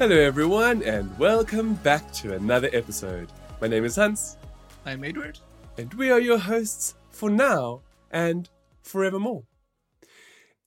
Hello, 0.00 0.16
everyone, 0.16 0.82
and 0.82 1.18
welcome 1.18 1.74
back 1.74 2.10
to 2.14 2.32
another 2.32 2.70
episode. 2.72 3.28
My 3.60 3.68
name 3.68 3.84
is 3.84 3.96
Hans, 3.96 4.38
I'm 4.86 5.04
Edward. 5.04 5.38
and 5.76 5.92
we 5.92 6.10
are 6.10 6.18
your 6.18 6.38
hosts 6.38 6.94
for 7.10 7.28
now 7.28 7.82
and 8.10 8.48
forevermore. 8.82 9.44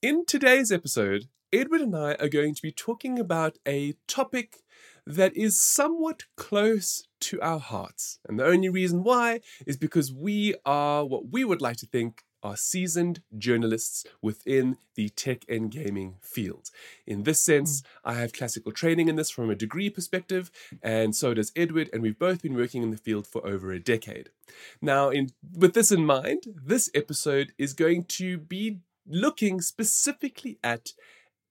In 0.00 0.24
today's 0.24 0.70
episode, 0.70 1.24
Edward 1.52 1.80
and 1.80 1.96
I 1.96 2.14
are 2.20 2.28
going 2.28 2.54
to 2.54 2.62
be 2.62 2.70
talking 2.70 3.18
about 3.18 3.58
a 3.66 3.94
topic 4.06 4.58
that 5.04 5.36
is 5.36 5.60
somewhat 5.60 6.26
close 6.36 7.02
to 7.22 7.40
our 7.40 7.58
hearts. 7.58 8.20
And 8.28 8.38
the 8.38 8.46
only 8.46 8.68
reason 8.68 9.02
why 9.02 9.40
is 9.66 9.76
because 9.76 10.12
we 10.12 10.54
are 10.64 11.04
what 11.04 11.32
we 11.32 11.44
would 11.44 11.60
like 11.60 11.78
to 11.78 11.86
think 11.86 12.22
are 12.44 12.56
seasoned 12.56 13.22
journalists 13.36 14.04
within 14.22 14.76
the 14.94 15.08
tech 15.08 15.44
and 15.48 15.70
gaming 15.70 16.16
field. 16.20 16.70
In 17.06 17.24
this 17.24 17.40
sense, 17.40 17.80
mm. 17.80 17.86
I 18.04 18.14
have 18.14 18.32
classical 18.32 18.70
training 18.70 19.08
in 19.08 19.16
this 19.16 19.30
from 19.30 19.50
a 19.50 19.56
degree 19.56 19.90
perspective, 19.90 20.50
and 20.82 21.16
so 21.16 21.34
does 21.34 21.50
Edward, 21.56 21.88
and 21.92 22.02
we've 22.02 22.18
both 22.18 22.42
been 22.42 22.54
working 22.54 22.82
in 22.82 22.90
the 22.90 22.96
field 22.98 23.26
for 23.26 23.44
over 23.46 23.72
a 23.72 23.80
decade. 23.80 24.28
Now, 24.80 25.08
in, 25.08 25.30
with 25.56 25.72
this 25.72 25.90
in 25.90 26.04
mind, 26.04 26.44
this 26.54 26.90
episode 26.94 27.52
is 27.58 27.72
going 27.72 28.04
to 28.04 28.38
be 28.38 28.80
looking 29.06 29.60
specifically 29.60 30.58
at 30.62 30.92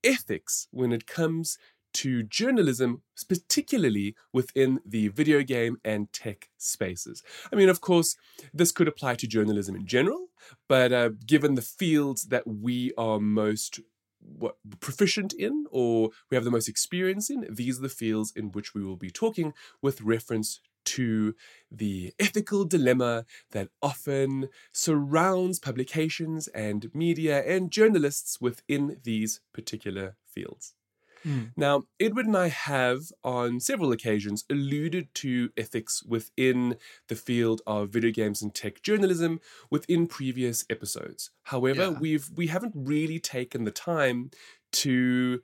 ethics 0.03 0.67
when 0.71 0.91
it 0.91 1.07
comes 1.07 1.57
to 1.93 2.23
journalism, 2.23 3.01
particularly 3.27 4.15
within 4.31 4.79
the 4.85 5.07
video 5.09 5.43
game 5.43 5.77
and 5.83 6.11
tech 6.11 6.49
spaces. 6.57 7.23
I 7.51 7.55
mean, 7.55 7.69
of 7.69 7.81
course, 7.81 8.15
this 8.53 8.71
could 8.71 8.87
apply 8.87 9.15
to 9.15 9.27
journalism 9.27 9.75
in 9.75 9.85
general, 9.85 10.27
but 10.67 10.91
uh, 10.91 11.09
given 11.25 11.55
the 11.55 11.61
fields 11.61 12.23
that 12.25 12.47
we 12.47 12.93
are 12.97 13.19
most 13.19 13.79
what, 14.19 14.55
proficient 14.79 15.33
in 15.33 15.65
or 15.69 16.09
we 16.29 16.35
have 16.35 16.43
the 16.45 16.51
most 16.51 16.69
experience 16.69 17.29
in, 17.29 17.45
these 17.49 17.79
are 17.79 17.83
the 17.83 17.89
fields 17.89 18.31
in 18.35 18.51
which 18.51 18.73
we 18.73 18.83
will 18.83 18.97
be 18.97 19.09
talking 19.09 19.53
with 19.81 20.01
reference 20.01 20.59
to 20.85 21.33
the 21.71 22.13
ethical 22.19 22.65
dilemma 22.65 23.25
that 23.51 23.69
often 23.81 24.49
surrounds 24.71 25.59
publications 25.59 26.47
and 26.49 26.93
media 26.93 27.41
and 27.43 27.71
journalists 27.71 28.41
within 28.41 28.99
these 29.03 29.39
particular 29.53 30.15
fields. 30.25 30.73
Hmm. 31.23 31.43
Now, 31.55 31.83
Edward 31.99 32.25
and 32.25 32.37
I 32.37 32.49
have 32.49 33.01
on 33.23 33.59
several 33.59 33.91
occasions 33.91 34.43
alluded 34.49 35.13
to 35.15 35.49
ethics 35.57 36.03
within 36.03 36.77
the 37.07 37.15
field 37.15 37.61
of 37.65 37.89
video 37.89 38.11
games 38.11 38.41
and 38.41 38.53
tech 38.53 38.81
journalism 38.81 39.39
within 39.71 40.07
previous 40.07 40.65
episodes. 40.69 41.31
However, 41.43 41.83
Yeah. 41.83 41.99
we've 41.99 42.29
we 42.35 42.47
haven't 42.47 42.73
really 42.75 43.19
taken 43.19 43.63
the 43.63 43.71
time 43.71 44.31
to 44.73 45.41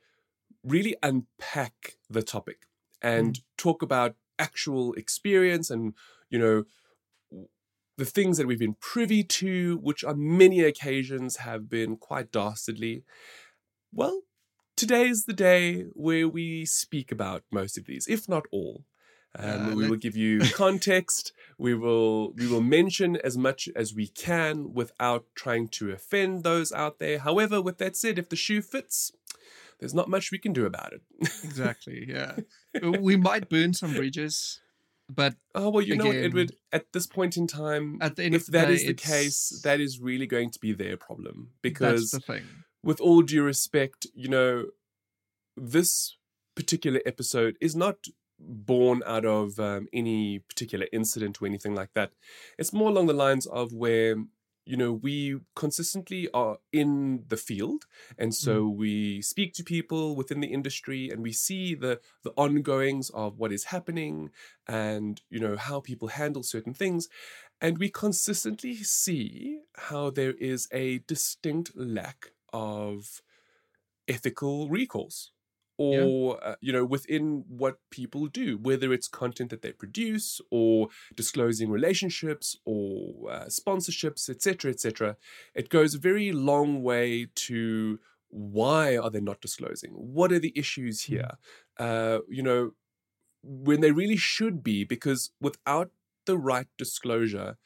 really 0.63 0.95
unpack 1.01 1.97
the 2.09 2.21
topic 2.21 2.67
and 3.01 3.39
talk 3.57 3.81
about 3.81 4.15
actual 4.37 4.93
experience 4.93 5.69
and 5.69 5.93
you 6.29 6.37
know 6.39 6.63
the 7.97 8.05
things 8.05 8.37
that 8.37 8.47
we've 8.47 8.59
been 8.59 8.75
privy 8.79 9.23
to 9.23 9.77
which 9.81 10.03
on 10.03 10.37
many 10.37 10.61
occasions 10.61 11.37
have 11.37 11.69
been 11.69 11.97
quite 11.97 12.31
dastardly 12.31 13.03
well 13.93 14.21
today 14.79 15.07
is 15.07 15.25
the 15.25 15.33
day 15.33 15.83
where 15.93 16.27
we 16.27 16.65
speak 16.65 17.11
about 17.11 17.43
most 17.51 17.77
of 17.77 17.85
these 17.85 18.07
if 18.07 18.27
not 18.27 18.45
all 18.51 18.85
um, 19.37 19.45
Yeah, 19.45 19.75
we 19.75 19.89
will 19.89 19.97
give 19.97 20.17
you 20.17 20.39
context 20.53 21.33
we 21.57 21.73
will 21.73 22.31
we 22.33 22.47
will 22.47 22.61
mention 22.61 23.15
as 23.17 23.37
much 23.37 23.69
as 23.75 23.93
we 23.93 24.07
can 24.07 24.73
without 24.73 25.25
trying 25.35 25.67
to 25.69 25.91
offend 25.91 26.43
those 26.43 26.71
out 26.71 26.99
there 26.99 27.19
however 27.19 27.61
with 27.61 27.77
that 27.77 27.95
said 27.95 28.17
if 28.17 28.29
the 28.29 28.35
shoe 28.35 28.61
fits 28.61 29.11
there's 29.79 29.93
not 29.93 30.09
much 30.09 30.31
we 30.31 30.37
can 30.37 30.53
do 30.53 30.65
about 30.65 30.93
it 30.93 31.01
Exactly. 31.43 32.05
Yeah. 32.07 32.35
we 32.99 33.15
might 33.15 33.49
burn 33.49 33.73
some 33.73 33.93
bridges, 33.93 34.59
but 35.09 35.35
Oh 35.55 35.69
well, 35.69 35.83
you 35.83 35.95
know 35.95 36.05
what, 36.07 36.15
Edward. 36.15 36.51
At 36.71 36.93
this 36.93 37.07
point 37.07 37.37
in 37.37 37.47
time, 37.47 37.97
at 38.01 38.15
the 38.15 38.23
end 38.23 38.35
if 38.35 38.41
of 38.41 38.45
the 38.47 38.51
that 38.53 38.67
day, 38.67 38.73
is 38.73 38.85
the 38.85 38.93
case, 38.93 39.61
that 39.63 39.79
is 39.79 39.99
really 39.99 40.27
going 40.27 40.51
to 40.51 40.59
be 40.59 40.73
their 40.73 40.97
problem. 40.97 41.49
because 41.61 42.11
that's 42.11 42.25
the 42.25 42.33
thing. 42.33 42.45
With 42.83 42.99
all 42.99 43.21
due 43.21 43.43
respect, 43.43 44.07
you 44.13 44.29
know, 44.29 44.65
this 45.55 46.17
particular 46.55 47.01
episode 47.05 47.57
is 47.59 47.75
not 47.75 47.97
born 48.39 49.01
out 49.05 49.25
of 49.25 49.59
um, 49.59 49.87
any 49.91 50.39
particular 50.39 50.87
incident 50.93 51.41
or 51.41 51.45
anything 51.45 51.75
like 51.75 51.93
that. 51.93 52.11
It's 52.57 52.73
more 52.73 52.89
along 52.89 53.07
the 53.07 53.13
lines 53.13 53.45
of 53.45 53.73
where 53.73 54.15
you 54.65 54.77
know 54.77 54.93
we 54.93 55.39
consistently 55.55 56.29
are 56.31 56.57
in 56.71 57.23
the 57.27 57.37
field 57.37 57.85
and 58.19 58.35
so 58.35 58.67
we 58.67 59.19
speak 59.19 59.53
to 59.53 59.63
people 59.63 60.15
within 60.15 60.41
the 60.41 60.53
industry 60.53 61.09
and 61.09 61.23
we 61.23 61.31
see 61.31 61.73
the 61.73 61.99
the 62.23 62.31
ongoings 62.37 63.09
of 63.09 63.39
what 63.39 63.51
is 63.51 63.65
happening 63.65 64.29
and 64.67 65.21
you 65.31 65.39
know 65.39 65.55
how 65.57 65.79
people 65.79 66.09
handle 66.09 66.43
certain 66.43 66.73
things 66.73 67.07
and 67.59 67.79
we 67.79 67.89
consistently 67.89 68.75
see 68.75 69.61
how 69.89 70.11
there 70.11 70.33
is 70.33 70.67
a 70.71 70.99
distinct 70.99 71.71
lack 71.75 72.31
of 72.53 73.21
ethical 74.07 74.69
recourse 74.69 75.31
Yeah. 75.77 76.03
or 76.03 76.43
uh, 76.43 76.55
you 76.59 76.73
know 76.73 76.83
within 76.95 77.45
what 77.47 77.75
people 77.89 78.27
do 78.27 78.57
whether 78.57 78.91
it's 78.91 79.07
content 79.07 79.49
that 79.51 79.61
they 79.61 79.71
produce 79.71 80.41
or 80.51 80.89
disclosing 81.15 81.69
relationships 81.71 82.57
or 82.65 83.31
uh, 83.31 83.45
sponsorships 83.45 84.29
etc 84.29 84.71
etc 84.71 85.15
it 85.55 85.69
goes 85.69 85.93
a 85.95 85.99
very 85.99 86.31
long 86.33 86.81
way 86.83 87.27
to 87.47 87.99
why 88.31 88.95
are 88.95 89.09
they 89.09 89.21
not 89.21 89.41
disclosing? 89.41 89.91
What 89.91 90.31
are 90.31 90.37
the 90.39 90.53
issues 90.55 91.05
here? 91.05 91.31
Uh, 91.79 92.19
you 92.29 92.43
know 92.43 92.71
when 93.43 93.81
they 93.81 93.91
really 93.91 94.17
should 94.17 94.61
be 94.63 94.83
because 94.83 95.31
without 95.41 95.89
the 96.25 96.37
right 96.37 96.67
disclosure 96.77 97.57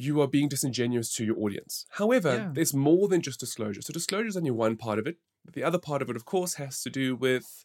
you 0.00 0.20
are 0.20 0.28
being 0.28 0.48
disingenuous 0.48 1.12
to 1.16 1.24
your 1.24 1.36
audience. 1.38 1.84
However, 2.00 2.32
Yeah. 2.36 2.50
there's 2.54 2.72
more 2.72 3.08
than 3.08 3.20
just 3.20 3.40
disclosure. 3.40 3.82
So 3.82 3.92
disclosure 3.92 4.28
is 4.28 4.36
only 4.36 4.52
one 4.52 4.76
part 4.76 4.98
of 5.00 5.06
it. 5.08 5.16
The 5.52 5.64
other 5.64 5.78
part 5.78 6.02
of 6.02 6.08
it, 6.10 6.14
of 6.16 6.24
course, 6.24 6.54
has 6.54 6.82
to 6.84 6.90
do 6.90 7.16
with 7.16 7.64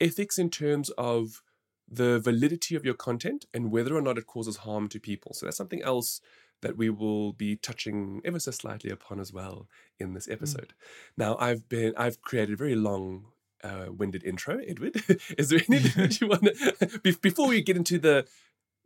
ethics 0.00 0.38
in 0.38 0.48
terms 0.50 0.88
of 0.96 1.42
the 1.86 2.18
validity 2.18 2.74
of 2.76 2.84
your 2.84 2.94
content 2.94 3.44
and 3.52 3.70
whether 3.70 3.94
or 3.94 4.00
not 4.00 4.16
it 4.18 4.26
causes 4.26 4.58
harm 4.58 4.88
to 4.88 4.98
people. 4.98 5.34
So 5.34 5.44
that's 5.46 5.56
something 5.58 5.82
else 5.82 6.20
that 6.62 6.76
we 6.78 6.88
will 6.88 7.32
be 7.34 7.56
touching 7.56 8.22
ever 8.24 8.40
so 8.40 8.50
slightly 8.52 8.90
upon 8.90 9.20
as 9.20 9.32
well 9.32 9.68
in 10.00 10.14
this 10.14 10.28
episode. 10.28 10.72
Now, 11.16 11.36
I've 11.38 11.68
been 11.68 11.92
I've 11.96 12.22
created 12.22 12.54
a 12.54 12.56
very 12.56 12.74
long 12.74 13.26
uh, 13.62 13.86
winded 13.90 14.24
intro, 14.24 14.58
Edward. 14.66 15.02
Is 15.38 15.50
there 15.50 15.60
anything 15.68 16.02
that 16.08 16.20
you 16.20 16.28
want 16.28 16.44
to 16.44 17.18
before 17.22 17.48
we 17.48 17.60
get 17.62 17.76
into 17.76 17.98
the 17.98 18.26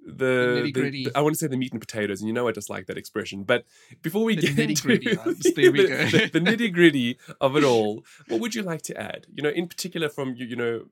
the, 0.06 0.70
the- 0.74 1.10
I 1.14 1.20
want 1.20 1.34
to 1.34 1.38
say 1.38 1.46
the 1.46 1.56
meat 1.56 1.72
and 1.72 1.80
potatoes, 1.80 2.20
and 2.20 2.28
you 2.28 2.32
know 2.32 2.48
I 2.48 2.52
just 2.52 2.70
like 2.70 2.86
that 2.86 2.96
expression. 2.98 3.44
But 3.44 3.64
before 4.02 4.24
we 4.24 4.34
The 4.34 4.42
get 4.42 4.58
into 4.58 4.74
nitty-gritty, 4.74 5.14
Hans. 5.16 5.46
There 5.54 5.72
we 5.72 5.82
the, 5.86 6.30
the, 6.32 6.40
the 6.40 6.40
nitty 6.40 6.72
gritty 6.72 7.18
of 7.40 7.56
it 7.56 7.64
all, 7.64 8.04
what 8.28 8.40
would 8.40 8.54
you 8.54 8.62
like 8.62 8.82
to 8.82 9.00
add? 9.00 9.26
You 9.34 9.42
know, 9.42 9.50
in 9.50 9.68
particular 9.68 10.08
from 10.08 10.34
you, 10.36 10.46
you 10.46 10.56
know, 10.56 10.84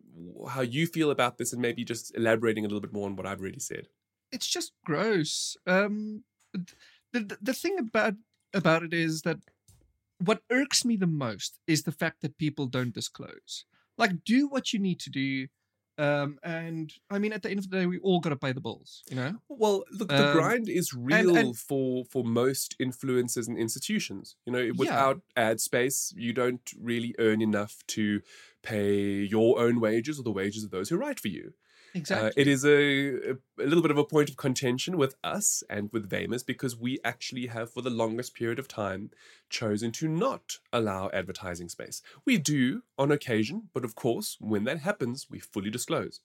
how 0.48 0.60
you 0.60 0.86
feel 0.86 1.10
about 1.10 1.38
this, 1.38 1.52
and 1.52 1.62
maybe 1.62 1.84
just 1.84 2.14
elaborating 2.16 2.64
a 2.64 2.68
little 2.68 2.80
bit 2.80 2.92
more 2.92 3.06
on 3.06 3.16
what 3.16 3.26
I've 3.26 3.40
already 3.40 3.60
said. 3.60 3.88
It's 4.30 4.46
just 4.46 4.72
gross. 4.84 5.56
Um, 5.66 6.24
the, 6.52 7.20
the 7.20 7.38
the 7.40 7.54
thing 7.54 7.78
about 7.78 8.14
about 8.54 8.82
it 8.82 8.92
is 8.92 9.22
that 9.22 9.38
what 10.22 10.42
irks 10.50 10.84
me 10.84 10.96
the 10.96 11.06
most 11.06 11.60
is 11.66 11.82
the 11.84 11.92
fact 11.92 12.20
that 12.22 12.38
people 12.38 12.66
don't 12.66 12.92
disclose. 12.94 13.64
Like, 13.96 14.24
do 14.24 14.46
what 14.48 14.72
you 14.72 14.78
need 14.78 15.00
to 15.00 15.10
do. 15.10 15.48
Um, 15.98 16.38
and 16.44 16.92
I 17.10 17.18
mean, 17.18 17.32
at 17.32 17.42
the 17.42 17.50
end 17.50 17.58
of 17.58 17.68
the 17.68 17.76
day, 17.76 17.86
we 17.86 17.98
all 17.98 18.20
got 18.20 18.28
to 18.30 18.36
pay 18.36 18.52
the 18.52 18.60
bills, 18.60 19.02
you 19.10 19.16
know? 19.16 19.34
Well, 19.48 19.84
look, 19.90 20.08
the 20.08 20.28
Um, 20.30 20.36
grind 20.36 20.68
is 20.68 20.94
real 20.94 21.36
and- 21.36 21.58
for 21.58 22.04
for 22.04 22.22
most 22.24 22.76
influencers 22.78 23.48
and 23.48 23.58
institutions. 23.58 24.36
You 24.46 24.52
know, 24.52 24.70
without 24.76 25.22
ad 25.36 25.60
space, 25.60 26.14
you 26.16 26.32
don't 26.32 26.70
really 26.78 27.14
earn 27.18 27.42
enough 27.42 27.82
to 27.88 28.20
pay 28.62 29.22
your 29.24 29.58
own 29.60 29.80
wages 29.80 30.18
or 30.20 30.22
the 30.22 30.30
wages 30.32 30.62
of 30.64 30.70
those 30.70 30.88
who 30.88 30.96
write 30.96 31.18
for 31.20 31.28
you. 31.28 31.54
Exactly. 31.94 32.28
Uh, 32.28 32.32
it 32.36 32.46
is 32.46 32.64
a, 32.64 33.32
a 33.32 33.66
little 33.66 33.82
bit 33.82 33.90
of 33.90 33.98
a 33.98 34.04
point 34.04 34.28
of 34.28 34.36
contention 34.36 34.96
with 34.96 35.14
us 35.24 35.62
and 35.70 35.90
with 35.92 36.08
Vamers 36.08 36.44
because 36.44 36.76
we 36.76 36.98
actually 37.04 37.46
have, 37.46 37.70
for 37.70 37.82
the 37.82 37.90
longest 37.90 38.34
period 38.34 38.58
of 38.58 38.68
time, 38.68 39.10
chosen 39.48 39.90
to 39.92 40.08
not 40.08 40.58
allow 40.72 41.10
advertising 41.12 41.68
space. 41.68 42.02
We 42.24 42.38
do 42.38 42.82
on 42.98 43.10
occasion, 43.10 43.68
but 43.72 43.84
of 43.84 43.94
course, 43.94 44.36
when 44.40 44.64
that 44.64 44.80
happens, 44.80 45.26
we 45.30 45.38
fully 45.38 45.70
disclose 45.70 46.20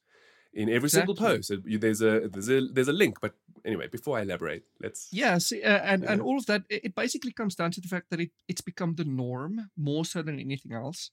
in 0.53 0.69
every 0.69 0.89
single 0.89 1.15
post. 1.15 1.51
There's 1.65 2.01
a 2.01 2.27
there's 2.27 2.49
a 2.49 2.61
there's 2.67 2.87
a 2.87 2.93
link. 2.93 3.19
But 3.21 3.33
anyway, 3.65 3.87
before 3.87 4.17
I 4.17 4.21
elaborate, 4.21 4.63
let's 4.81 5.09
Yeah, 5.11 5.37
see, 5.37 5.63
uh, 5.63 5.79
and 5.79 6.03
and 6.03 6.21
all 6.21 6.37
of 6.37 6.45
that, 6.45 6.63
it, 6.69 6.85
it 6.85 6.95
basically 6.95 7.31
comes 7.31 7.55
down 7.55 7.71
to 7.71 7.81
the 7.81 7.87
fact 7.87 8.09
that 8.09 8.19
it 8.19 8.31
it's 8.47 8.61
become 8.61 8.95
the 8.95 9.05
norm 9.05 9.69
more 9.75 10.05
so 10.05 10.21
than 10.21 10.39
anything 10.39 10.73
else, 10.73 11.11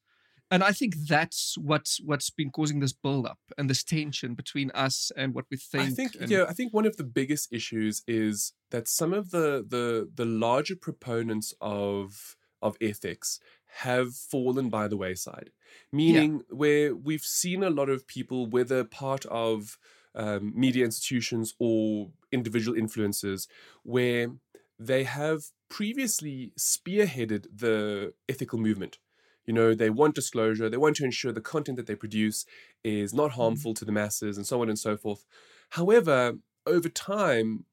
and 0.50 0.62
I 0.64 0.73
think 0.73 0.97
that's 1.08 1.56
what's 1.58 2.00
what's 2.05 2.31
been 2.31 2.50
causing 2.50 2.81
this 2.81 2.93
build 2.93 3.26
up 3.26 3.38
and 3.56 3.70
this 3.70 3.85
tension 3.85 4.35
between 4.35 4.70
us 4.73 5.12
and 5.17 5.35
what 5.35 5.44
we 5.50 5.56
think. 5.56 5.85
I 5.85 5.91
think 5.91 6.17
and- 6.20 6.31
yeah, 6.31 6.44
I 6.49 6.52
think 6.52 6.73
one 6.73 6.87
of 6.87 6.97
the 6.97 7.05
biggest 7.05 7.52
issues 7.52 8.02
is 8.06 8.52
that 8.70 8.88
some 8.88 9.12
of 9.12 9.31
the 9.31 9.64
the 9.67 10.11
the 10.14 10.25
larger 10.25 10.76
proponents 10.76 11.55
of 11.61 12.37
of 12.62 12.76
ethics 12.81 13.41
have 13.85 14.14
fallen 14.14 14.69
by 14.69 14.88
the 14.88 14.97
wayside, 14.97 15.50
meaning 15.93 16.43
where 16.50 16.94
we've 16.94 17.23
seen 17.23 17.62
a 17.62 17.70
lot 17.70 17.88
of 17.88 18.06
people, 18.06 18.47
whether 18.47 18.85
part 18.85 19.25
of 19.26 19.79
um, 20.14 20.52
media 20.56 20.85
institutions 20.85 21.55
or 21.58 22.11
individual 22.32 22.76
influencers, 22.76 23.47
where 23.85 24.32
they 24.79 25.05
have 25.05 25.44
previously 25.69 26.52
spearheaded 26.58 27.47
the 27.55 28.12
ethical 28.29 28.58
movement. 28.58 28.99
You 29.46 29.54
know, 29.54 29.75
they 29.75 29.90
want 29.90 30.14
disclosure, 30.14 30.69
they 30.69 30.76
want 30.76 30.96
to 30.96 31.04
ensure 31.04 31.32
the 31.32 31.40
content 31.40 31.76
that 31.76 31.87
they 31.87 31.94
produce 31.94 32.44
is 32.84 33.12
not 33.12 33.31
mm-hmm. 33.31 33.40
harmful 33.40 33.75
to 33.75 33.84
the 33.84 33.92
masses, 33.92 34.37
and 34.37 34.46
so 34.46 34.60
on 34.62 34.69
and 34.69 34.78
so 34.78 34.96
forth. 34.96 35.25
However, 35.70 36.34
over 36.66 36.88
time, 36.88 37.64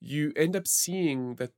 you 0.00 0.32
end 0.36 0.54
up 0.54 0.68
seeing 0.68 1.36
that 1.36 1.52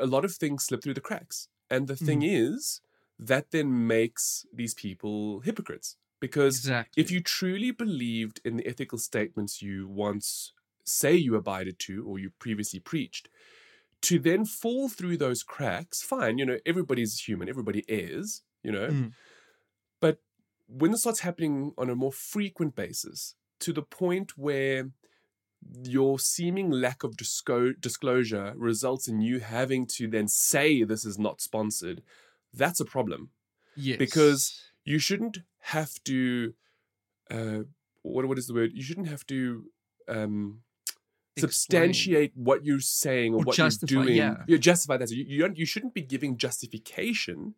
a 0.00 0.06
lot 0.06 0.24
of 0.24 0.34
things 0.34 0.64
slip 0.64 0.82
through 0.82 0.94
the 0.94 1.00
cracks. 1.00 1.48
And 1.70 1.86
the 1.86 1.96
thing 1.96 2.20
mm-hmm. 2.20 2.54
is, 2.54 2.80
that 3.18 3.50
then 3.50 3.86
makes 3.86 4.44
these 4.52 4.74
people 4.74 5.40
hypocrites. 5.40 5.96
Because 6.20 6.58
Exactly. 6.58 7.00
if 7.02 7.10
you 7.10 7.20
truly 7.20 7.70
believed 7.70 8.40
in 8.44 8.56
the 8.56 8.66
ethical 8.66 8.98
statements 8.98 9.62
you 9.62 9.88
once 9.88 10.52
say 10.84 11.14
you 11.14 11.34
abided 11.34 11.78
to 11.80 12.04
or 12.06 12.18
you 12.18 12.30
previously 12.38 12.78
preached, 12.78 13.28
to 14.02 14.18
then 14.18 14.44
fall 14.44 14.88
through 14.88 15.16
those 15.16 15.42
cracks, 15.42 16.02
fine, 16.02 16.38
you 16.38 16.44
know, 16.44 16.58
everybody's 16.66 17.20
human, 17.20 17.48
everybody 17.48 17.84
is, 17.88 18.42
you 18.62 18.72
know. 18.72 18.88
Mm. 18.88 19.12
But 20.00 20.18
when 20.66 20.90
this 20.90 21.00
starts 21.00 21.20
happening 21.20 21.72
on 21.78 21.90
a 21.90 21.94
more 21.94 22.12
frequent 22.12 22.74
basis, 22.74 23.34
to 23.60 23.72
the 23.72 23.82
point 23.82 24.36
where 24.36 24.90
your 25.84 26.18
seeming 26.18 26.70
lack 26.70 27.04
of 27.04 27.16
disco- 27.16 27.72
disclosure 27.72 28.52
results 28.56 29.06
in 29.06 29.20
you 29.20 29.38
having 29.38 29.86
to 29.86 30.08
then 30.08 30.26
say 30.26 30.82
this 30.82 31.04
is 31.04 31.18
not 31.18 31.40
sponsored, 31.40 32.02
that's 32.52 32.80
a 32.80 32.84
problem 32.84 33.30
yes. 33.76 33.98
because 33.98 34.60
you 34.84 34.98
shouldn't 34.98 35.38
have 35.60 35.92
to 36.04 36.54
uh 37.30 37.60
what 38.02 38.26
what 38.26 38.38
is 38.38 38.46
the 38.46 38.54
word 38.54 38.72
you 38.74 38.82
shouldn't 38.82 39.08
have 39.08 39.24
to 39.26 39.64
um 40.08 40.60
substantiate 41.38 42.32
what 42.34 42.64
you're 42.64 42.80
saying 42.80 43.32
or, 43.32 43.38
Or 43.38 43.44
what 43.44 43.56
justify, 43.56 43.94
you're 43.94 44.04
doing 44.04 44.16
yeah. 44.16 44.42
you 44.46 44.58
justify 44.58 44.96
that 44.96 45.10
you, 45.10 45.24
you 45.26 45.40
don't 45.40 45.56
you 45.56 45.64
shouldn't 45.64 45.94
be 45.94 46.02
giving 46.02 46.36
justification 46.36 47.54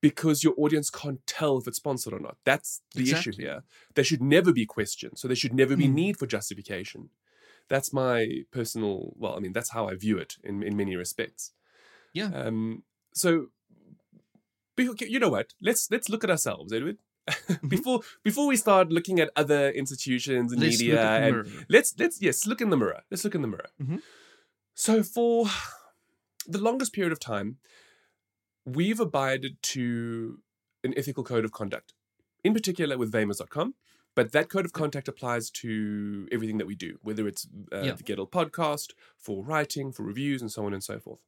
because 0.00 0.42
your 0.44 0.54
audience 0.56 0.88
can't 0.90 1.20
tell 1.26 1.58
if 1.58 1.66
it's 1.68 1.76
sponsored 1.76 2.12
or 2.14 2.20
not. 2.20 2.36
That's 2.44 2.80
the 2.94 3.10
issue 3.10 3.32
here. 3.32 3.62
There 3.94 4.04
should 4.04 4.22
never 4.22 4.52
be 4.52 4.64
question 4.66 5.16
so 5.16 5.28
there 5.28 5.36
should 5.36 5.54
never 5.54 5.76
be 5.76 5.88
Mm. 5.88 5.94
need 5.94 6.16
for 6.18 6.26
justification. 6.26 7.10
That's 7.68 7.92
my 7.92 8.44
personal 8.50 9.12
well 9.16 9.34
i 9.36 9.40
mean 9.44 9.52
that's 9.52 9.70
how 9.76 9.84
i 9.90 9.94
view 9.94 10.16
it 10.24 10.32
in 10.48 10.54
in 10.68 10.76
many 10.76 10.94
respects. 10.96 11.52
Yeah. 12.20 12.30
um 12.34 12.82
so 13.22 13.30
you 14.78 15.18
know 15.20 15.28
what? 15.28 15.52
Let's 15.60 15.90
let's 15.90 16.08
look 16.08 16.24
at 16.24 16.30
ourselves 16.30 16.72
edward. 16.72 16.98
Before 17.68 18.00
before 18.24 18.46
we 18.46 18.56
start 18.56 18.90
looking 18.90 19.20
at 19.20 19.30
other 19.36 19.70
institutions 19.70 20.52
and 20.52 20.60
Mm-hmm. 20.60 20.70
Let's 20.70 20.80
media 20.80 20.94
look 20.94 21.04
at 21.04 21.20
the 21.20 21.38
and 21.38 21.66
let's 21.68 21.94
let's 21.98 22.16
yes 22.22 22.46
look 22.46 22.60
in 22.60 22.70
the 22.70 22.76
mirror. 22.76 23.02
Let's 23.10 23.24
look 23.24 23.34
in 23.34 23.42
the 23.42 23.48
mirror. 23.54 23.70
Mhm. 23.82 24.00
so 24.74 25.02
for 25.02 25.46
the 26.54 26.58
longest 26.66 26.92
period 26.94 27.12
of 27.12 27.20
time 27.20 27.58
we've 28.64 29.00
abided 29.00 29.60
to 29.62 30.40
an 30.84 30.94
ethical 30.96 31.24
code 31.24 31.44
of 31.44 31.52
conduct 31.52 31.94
in 32.44 32.52
particular 32.54 32.96
with 32.98 33.12
Vamers.com 33.12 33.74
but 34.16 34.32
that 34.32 34.48
code 34.50 34.64
of 34.64 34.72
conduct 34.72 35.06
applies 35.08 35.50
to 35.50 36.26
everything 36.32 36.58
that 36.58 36.66
we 36.66 36.74
do 36.74 36.98
whether 37.02 37.26
it's 37.28 37.46
uh, 37.72 37.80
Yeah. 37.82 37.92
the 37.92 38.02
Gettle 38.02 38.28
podcast 38.30 38.92
for 39.16 39.42
writing 39.44 39.92
for 39.92 40.02
reviews 40.02 40.40
and 40.42 40.50
so 40.50 40.64
on 40.66 40.72
and 40.74 40.82
so 40.84 40.98
forth 40.98 41.20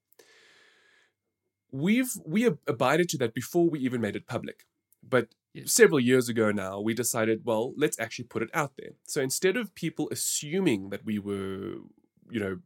we've 1.70 2.12
we 2.26 2.46
ab- 2.46 2.58
abided 2.66 3.08
to 3.10 3.18
that 3.18 3.34
before 3.34 3.68
we 3.68 3.78
even 3.80 4.00
made 4.00 4.16
it 4.16 4.26
public 4.26 4.66
but 5.02 5.28
Yes. 5.54 5.70
several 5.72 6.00
years 6.00 6.30
ago 6.30 6.50
now 6.50 6.80
we 6.80 6.94
decided 6.94 7.42
well 7.44 7.74
let's 7.76 8.00
actually 8.00 8.24
put 8.24 8.42
it 8.42 8.48
out 8.54 8.72
there 8.78 8.92
so 9.04 9.20
instead 9.20 9.54
of 9.58 9.74
people 9.74 10.08
assuming 10.10 10.88
that 10.88 11.04
we 11.04 11.18
were 11.18 11.74
you 12.30 12.40
know 12.40 12.60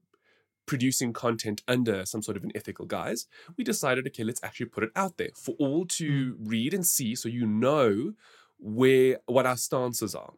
producing 0.66 1.12
content 1.12 1.62
under 1.68 2.04
some 2.04 2.22
sort 2.22 2.36
of 2.36 2.44
an 2.44 2.52
ethical 2.54 2.86
guise 2.86 3.26
we 3.56 3.62
decided 3.62 4.06
okay 4.06 4.24
let's 4.24 4.42
actually 4.42 4.66
put 4.66 4.82
it 4.84 4.90
out 4.96 5.16
there 5.16 5.30
for 5.34 5.54
all 5.58 5.86
to 5.86 6.36
read 6.40 6.74
and 6.74 6.86
see 6.86 7.14
so 7.14 7.28
you 7.28 7.46
know 7.46 8.12
where 8.58 9.18
what 9.26 9.46
our 9.46 9.56
stances 9.56 10.14
are. 10.14 10.32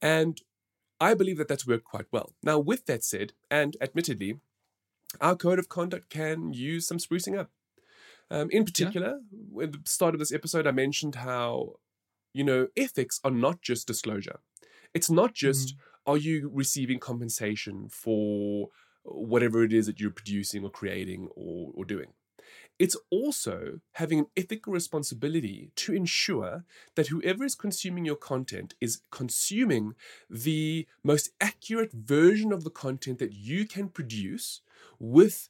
And 0.00 0.40
i 1.00 1.14
believe 1.14 1.38
that 1.38 1.48
that's 1.48 1.66
worked 1.66 1.84
quite 1.84 2.06
well. 2.12 2.32
Now 2.42 2.58
with 2.58 2.86
that 2.86 3.04
said 3.04 3.32
and 3.50 3.76
admittedly 3.80 4.40
our 5.20 5.36
code 5.36 5.58
of 5.58 5.68
conduct 5.68 6.08
can 6.08 6.52
use 6.52 6.86
some 6.86 6.98
sprucing 6.98 7.38
up. 7.38 7.50
Um, 8.30 8.48
in 8.50 8.64
particular, 8.64 9.20
at 9.62 9.72
the 9.72 9.80
start 9.84 10.14
of 10.14 10.18
this 10.18 10.32
episode, 10.32 10.66
I 10.66 10.70
mentioned 10.70 11.16
how, 11.16 11.74
you 12.32 12.44
know, 12.44 12.68
ethics 12.78 13.20
are 13.22 13.30
not 13.30 13.60
just 13.60 13.86
disclosure. 13.86 14.38
It's 14.94 15.10
not 15.10 15.34
just, 15.34 15.74
are 16.06 16.16
you 16.16 16.50
receiving 16.54 16.98
compensation 16.98 17.88
for 17.90 18.68
whatever 19.04 19.62
it 19.62 19.72
is 19.72 19.86
that 19.86 20.00
you're 20.00 20.10
producing 20.10 20.64
or 20.64 20.70
creating 20.70 21.28
or, 21.34 21.70
or 21.74 21.84
doing? 21.84 22.12
It's 22.78 22.96
also 23.10 23.80
having 23.92 24.18
an 24.20 24.26
ethical 24.36 24.72
responsibility 24.72 25.70
to 25.76 25.94
ensure 25.94 26.64
that 26.96 27.08
whoever 27.08 27.44
is 27.44 27.54
consuming 27.54 28.04
your 28.04 28.16
content 28.16 28.74
is 28.80 29.02
consuming 29.10 29.94
the 30.28 30.86
most 31.04 31.30
accurate 31.40 31.92
version 31.92 32.52
of 32.52 32.64
the 32.64 32.70
content 32.70 33.18
that 33.18 33.34
you 33.34 33.66
can 33.66 33.88
produce 33.88 34.62
with 34.98 35.48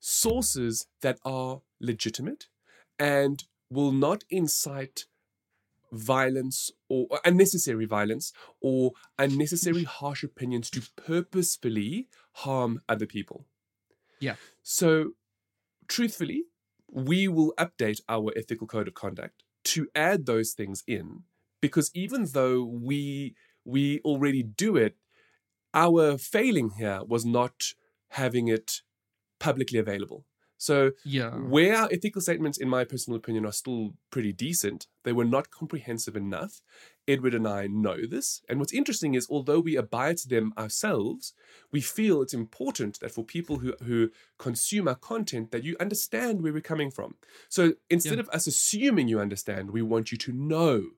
sources 0.00 0.86
that 1.02 1.18
are 1.24 1.62
legitimate 1.80 2.48
and 2.98 3.44
will 3.70 3.92
not 3.92 4.24
incite 4.30 5.06
violence 5.92 6.70
or 6.88 7.06
or 7.10 7.20
unnecessary 7.24 7.84
violence 7.84 8.32
or 8.60 8.92
unnecessary 9.18 9.84
harsh 9.84 10.24
opinions 10.24 10.70
to 10.70 10.82
purposefully 10.96 12.08
harm 12.32 12.80
other 12.88 13.06
people. 13.06 13.46
Yeah. 14.20 14.36
So, 14.62 15.12
truthfully, 15.88 16.44
we 16.90 17.28
will 17.28 17.54
update 17.58 18.00
our 18.08 18.32
ethical 18.36 18.66
code 18.66 18.88
of 18.88 18.94
conduct 18.94 19.42
to 19.64 19.88
add 19.94 20.26
those 20.26 20.52
things 20.52 20.82
in 20.86 21.22
because 21.60 21.90
even 21.94 22.26
though 22.32 22.64
we 22.64 23.34
we 23.64 24.00
already 24.00 24.42
do 24.42 24.76
it, 24.76 24.96
our 25.72 26.18
failing 26.18 26.70
here 26.78 27.00
was 27.06 27.24
not 27.24 27.74
having 28.10 28.48
it 28.48 28.82
publicly 29.38 29.78
available. 29.78 30.24
So 30.62 30.92
Yeah. 31.04 31.36
where 31.38 31.74
our 31.76 31.88
ethical 31.90 32.22
statements, 32.22 32.56
in 32.56 32.68
my 32.68 32.84
personal 32.84 33.16
opinion, 33.16 33.44
are 33.44 33.52
still 33.52 33.94
pretty 34.10 34.32
decent, 34.32 34.86
they 35.02 35.12
were 35.12 35.24
not 35.24 35.50
comprehensive 35.50 36.14
enough. 36.16 36.62
Edward 37.08 37.34
and 37.34 37.48
I 37.48 37.66
know 37.66 38.06
this. 38.06 38.42
And 38.48 38.60
what's 38.60 38.72
interesting 38.72 39.14
is, 39.14 39.26
although 39.28 39.58
we 39.58 39.74
abide 39.74 40.18
to 40.18 40.28
them 40.28 40.52
ourselves, 40.56 41.34
we 41.72 41.80
feel 41.80 42.22
it's 42.22 42.32
important 42.32 43.00
that 43.00 43.10
for 43.10 43.24
people 43.24 43.58
who, 43.58 43.74
who 43.82 44.10
consume 44.38 44.86
our 44.86 44.94
content, 44.94 45.50
that 45.50 45.64
you 45.64 45.76
understand 45.80 46.42
where 46.42 46.52
we're 46.52 46.60
coming 46.60 46.92
from. 46.92 47.16
So 47.48 47.74
instead 47.90 48.18
Yeah. 48.18 48.20
of 48.20 48.28
us 48.28 48.46
assuming 48.46 49.08
you 49.08 49.18
understand, 49.18 49.72
we 49.72 49.82
want 49.82 50.12
you 50.12 50.18
to 50.18 50.32
know 50.32 50.92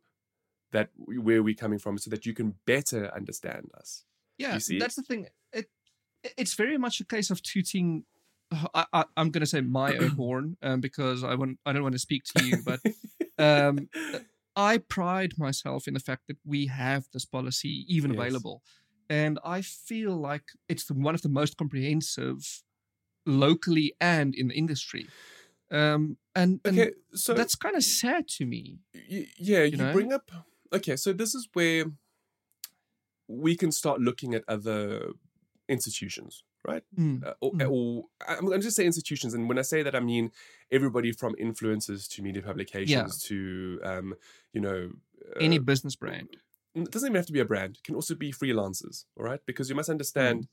that 0.73 0.91
where 0.97 1.43
we're 1.43 1.55
coming 1.55 1.79
from 1.79 1.97
so 1.97 2.11
that 2.11 2.27
you 2.27 2.35
can 2.35 2.57
better 2.67 3.11
understand 3.15 3.71
us. 3.75 4.05
Yeah, 4.37 4.59
that's 4.79 4.97
the 4.97 5.03
thing. 5.03 5.29
It 5.53 5.71
it's 6.37 6.55
very 6.55 6.79
much 6.79 7.01
a 7.01 7.05
case 7.05 7.31
of 7.31 7.41
tooting. 7.43 8.05
I, 8.75 8.85
I, 8.93 9.05
I'm 9.17 9.31
going 9.31 9.41
to 9.41 9.47
say 9.47 9.61
my 9.61 9.97
own 9.97 10.11
horn 10.17 10.57
um, 10.63 10.81
because 10.81 11.25
I 11.25 11.35
want 11.35 11.59
I 11.67 11.73
don't 11.73 11.83
want 11.83 11.95
to 11.95 11.99
speak 11.99 12.25
to 12.33 12.41
you, 12.41 12.63
but 12.63 12.81
um, 13.39 13.89
I 14.57 14.79
pride 14.79 15.33
myself 15.39 15.87
in 15.89 15.95
the 15.95 16.01
fact 16.01 16.23
that 16.29 16.39
we 16.45 16.67
have 16.67 17.05
this 17.13 17.25
policy 17.25 17.85
even 17.89 18.11
Yes. 18.13 18.19
available, 18.21 18.63
and 19.09 19.39
I 19.45 19.63
feel 19.63 20.17
like 20.17 20.45
it's 20.69 20.87
the, 20.87 20.95
one 20.95 21.15
of 21.15 21.23
the 21.23 21.29
most 21.29 21.57
comprehensive 21.57 22.63
locally 23.27 23.95
and 24.01 24.35
in 24.35 24.49
the 24.49 24.55
industry. 24.55 25.09
Um, 25.71 26.19
and, 26.35 26.61
and 26.65 26.79
Okay, 26.79 26.91
so 27.15 27.35
that's 27.35 27.55
kind 27.55 27.75
of 27.75 27.83
sad 27.83 28.29
to 28.37 28.47
me. 28.47 28.79
Y- 29.11 29.27
yeah, 29.39 29.63
you, 29.65 29.77
know? 29.77 29.93
bring 29.93 30.13
up. 30.13 30.31
Okay, 30.73 30.97
so 30.97 31.13
this 31.13 31.35
is 31.35 31.49
where 31.55 31.87
we 33.29 33.57
can 33.57 33.73
start 33.73 34.01
looking 34.01 34.35
at 34.35 34.45
other 34.47 35.13
institutions, 35.69 36.45
right? 36.67 36.83
Mm, 36.99 37.23
Uh, 37.25 37.35
or, 37.41 37.53
Mm. 37.53 37.71
or 37.71 38.05
I'm 38.29 38.47
to 38.51 38.59
just 38.59 38.77
say 38.77 38.85
institutions, 38.87 39.35
and 39.35 39.49
when 39.49 39.59
I 39.59 39.63
say 39.63 39.83
that, 39.83 39.95
I 39.95 40.01
mean 40.01 40.33
everybody 40.71 41.13
from 41.13 41.35
influencers 41.37 42.09
to 42.13 42.23
media 42.23 42.43
publications 42.43 43.23
to, 43.29 43.81
um, 43.83 44.15
you 44.53 44.61
know, 44.61 44.93
uh, 45.37 45.41
Any 45.41 45.59
business 45.59 45.97
brand. 45.97 46.29
it 46.75 46.91
doesn't 46.91 47.09
even 47.09 47.17
have 47.17 47.27
to 47.27 47.33
be 47.33 47.41
a 47.41 47.45
brand. 47.45 47.77
It 47.79 47.85
can 47.85 47.95
also 47.95 48.15
be 48.17 48.33
freelancers, 48.33 49.05
all 49.17 49.25
right? 49.25 49.41
Because 49.47 49.69
you 49.71 49.77
must 49.77 49.89
Mm. 49.89 49.95
understand, 49.97 50.49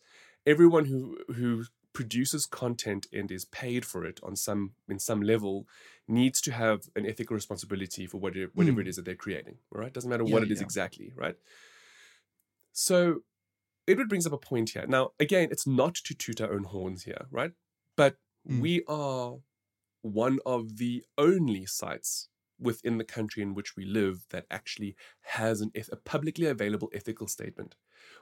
everyone 0.45 0.85
who 0.85 1.17
who 1.37 1.65
produces 1.93 2.45
content 2.45 3.05
and 3.11 3.29
is 3.31 3.43
paid 3.45 3.85
for 3.85 4.05
it 4.05 4.19
on 4.23 4.33
some 4.35 4.71
in 4.87 4.97
some 4.99 5.21
level 5.21 5.67
needs 6.07 6.39
to 6.41 6.51
have 6.51 6.79
an 6.95 7.05
ethical 7.05 7.35
responsibility 7.35 8.07
for 8.07 8.17
whatever 8.23 8.51
whatever 8.53 8.77
Mm. 8.79 8.81
it 8.85 8.87
is 8.89 8.95
that 8.95 9.05
they're 9.05 9.23
creating. 9.25 9.57
All 9.71 9.81
right, 9.81 9.91
doesn't 9.93 10.09
matter 10.09 10.23
Yeah, 10.25 10.33
what 10.33 10.43
it 10.43 10.51
is 10.51 10.59
yeah. 10.59 10.65
exactly, 10.69 11.11
right? 11.15 11.37
So, 12.73 13.23
Edward 13.87 14.09
brings 14.09 14.25
up 14.27 14.33
a 14.33 14.37
point 14.37 14.71
here. 14.71 14.85
Now, 14.87 15.11
again, 15.19 15.49
it's 15.51 15.67
not 15.67 15.95
to 15.95 16.13
toot 16.13 16.41
our 16.41 16.53
own 16.53 16.63
horns 16.65 17.03
here, 17.03 17.25
right? 17.31 17.51
But 17.95 18.17
Mm. 18.47 18.61
we 18.61 18.83
are 18.87 19.37
one 20.01 20.39
of 20.45 20.77
the 20.77 21.03
only 21.17 21.65
sites 21.67 22.29
within 22.59 22.97
the 22.97 23.03
country 23.03 23.43
in 23.43 23.53
which 23.53 23.75
we 23.75 23.85
live 23.85 24.25
that 24.29 24.45
actually 24.49 24.95
has 25.21 25.61
an 25.61 25.71
eth- 25.75 25.91
a 25.91 25.95
publicly 25.95 26.47
available 26.47 26.89
ethical 26.93 27.27
statement 27.27 27.75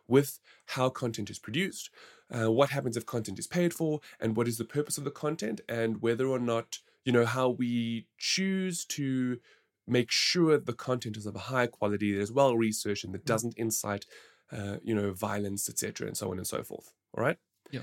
with 0.07 0.39
how 0.67 0.89
content 0.89 1.29
is 1.29 1.39
produced, 1.39 1.89
uh, 2.31 2.51
what 2.51 2.69
happens 2.71 2.97
if 2.97 3.05
content 3.05 3.39
is 3.39 3.47
paid 3.47 3.73
for, 3.73 4.01
and 4.19 4.35
what 4.35 4.47
is 4.47 4.57
the 4.57 4.65
purpose 4.65 4.97
of 4.97 5.03
the 5.05 5.11
content, 5.11 5.61
and 5.69 6.01
whether 6.01 6.27
or 6.27 6.39
not, 6.39 6.79
you 7.05 7.11
know, 7.13 7.25
how 7.25 7.49
we 7.49 8.07
choose 8.17 8.85
to 8.85 9.39
make 9.87 10.11
sure 10.11 10.57
the 10.57 10.73
content 10.73 11.17
is 11.17 11.25
of 11.25 11.35
a 11.35 11.39
high 11.39 11.67
quality, 11.67 12.13
that 12.13 12.21
is 12.21 12.31
well 12.31 12.57
researched, 12.57 13.03
and 13.05 13.13
that 13.13 13.25
doesn't 13.25 13.57
incite, 13.57 14.05
uh, 14.51 14.77
you 14.83 14.95
know, 14.95 15.13
violence, 15.13 15.69
etc., 15.69 16.07
and 16.07 16.17
so 16.17 16.31
on 16.31 16.37
and 16.37 16.47
so 16.47 16.63
forth. 16.63 16.93
All 17.15 17.23
right. 17.23 17.37
Yeah. 17.71 17.81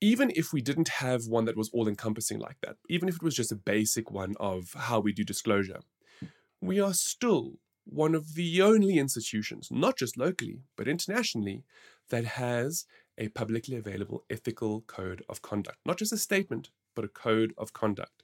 Even 0.00 0.30
if 0.34 0.52
we 0.52 0.60
didn't 0.60 0.88
have 0.88 1.26
one 1.26 1.46
that 1.46 1.56
was 1.56 1.70
all 1.72 1.88
encompassing 1.88 2.38
like 2.38 2.58
that, 2.62 2.76
even 2.88 3.08
if 3.08 3.16
it 3.16 3.22
was 3.22 3.34
just 3.34 3.52
a 3.52 3.56
basic 3.56 4.10
one 4.10 4.34
of 4.38 4.74
how 4.76 5.00
we 5.00 5.12
do 5.12 5.24
disclosure, 5.24 5.80
we 6.60 6.80
are 6.80 6.92
still 6.92 7.54
one 7.84 8.14
of 8.14 8.34
the 8.34 8.60
only 8.60 8.98
institutions, 8.98 9.68
not 9.70 9.96
just 9.96 10.18
locally, 10.18 10.60
but 10.76 10.88
internationally, 10.88 11.64
that 12.10 12.24
has 12.24 12.84
a 13.16 13.28
publicly 13.28 13.76
available 13.76 14.24
ethical 14.28 14.82
code 14.82 15.22
of 15.28 15.40
conduct. 15.40 15.78
Not 15.86 15.98
just 15.98 16.12
a 16.12 16.18
statement, 16.18 16.70
but 16.94 17.04
a 17.04 17.08
code 17.08 17.54
of 17.56 17.72
conduct. 17.72 18.22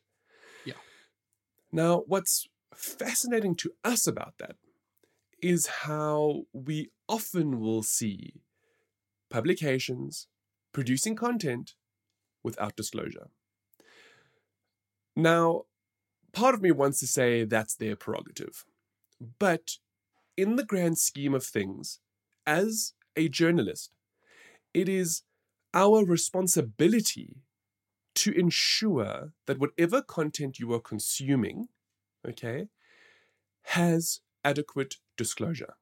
Yeah. 0.64 0.74
Now, 1.70 2.02
what's 2.06 2.48
fascinating 2.74 3.54
to 3.56 3.72
us 3.84 4.06
about 4.06 4.34
that 4.38 4.56
is 5.42 5.66
how 5.66 6.44
we 6.52 6.90
often 7.08 7.60
will 7.60 7.82
see 7.82 8.42
publications 9.28 10.28
producing 10.72 11.16
content 11.16 11.74
without 12.42 12.76
disclosure. 12.76 13.28
Now, 15.14 15.62
part 16.32 16.54
of 16.54 16.62
me 16.62 16.70
wants 16.70 17.00
to 17.00 17.06
say 17.06 17.44
that's 17.44 17.74
their 17.74 17.96
prerogative. 17.96 18.64
But 19.38 19.72
in 20.36 20.56
the 20.56 20.64
grand 20.64 20.98
scheme 20.98 21.34
of 21.34 21.44
things, 21.44 22.00
as 22.46 22.94
a 23.16 23.28
journalist, 23.28 23.92
it 24.72 24.88
is 24.88 25.22
our 25.74 26.04
responsibility 26.04 27.36
to 28.14 28.32
ensure 28.32 29.32
that 29.46 29.58
whatever 29.58 30.02
content 30.02 30.58
you 30.58 30.72
are 30.72 30.80
consuming, 30.80 31.68
okay, 32.28 32.68
has 33.64 34.20
adequate 34.44 34.96
disclosure 35.16 35.74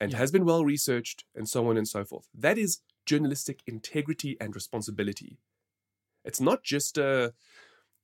and 0.00 0.12
Yeah. 0.12 0.18
has 0.18 0.30
been 0.30 0.44
well 0.44 0.64
researched 0.64 1.24
and 1.34 1.48
so 1.48 1.68
on 1.68 1.76
and 1.76 1.86
so 1.86 2.04
forth. 2.04 2.28
That 2.34 2.58
is 2.58 2.80
journalistic 3.06 3.62
integrity 3.66 4.36
and 4.40 4.54
responsibility. 4.54 5.38
It's 6.24 6.40
not 6.40 6.62
just 6.62 6.98
a, 6.98 7.34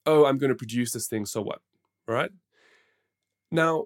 oh, 0.05 0.25
I'm 0.25 0.37
going 0.37 0.49
to 0.49 0.55
produce 0.55 0.91
this 0.91 1.07
thing, 1.07 1.25
so 1.25 1.41
what? 1.41 1.61
Right? 2.07 2.31
Now, 3.51 3.85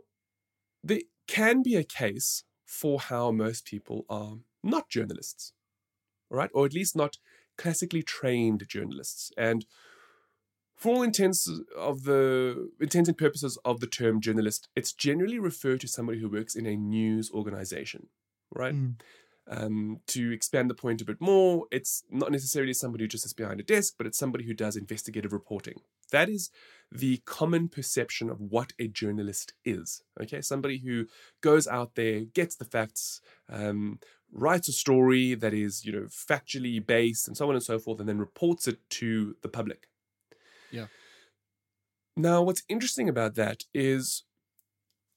there 0.84 1.02
can 1.28 1.62
be 1.64 1.76
a 1.76 1.84
case 1.84 2.44
for 2.66 3.00
how 3.00 3.32
most 3.32 3.66
people 3.66 4.06
are 4.10 4.38
not 4.64 4.90
journalists, 4.90 5.54
right? 6.30 6.50
Or 6.54 6.66
at 6.66 6.74
least 6.74 6.96
not 6.96 7.18
classically 7.58 8.04
trained 8.04 8.68
journalists. 8.68 9.32
And 9.38 9.66
for 10.82 10.96
all 10.96 11.04
intents 11.04 11.48
of 11.78 12.06
the 12.06 12.72
intents 12.80 13.08
and 13.08 13.16
purposes 13.16 13.56
of 13.64 13.82
the 13.82 13.88
term 13.88 14.20
journalist, 14.20 14.68
it's 14.76 14.94
generally 14.94 15.38
referred 15.38 15.80
to 15.82 15.88
somebody 15.88 16.20
who 16.20 16.28
works 16.28 16.56
in 16.56 16.66
a 16.66 16.76
news 16.76 17.30
organization, 17.32 18.08
right? 18.52 18.74
Mm. 18.74 18.96
Um, 19.48 20.00
to 20.08 20.32
expand 20.32 20.72
the 20.72 20.76
point 20.76 21.02
a 21.02 21.06
bit 21.06 21.22
more, 21.22 21.66
it's 21.72 22.04
not 22.10 22.32
necessarily 22.32 22.74
somebody 22.74 23.04
who 23.04 23.10
just 23.10 23.24
sits 23.24 23.34
behind 23.34 23.60
a 23.60 23.64
desk, 23.64 23.94
but 23.96 24.08
it's 24.08 24.18
somebody 24.18 24.44
who 24.44 24.56
does 24.56 24.76
investigative 24.76 25.34
reporting. 25.34 25.82
That 26.12 26.30
is 26.30 26.50
the 26.92 27.18
common 27.26 27.70
perception 27.70 28.32
of 28.32 28.42
what 28.42 28.74
a 28.80 28.88
journalist 28.88 29.54
is. 29.64 30.02
Okay, 30.20 30.42
somebody 30.42 30.80
who 30.80 31.06
goes 31.42 31.68
out 31.68 31.94
there, 31.94 32.22
gets 32.22 32.56
the 32.56 32.66
facts, 32.66 33.22
um, 33.48 34.00
writes 34.32 34.68
a 34.68 34.74
story 34.74 35.36
that 35.36 35.54
is, 35.54 35.86
you 35.86 35.92
know, 35.92 36.08
factually 36.08 36.84
based, 36.84 37.28
and 37.28 37.38
so 37.38 37.48
on 37.50 37.54
and 37.54 37.64
so 37.64 37.78
forth, 37.78 38.00
and 38.00 38.10
then 38.10 38.18
reports 38.18 38.68
it 38.68 38.80
to 38.90 39.36
the 39.44 39.50
public. 39.50 39.88
Yeah. 40.72 40.88
Now, 42.18 42.42
what's 42.42 42.64
interesting 42.68 43.08
about 43.08 43.36
that 43.36 43.64
is 43.74 44.24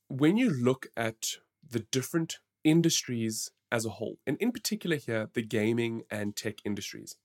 when 0.08 0.37
you 0.37 0.50
look 0.50 0.87
at 0.96 1.25
the 1.68 1.80
different 1.80 2.38
industries 2.62 3.50
as 3.73 3.84
a 3.84 3.90
whole, 3.90 4.18
and 4.26 4.37
in 4.38 4.52
particular 4.52 4.96
here, 4.96 5.28
the 5.34 5.42
gaming 5.42 6.02
and 6.11 6.37
tech 6.37 6.56
industries, 6.64 7.16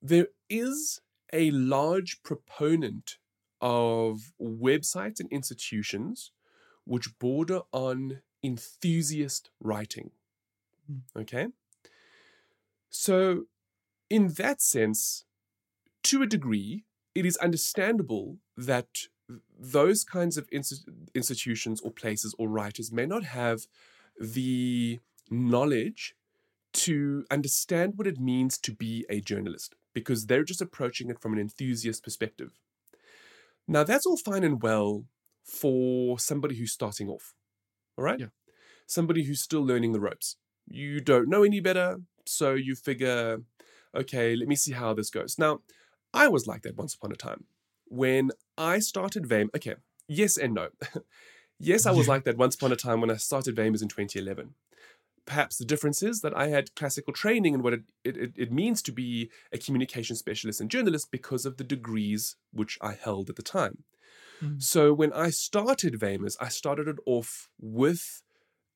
there 0.00 0.28
is 0.50 1.00
a 1.32 1.50
large 1.50 2.22
proponent 2.22 3.18
of 3.60 4.32
websites 4.40 5.20
and 5.20 5.30
institutions 5.30 6.32
which 6.84 7.18
border 7.20 7.60
on 7.72 8.20
enthusiast 8.42 9.50
writing. 9.60 10.10
Mm. 10.90 11.02
Okay? 11.16 11.46
So, 12.90 13.44
in 14.10 14.34
that 14.34 14.60
sense, 14.60 15.24
to 16.02 16.22
a 16.22 16.26
degree, 16.26 16.84
it 17.14 17.26
is 17.26 17.36
understandable 17.38 18.38
that 18.56 18.86
those 19.58 20.04
kinds 20.04 20.36
of 20.36 20.48
insti- 20.50 20.84
institutions 21.14 21.80
or 21.80 21.90
places 21.90 22.34
or 22.38 22.48
writers 22.48 22.92
may 22.92 23.06
not 23.06 23.24
have 23.24 23.66
the 24.20 25.00
knowledge 25.30 26.14
to 26.72 27.24
understand 27.30 27.94
what 27.96 28.06
it 28.06 28.18
means 28.18 28.58
to 28.58 28.72
be 28.72 29.04
a 29.08 29.20
journalist 29.20 29.74
because 29.94 30.26
they're 30.26 30.44
just 30.44 30.62
approaching 30.62 31.10
it 31.10 31.20
from 31.20 31.32
an 31.32 31.38
enthusiast 31.38 32.02
perspective. 32.02 32.58
Now, 33.68 33.84
that's 33.84 34.06
all 34.06 34.16
fine 34.16 34.44
and 34.44 34.62
well 34.62 35.04
for 35.44 36.18
somebody 36.18 36.56
who's 36.56 36.72
starting 36.72 37.08
off, 37.08 37.34
all 37.96 38.04
right? 38.04 38.18
Yeah. 38.18 38.26
Somebody 38.86 39.24
who's 39.24 39.40
still 39.40 39.64
learning 39.64 39.92
the 39.92 40.00
ropes. 40.00 40.36
You 40.66 41.00
don't 41.00 41.28
know 41.28 41.42
any 41.42 41.60
better, 41.60 41.98
so 42.24 42.54
you 42.54 42.74
figure, 42.74 43.42
okay, 43.94 44.34
let 44.34 44.48
me 44.48 44.56
see 44.56 44.72
how 44.72 44.94
this 44.94 45.10
goes. 45.10 45.38
Now, 45.38 45.60
I 46.14 46.28
was 46.28 46.46
like 46.46 46.62
that 46.62 46.76
once 46.76 46.94
upon 46.94 47.12
a 47.12 47.16
time. 47.16 47.44
When 47.86 48.30
I 48.56 48.78
started 48.78 49.26
VAME, 49.26 49.50
okay, 49.56 49.74
yes 50.08 50.36
and 50.36 50.54
no. 50.54 50.68
yes, 51.58 51.86
I 51.86 51.92
was 51.92 52.08
like 52.08 52.24
that 52.24 52.36
once 52.36 52.54
upon 52.54 52.72
a 52.72 52.76
time 52.76 53.00
when 53.00 53.10
I 53.10 53.16
started 53.16 53.56
Vamers 53.56 53.82
in 53.82 53.88
2011. 53.88 54.54
Perhaps 55.24 55.56
the 55.56 55.64
difference 55.64 56.02
is 56.02 56.20
that 56.20 56.36
I 56.36 56.48
had 56.48 56.74
classical 56.74 57.12
training 57.12 57.54
and 57.54 57.62
what 57.62 57.74
it, 57.74 57.82
it, 58.04 58.32
it- 58.36 58.52
means 58.52 58.82
to 58.82 58.92
be 58.92 59.30
a 59.52 59.58
communication 59.58 60.16
specialist 60.16 60.60
and 60.60 60.70
journalist 60.70 61.10
because 61.12 61.46
of 61.46 61.56
the 61.58 61.64
degrees 61.64 62.36
which 62.52 62.76
I 62.80 62.94
held 62.94 63.30
at 63.30 63.36
the 63.36 63.42
time. 63.42 63.84
Mm. 64.42 64.60
So 64.60 64.92
when 64.92 65.12
I 65.12 65.30
started 65.30 65.98
Vamers, 66.00 66.36
I 66.40 66.48
started 66.48 66.88
it 66.88 66.96
off 67.06 67.48
with 67.60 68.22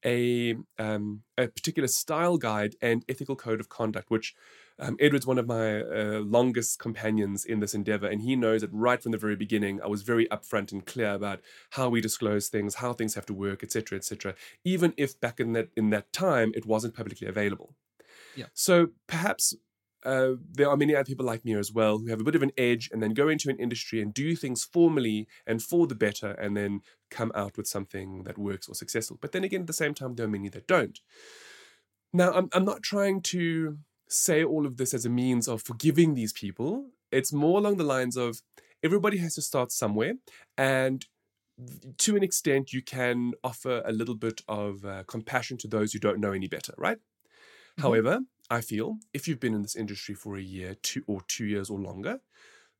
a 0.04 0.54
um, 0.78 1.22
a 1.36 1.48
particular 1.48 1.88
style 1.88 2.36
guide 2.38 2.76
and 2.80 3.04
ethical 3.08 3.34
code 3.34 3.58
of 3.58 3.68
conduct, 3.68 4.08
which 4.10 4.34
um, 4.78 4.96
Edward's 5.00 5.26
one 5.26 5.38
of 5.38 5.46
my 5.46 5.80
uh, 5.80 6.20
longest 6.20 6.78
companions 6.78 7.44
in 7.44 7.60
this 7.60 7.74
endeavor, 7.74 8.06
and 8.06 8.20
he 8.20 8.36
knows 8.36 8.60
that 8.60 8.70
right 8.72 9.02
from 9.02 9.12
the 9.12 9.18
very 9.18 9.36
beginning, 9.36 9.80
I 9.82 9.86
was 9.86 10.02
very 10.02 10.26
upfront 10.28 10.72
and 10.72 10.84
clear 10.84 11.14
about 11.14 11.40
how 11.70 11.88
we 11.88 12.00
disclose 12.00 12.48
things, 12.48 12.76
how 12.76 12.92
things 12.92 13.14
have 13.14 13.26
to 13.26 13.34
work, 13.34 13.62
etc., 13.62 13.96
etc. 13.96 14.34
Even 14.64 14.92
if 14.96 15.18
back 15.20 15.40
in 15.40 15.52
that 15.54 15.68
in 15.76 15.90
that 15.90 16.12
time 16.12 16.52
it 16.54 16.66
wasn't 16.66 16.94
publicly 16.94 17.26
available. 17.26 17.74
Yeah. 18.34 18.46
So 18.52 18.88
perhaps 19.06 19.54
uh, 20.04 20.32
there 20.52 20.68
are 20.68 20.76
many 20.76 20.94
other 20.94 21.04
people 21.04 21.26
like 21.26 21.44
me 21.44 21.54
as 21.54 21.72
well 21.72 21.98
who 21.98 22.08
have 22.08 22.20
a 22.20 22.24
bit 22.24 22.36
of 22.36 22.42
an 22.42 22.52
edge 22.56 22.88
and 22.92 23.02
then 23.02 23.14
go 23.14 23.28
into 23.28 23.48
an 23.48 23.56
industry 23.58 24.00
and 24.00 24.12
do 24.12 24.36
things 24.36 24.62
formally 24.62 25.26
and 25.46 25.62
for 25.62 25.86
the 25.86 25.94
better, 25.94 26.32
and 26.32 26.56
then 26.56 26.80
come 27.10 27.32
out 27.34 27.56
with 27.56 27.66
something 27.66 28.24
that 28.24 28.36
works 28.36 28.68
or 28.68 28.74
successful. 28.74 29.18
But 29.20 29.32
then 29.32 29.42
again, 29.42 29.62
at 29.62 29.66
the 29.66 29.72
same 29.72 29.94
time, 29.94 30.14
there 30.14 30.26
are 30.26 30.30
many 30.30 30.50
that 30.50 30.66
don't. 30.66 31.00
Now, 32.12 32.32
I'm, 32.32 32.48
I'm 32.52 32.64
not 32.64 32.82
trying 32.82 33.20
to 33.22 33.78
say 34.08 34.44
all 34.44 34.66
of 34.66 34.76
this 34.76 34.94
as 34.94 35.04
a 35.04 35.10
means 35.10 35.48
of 35.48 35.62
forgiving 35.62 36.14
these 36.14 36.32
people. 36.32 36.90
It's 37.12 37.32
more 37.32 37.58
along 37.58 37.76
the 37.76 37.84
lines 37.84 38.16
of 38.16 38.42
everybody 38.82 39.18
has 39.18 39.34
to 39.36 39.42
start 39.42 39.72
somewhere, 39.72 40.14
and 40.56 41.04
to 41.98 42.16
an 42.16 42.22
extent, 42.22 42.72
you 42.72 42.82
can 42.82 43.32
offer 43.42 43.82
a 43.84 43.92
little 43.92 44.14
bit 44.14 44.42
of 44.46 44.84
uh, 44.84 45.04
compassion 45.06 45.56
to 45.58 45.68
those 45.68 45.92
who 45.92 45.98
don't 45.98 46.20
know 46.20 46.32
any 46.32 46.48
better, 46.48 46.74
right? 46.76 46.98
Mhm. 47.78 47.82
However, 47.82 48.20
I 48.50 48.60
feel 48.60 48.98
if 49.14 49.26
you've 49.26 49.40
been 49.40 49.54
in 49.54 49.62
this 49.62 49.76
industry 49.76 50.14
for 50.14 50.36
a 50.36 50.42
year, 50.42 50.74
two 50.82 51.02
or 51.06 51.22
two 51.26 51.46
years 51.46 51.70
or 51.70 51.80
longer, 51.80 52.20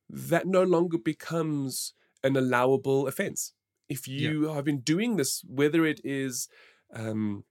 that 0.08 0.46
no 0.46 0.62
longer 0.62 0.98
becomes 0.98 1.94
an 2.22 2.36
allowable 2.36 3.06
offense. 3.08 3.52
If 3.88 4.06
Yeah. 4.06 4.30
you 4.30 4.42
have 4.54 4.64
been 4.64 4.80
doing 4.80 5.16
this, 5.16 5.42
whether 5.44 5.84
it 5.86 6.00
is, 6.04 6.48
um, 6.92 7.44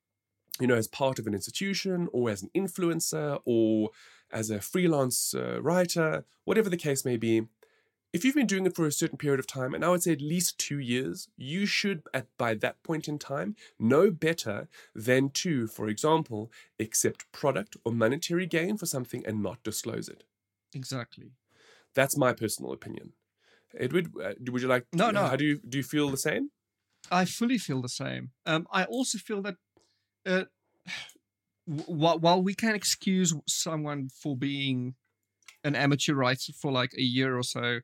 you 0.60 0.68
know, 0.68 0.76
as 0.76 0.88
part 0.88 1.20
of 1.20 1.28
an 1.28 1.34
institution 1.34 2.08
or 2.14 2.30
as 2.30 2.44
an 2.44 2.50
influencer 2.56 3.40
or 3.46 3.90
as 4.32 4.50
a 4.50 4.62
freelance 4.62 5.34
uh, 5.34 5.62
writer, 5.62 6.26
whatever 6.46 6.70
the 6.70 6.78
case 6.78 7.06
may 7.06 7.18
be, 7.18 7.44
if 8.14 8.24
you've 8.24 8.36
been 8.36 8.48
doing 8.48 8.66
it 8.66 8.74
for 8.74 8.86
a 8.86 8.94
certain 8.94 9.18
period 9.18 9.42
of 9.42 9.48
time, 9.48 9.74
and 9.74 9.84
I 9.84 9.90
would 9.90 10.04
say 10.04 10.14
at 10.14 10.22
least 10.22 10.58
two 10.58 10.80
years, 10.80 11.28
you 11.36 11.66
should, 11.66 12.04
at 12.14 12.28
by 12.38 12.54
that 12.54 12.82
point 12.82 13.10
in 13.10 13.20
time, 13.20 13.58
know 13.78 14.10
better 14.10 14.70
than 14.96 15.32
to, 15.32 15.68
for 15.68 15.90
example, 15.90 16.50
accept 16.80 17.30
product 17.34 17.76
or 17.84 17.92
monetary 17.92 18.46
gain 18.46 18.78
for 18.78 18.86
something 18.86 19.26
and 19.26 19.44
not 19.44 19.62
disclose 19.64 20.08
it. 20.08 20.24
Exactly. 20.74 21.32
That's 21.94 22.16
my 22.16 22.32
personal 22.32 22.72
opinion. 22.72 23.12
Edward, 23.78 24.12
uh, 24.24 24.34
would 24.50 24.62
you 24.62 24.70
like? 24.70 24.86
No, 24.94 25.12
no. 25.12 25.26
How 25.26 25.36
do 25.36 25.44
you 25.44 25.60
do? 25.68 25.80
You 25.80 25.84
feel 25.84 26.10
the 26.10 26.16
same? 26.16 26.52
I 27.12 27.26
fully 27.26 27.58
feel 27.58 27.82
the 27.82 27.90
same. 27.90 28.32
Um, 28.46 28.66
I 28.72 28.86
also 28.86 29.18
feel 29.18 29.42
that 29.42 29.58
uh, 30.26 30.46
while 31.66 32.42
we 32.42 32.54
can 32.54 32.76
excuse 32.76 33.34
someone 33.48 34.10
for 34.10 34.38
being 34.38 34.96
an 35.64 35.76
amateur 35.76 36.14
writer 36.14 36.54
for 36.54 36.72
like 36.72 36.94
a 36.98 37.02
year 37.02 37.38
or 37.38 37.44
so, 37.44 37.80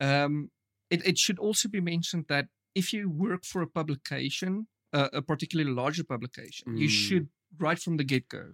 um, 0.00 0.50
it, 0.90 1.06
it 1.06 1.18
should 1.18 1.38
also 1.38 1.68
be 1.68 1.80
mentioned 1.80 2.26
that 2.28 2.46
if 2.74 2.92
you 2.92 3.10
work 3.10 3.44
for 3.44 3.62
a 3.62 3.66
publication, 3.66 4.68
uh, 4.92 5.08
a 5.12 5.22
particularly 5.22 5.72
larger 5.72 6.04
publication, 6.04 6.76
you 6.76 6.88
Mm. 6.88 6.90
should 6.90 7.28
right 7.58 7.78
from 7.78 7.96
the 7.96 8.04
get 8.04 8.28
go 8.28 8.52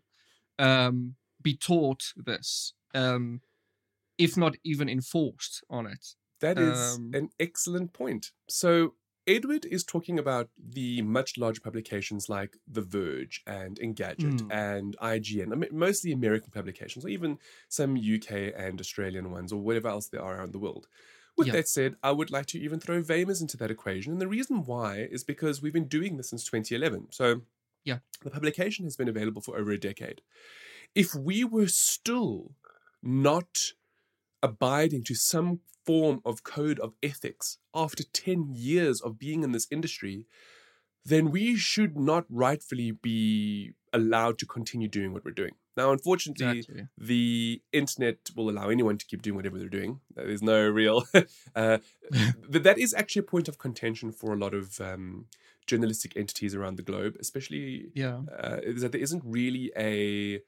um, 0.59 1.17
be 1.43 1.57
taught 1.57 2.13
this, 2.17 2.73
um, 2.95 3.41
if 4.19 4.37
not 4.37 4.57
even 4.65 4.89
enforced 4.89 5.63
on 5.69 5.87
it. 5.87 6.17
That 6.41 6.59
is 6.59 6.97
Um, 6.97 7.11
an 7.15 7.31
excellent 7.39 7.93
point. 7.93 8.33
So, 8.49 8.95
Edward 9.27 9.65
is 9.65 9.85
talking 9.85 10.19
about 10.19 10.51
the 10.59 11.01
much 11.03 11.39
larger 11.39 11.61
publications 11.61 12.29
like 12.29 12.59
The 12.71 12.83
Verge 12.83 13.43
and 13.47 13.79
Engadget 13.79 14.41
Mm. 14.43 14.53
and 14.53 14.97
IGN, 15.01 15.53
I 15.53 15.57
mean, 15.57 15.71
mostly 15.73 16.13
American 16.13 16.51
publications, 16.51 17.05
or 17.05 17.09
even 17.09 17.39
some 17.69 17.97
UK 17.97 18.53
and 18.55 18.81
Australian 18.81 19.31
ones, 19.31 19.53
or 19.53 19.61
whatever 19.63 19.89
else 19.89 20.09
there 20.09 20.23
are 20.23 20.37
around 20.39 20.53
the 20.53 20.59
world. 20.59 20.89
With 21.37 21.49
Yeah. 21.49 21.55
that 21.55 21.69
said, 21.69 21.97
I 22.03 22.13
would 22.13 22.31
like 22.31 22.47
to 22.47 22.61
even 22.61 22.79
throw 22.81 23.03
Vamers 23.03 23.41
into 23.41 23.57
that 23.57 23.71
equation. 23.71 24.13
And 24.13 24.21
the 24.21 24.29
reason 24.29 24.65
why 24.65 25.09
is 25.11 25.25
because 25.25 25.61
we've 25.63 25.73
been 25.73 25.89
doing 25.89 26.17
this 26.17 26.29
since 26.31 26.45
2011. 26.45 27.09
So, 27.11 27.43
Yeah. 27.83 28.01
the 28.23 28.31
publication 28.31 28.85
has 28.85 28.97
been 28.97 29.09
available 29.09 29.43
for 29.43 29.57
over 29.59 29.71
a 29.73 29.79
decade. 29.81 30.23
If 30.95 31.15
we 31.15 31.45
were 31.45 31.67
still 31.69 32.55
not 33.03 33.73
abiding 34.43 35.03
to 35.05 35.15
some 35.15 35.61
form 35.87 36.21
of 36.25 36.43
code 36.45 36.79
of 36.81 36.95
ethics 37.03 37.59
after 37.75 38.03
10 38.13 38.47
years 38.55 39.01
of 39.01 39.19
being 39.19 39.43
in 39.43 39.53
this 39.53 39.67
industry, 39.71 40.27
then 41.05 41.31
we 41.31 41.57
should 41.57 41.99
not 41.99 42.25
rightfully 42.31 42.91
be 42.93 43.73
allowed 43.93 44.39
to 44.39 44.47
continue 44.47 44.89
doing 44.89 45.13
what 45.13 45.25
we're 45.25 45.31
doing. 45.31 45.53
Now, 45.77 45.91
unfortunately, 45.93 46.59
Exactly. 46.61 46.87
the 46.97 47.61
internet 47.73 48.17
will 48.37 48.49
allow 48.49 48.69
anyone 48.69 48.97
to 48.97 49.05
keep 49.07 49.23
doing 49.23 49.35
whatever 49.37 49.59
they're 49.59 49.69
doing. 49.69 50.01
There's 50.15 50.43
no 50.43 50.69
real. 50.69 51.05
uh, 51.55 51.79
th- 52.13 52.63
that 52.63 52.79
is 52.79 52.95
actually 52.95 53.21
a 53.21 53.25
point 53.25 53.49
of 53.49 53.59
contention 53.59 54.13
for 54.13 54.33
a 54.33 54.37
lot 54.37 54.55
of 54.55 54.81
um, 54.81 55.27
journalistic 55.67 56.17
entities 56.17 56.55
around 56.55 56.77
the 56.77 56.83
globe, 56.83 57.17
especially 57.21 57.91
Yeah. 57.95 58.21
uh, 58.39 58.59
is 58.63 58.83
that 58.83 58.93
there 58.93 59.01
isn't 59.01 59.23
really 59.25 59.73
a 59.77 60.41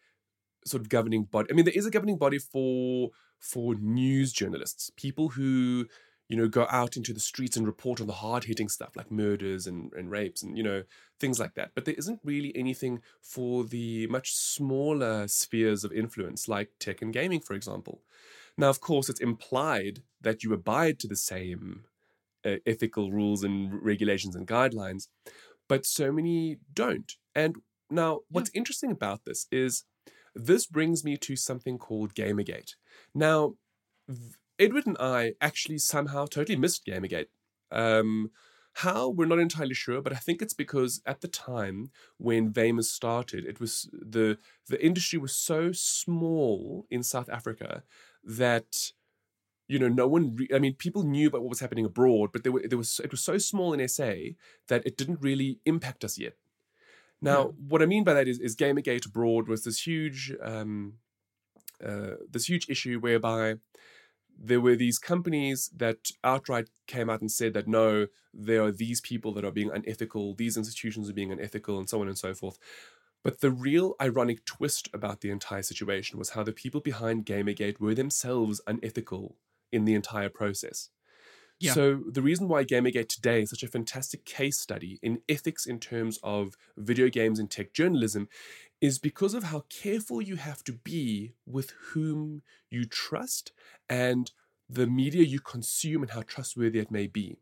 sort 0.65 0.81
of 0.81 0.89
governing 0.89 1.25
body. 1.25 1.49
I 1.51 1.55
mean, 1.55 1.65
there 1.65 1.75
is 1.77 1.87
a 1.87 1.91
governing 1.91 2.19
body 2.19 2.39
for 2.39 3.11
for 3.39 3.75
news 3.75 4.33
journalists, 4.33 4.91
people 4.97 5.31
who 5.31 5.87
you 6.29 6.37
know 6.37 6.49
go 6.49 6.67
out 6.71 6.97
into 6.97 7.13
the 7.13 7.21
streets 7.21 7.57
and 7.57 7.67
report 7.67 8.01
on 8.01 8.07
the 8.07 8.13
hard 8.15 8.45
hitting 8.45 8.69
stuff 8.69 8.97
like 8.97 9.13
murders 9.13 9.67
and, 9.67 9.93
and 9.93 10.11
rapes 10.11 10.43
and 10.43 10.57
you 10.57 10.63
know 10.63 10.83
things 11.21 11.39
like 11.39 11.55
that. 11.55 11.71
But 11.75 11.85
there 11.85 11.95
isn't 11.97 12.21
really 12.25 12.53
anything 12.57 13.01
for 13.21 13.65
the 13.65 14.07
much 14.09 14.35
smaller 14.35 15.29
spheres 15.29 15.85
of 15.85 15.93
influence 15.93 16.49
like 16.49 16.71
tech 16.79 17.03
and 17.03 17.13
gaming, 17.13 17.41
for 17.41 17.55
example. 17.55 18.03
Now, 18.59 18.71
of 18.71 18.81
course, 18.81 19.09
it's 19.09 19.21
implied 19.21 20.03
that 20.21 20.43
you 20.43 20.53
abide 20.53 20.99
to 21.01 21.09
the 21.09 21.17
same 21.17 21.85
uh, 22.45 22.57
ethical 22.67 23.13
rules 23.13 23.45
and 23.45 23.83
regulations 23.83 24.35
and 24.35 24.47
guidelines, 24.47 25.09
but 25.69 25.85
so 25.85 26.11
many 26.11 26.59
don't. 26.73 27.13
And 27.35 27.57
now, 27.91 28.21
what's 28.31 28.51
interesting 28.55 28.91
about 28.91 29.25
this 29.25 29.47
is 29.53 29.85
this 30.35 30.67
brings 30.67 31.05
me 31.05 31.17
to 31.19 31.37
something 31.37 31.79
called 31.79 32.15
Gamergate. 32.15 32.75
Now, 33.15 33.55
Edward 34.59 34.87
and 34.87 34.97
I 34.99 35.35
actually 35.41 35.79
somehow 35.79 36.27
totally 36.27 36.57
missed 36.57 36.87
Gamergate. 36.87 37.27
Um, 37.71 38.31
how 38.75 39.09
we're 39.09 39.27
not 39.27 39.39
entirely 39.39 39.75
sure, 39.75 40.03
but 40.03 40.13
I 40.13 40.17
think 40.17 40.43
it's 40.43 40.55
because 40.55 41.01
at 41.07 41.23
the 41.23 41.29
time 41.29 41.91
when 42.19 42.53
Vamers 42.53 42.91
started, 42.91 43.47
it 43.47 43.59
was 43.59 43.89
the 43.93 44.39
the 44.69 44.85
industry 44.85 45.19
was 45.19 45.35
so 45.35 45.73
small 45.73 46.87
in 46.91 47.03
South 47.03 47.31
Africa 47.31 47.83
that 48.23 48.93
you 49.69 49.79
know 49.79 49.89
no 49.89 50.07
one. 50.07 50.37
Re- 50.37 50.49
I 50.55 50.59
mean, 50.59 50.75
people 50.75 51.05
knew 51.05 51.29
about 51.29 51.41
what 51.41 51.49
was 51.51 51.61
happening 51.61 51.87
abroad, 51.87 52.31
but 52.33 52.43
there 52.45 52.53
were 52.53 52.63
there 52.69 52.79
was 52.79 53.01
it 53.03 53.11
was 53.11 53.23
so 53.23 53.39
small 53.39 53.73
in 53.73 53.89
SA 53.89 54.13
that 54.69 54.87
it 54.87 54.97
didn't 54.99 55.23
really 55.23 55.59
impact 55.65 56.05
us 56.05 56.19
yet. 56.19 56.35
Now, 57.23 57.39
Yeah. 57.47 57.53
what 57.69 57.83
I 57.83 57.87
mean 57.87 58.05
by 58.05 58.13
that 58.15 58.29
is, 58.29 58.39
is 58.39 58.55
Gamergate 58.57 59.07
abroad 59.07 59.49
was 59.49 59.65
this 59.65 59.87
huge, 59.87 60.35
um, 60.43 60.99
uh, 61.85 62.17
this 62.31 62.49
huge 62.49 62.69
issue 62.69 62.99
whereby 62.99 63.57
there 64.39 64.61
were 64.61 64.77
these 64.77 64.99
companies 64.99 65.71
that 65.75 66.11
outright 66.23 66.69
came 66.87 67.09
out 67.09 67.21
and 67.21 67.33
said 67.33 67.55
that 67.55 67.67
no, 67.67 68.07
there 68.35 68.63
are 68.63 68.73
these 68.73 69.01
people 69.01 69.33
that 69.33 69.45
are 69.45 69.51
being 69.51 69.71
unethical, 69.71 70.35
these 70.35 70.57
institutions 70.57 71.09
are 71.09 71.15
being 71.15 71.33
unethical, 71.33 71.79
and 71.79 71.89
so 71.89 72.01
on 72.01 72.09
and 72.09 72.19
so 72.19 72.35
forth. 72.35 72.59
But 73.25 73.41
the 73.41 73.51
real 73.51 73.95
ironic 74.01 74.45
twist 74.45 74.89
about 74.93 75.21
the 75.21 75.31
entire 75.31 75.63
situation 75.63 76.19
was 76.19 76.31
how 76.31 76.43
the 76.43 76.53
people 76.53 76.81
behind 76.81 77.27
Gamergate 77.27 77.81
were 77.81 77.95
themselves 77.95 78.61
unethical 78.67 79.37
in 79.73 79.85
the 79.85 79.95
entire 79.95 80.29
process. 80.29 80.91
Yeah. 81.59 81.73
So 81.73 82.03
the 82.07 82.23
reason 82.23 82.49
why 82.49 82.65
Gamergate 82.65 83.09
today 83.09 83.43
is 83.43 83.51
such 83.51 83.63
a 83.63 83.69
fantastic 83.69 84.25
case 84.25 84.59
study 84.59 84.99
in 85.03 85.23
ethics 85.29 85.65
in 85.65 85.81
terms 85.81 86.19
of 86.23 86.55
video 86.77 87.09
games 87.09 87.39
and 87.39 87.51
tech 87.51 87.73
journalism 87.73 88.29
is 88.81 88.99
because 88.99 89.33
of 89.33 89.45
how 89.45 89.65
careful 89.71 90.21
you 90.21 90.37
have 90.37 90.63
to 90.65 90.73
be 90.73 91.33
with 91.47 91.73
whom 91.93 92.43
you 92.71 92.85
trust 92.85 93.53
and 93.89 94.33
the 94.69 94.87
media 94.87 95.23
you 95.23 95.41
consume 95.41 96.03
and 96.03 96.11
how 96.11 96.23
trustworthy 96.23 96.79
it 96.79 96.91
may 96.91 97.07
be. 97.07 97.37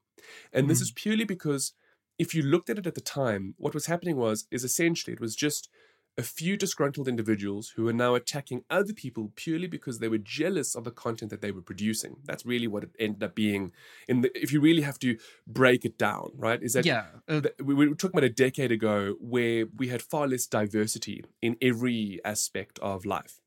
And 0.53 0.71
this 0.71 0.79
mm-hmm. 0.79 0.83
is 0.83 0.91
purely 0.93 1.25
because 1.25 1.73
if 2.19 2.35
you 2.35 2.43
looked 2.43 2.71
at 2.71 2.79
it 2.79 2.87
at 2.87 2.95
the 2.95 3.01
time, 3.01 3.55
what 3.59 3.75
was 3.75 3.87
happening 3.87 4.17
was 4.17 4.47
is 4.51 4.63
essentially 4.63 5.13
it 5.13 5.21
was 5.21 5.35
just 5.35 5.69
a 6.17 6.23
few 6.23 6.57
disgruntled 6.57 7.09
individuals 7.09 7.73
who 7.77 7.89
are 7.89 7.93
now 7.93 8.15
attacking 8.15 8.65
other 8.71 8.93
people 8.93 9.33
purely 9.35 9.67
because 9.67 9.99
they 9.99 10.09
were 10.09 10.19
jealous 10.19 10.75
of 10.75 10.85
the 10.85 10.91
content 10.91 11.31
that 11.31 11.41
they 11.41 11.51
were 11.51 11.63
producing. 11.63 12.17
That's 12.25 12.47
really 12.47 12.69
what 12.69 12.85
it 12.85 12.91
ended 12.99 13.23
up 13.23 13.35
being. 13.35 13.73
In 14.07 14.21
the, 14.21 14.31
if 14.41 14.53
you 14.53 14.61
really 14.61 14.83
have 14.83 14.99
to 15.01 15.19
break 15.47 15.85
it 15.85 15.99
down, 15.99 16.31
right? 16.37 16.63
Is 16.63 16.75
that 16.75 16.87
yeah. 16.87 17.07
Uh, 17.29 17.43
we 17.63 17.75
we 17.75 17.89
were 17.89 17.95
talking 17.95 18.17
about 18.17 18.25
a 18.25 18.33
decade 18.33 18.71
ago 18.71 19.17
where 19.21 19.67
we 19.77 19.89
had 19.89 20.03
far 20.03 20.29
less 20.29 20.47
diversity 20.47 21.25
in 21.43 21.57
every 21.61 22.21
aspect 22.25 22.79
of 22.81 23.05
life. 23.05 23.41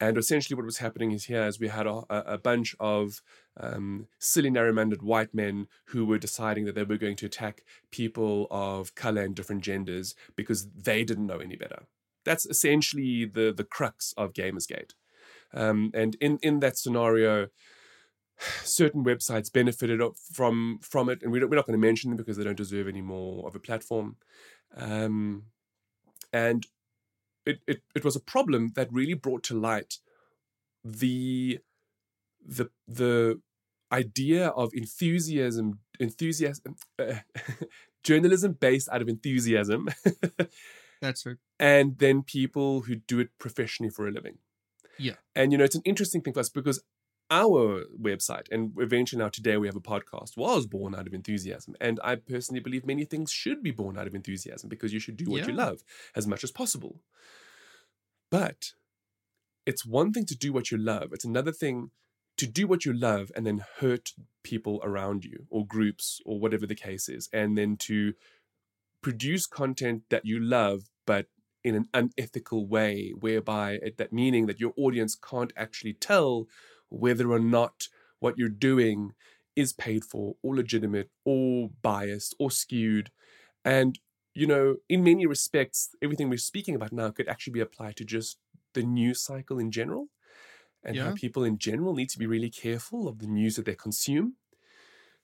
And 0.00 0.16
essentially, 0.16 0.56
what 0.56 0.64
was 0.64 0.78
happening 0.78 1.10
is 1.10 1.24
here 1.24 1.42
is 1.42 1.58
we 1.58 1.68
had 1.68 1.86
a, 1.86 2.02
a 2.08 2.18
a 2.26 2.38
bunch 2.38 2.76
of 2.78 3.20
um, 3.58 4.06
silly, 4.18 4.50
narrow-minded 4.50 5.02
white 5.02 5.34
men 5.34 5.66
who 5.86 6.04
were 6.06 6.18
deciding 6.18 6.66
that 6.66 6.74
they 6.74 6.84
were 6.84 6.98
going 6.98 7.16
to 7.16 7.26
attack 7.26 7.64
people 7.90 8.46
of 8.50 8.94
color 8.94 9.22
and 9.22 9.34
different 9.34 9.62
genders 9.62 10.14
because 10.36 10.68
they 10.68 11.04
didn't 11.04 11.26
know 11.26 11.38
any 11.38 11.56
better. 11.56 11.84
That's 12.26 12.44
essentially 12.44 13.24
the 13.24 13.54
the 13.56 13.64
crux 13.64 14.12
of 14.18 14.34
Gamersgate. 14.34 14.92
Um, 15.54 15.90
and 15.94 16.16
in 16.20 16.38
in 16.42 16.60
that 16.60 16.76
scenario, 16.76 17.48
certain 18.62 19.04
websites 19.04 19.52
benefited 19.52 20.00
from 20.32 20.80
from 20.82 21.08
it, 21.08 21.22
and 21.22 21.32
we 21.32 21.42
we're 21.42 21.56
not 21.56 21.66
going 21.66 21.80
to 21.80 21.86
mention 21.86 22.10
them 22.10 22.18
because 22.18 22.36
they 22.36 22.44
don't 22.44 22.56
deserve 22.56 22.88
any 22.88 23.02
more 23.02 23.46
of 23.46 23.54
a 23.54 23.60
platform. 23.60 24.16
Um, 24.76 25.44
and 26.32 26.66
it, 27.46 27.60
it 27.66 27.82
it 27.94 28.04
was 28.04 28.16
a 28.16 28.20
problem 28.20 28.72
that 28.74 28.92
really 28.92 29.14
brought 29.14 29.44
to 29.44 29.58
light 29.58 29.98
the 30.84 31.60
the 32.44 32.70
the 32.86 33.40
idea 33.92 34.48
of 34.48 34.70
enthusiasm 34.74 35.78
enthusiasm 36.00 36.76
uh, 36.98 37.14
journalism 38.02 38.52
based 38.52 38.88
out 38.90 39.00
of 39.00 39.08
enthusiasm 39.08 39.88
that's 41.00 41.26
it. 41.26 41.38
and 41.58 41.98
then 41.98 42.22
people 42.22 42.82
who 42.82 42.96
do 42.96 43.18
it 43.18 43.30
professionally 43.38 43.90
for 43.90 44.06
a 44.06 44.10
living. 44.10 44.38
Yeah. 44.98 45.14
And 45.34 45.52
you 45.52 45.58
know, 45.58 45.64
it's 45.64 45.76
an 45.76 45.82
interesting 45.84 46.22
thing 46.22 46.32
for 46.34 46.40
us 46.40 46.48
because 46.48 46.82
our 47.28 47.84
website 48.00 48.46
and 48.52 48.72
eventually 48.78 49.18
now 49.20 49.28
today 49.28 49.56
we 49.56 49.66
have 49.66 49.76
a 49.76 49.80
podcast 49.80 50.36
was 50.36 50.66
born 50.66 50.94
out 50.94 51.06
of 51.06 51.12
enthusiasm. 51.12 51.74
And 51.80 51.98
I 52.04 52.14
personally 52.14 52.60
believe 52.60 52.86
many 52.86 53.04
things 53.04 53.32
should 53.32 53.62
be 53.62 53.72
born 53.72 53.98
out 53.98 54.06
of 54.06 54.14
enthusiasm 54.14 54.68
because 54.68 54.92
you 54.92 55.00
should 55.00 55.16
do 55.16 55.26
what 55.28 55.46
you 55.46 55.52
love 55.52 55.82
as 56.14 56.26
much 56.26 56.44
as 56.44 56.52
possible. 56.52 57.02
But 58.30 58.72
it's 59.66 59.84
one 59.84 60.12
thing 60.12 60.24
to 60.26 60.36
do 60.36 60.52
what 60.52 60.70
you 60.70 60.78
love, 60.78 61.12
it's 61.12 61.24
another 61.24 61.52
thing 61.52 61.90
to 62.36 62.46
do 62.46 62.66
what 62.66 62.84
you 62.84 62.92
love 62.92 63.32
and 63.34 63.46
then 63.46 63.64
hurt 63.80 64.10
people 64.44 64.80
around 64.84 65.24
you 65.24 65.46
or 65.50 65.66
groups 65.66 66.20
or 66.26 66.38
whatever 66.38 66.66
the 66.66 66.74
case 66.74 67.08
is, 67.08 67.28
and 67.32 67.56
then 67.56 67.76
to 67.78 68.12
produce 69.02 69.46
content 69.46 70.02
that 70.10 70.24
you 70.24 70.40
love, 70.40 70.82
but 71.06 71.26
in 71.64 71.74
an 71.74 71.88
unethical 71.94 72.66
way, 72.66 73.12
whereby 73.18 73.78
it, 73.82 73.96
that 73.98 74.12
meaning 74.12 74.46
that 74.46 74.60
your 74.60 74.72
audience 74.76 75.16
can't 75.16 75.52
actually 75.56 75.94
tell 75.94 76.46
whether 76.88 77.30
or 77.32 77.38
not 77.40 77.88
what 78.20 78.38
you're 78.38 78.48
doing 78.48 79.12
is 79.56 79.72
paid 79.72 80.04
for 80.04 80.36
or 80.42 80.54
legitimate 80.56 81.10
or 81.24 81.70
biased 81.82 82.34
or 82.38 82.50
skewed. 82.50 83.10
And, 83.64 83.98
you 84.34 84.46
know, 84.46 84.76
in 84.88 85.04
many 85.04 85.26
respects, 85.26 85.90
everything 86.02 86.28
we're 86.28 86.38
speaking 86.38 86.74
about 86.74 86.92
now 86.92 87.10
could 87.10 87.28
actually 87.28 87.54
be 87.54 87.60
applied 87.60 87.96
to 87.96 88.04
just 88.04 88.38
the 88.74 88.82
news 88.82 89.22
cycle 89.22 89.58
in 89.58 89.70
general. 89.70 90.08
and 90.82 90.98
how 90.98 91.10
people 91.10 91.44
in 91.44 91.58
general 91.58 91.94
need 91.94 92.08
to 92.10 92.18
be 92.18 92.26
really 92.26 92.50
careful 92.50 93.08
of 93.08 93.18
the 93.18 93.26
news 93.26 93.56
that 93.56 93.64
they 93.66 93.74
consume. 93.74 94.36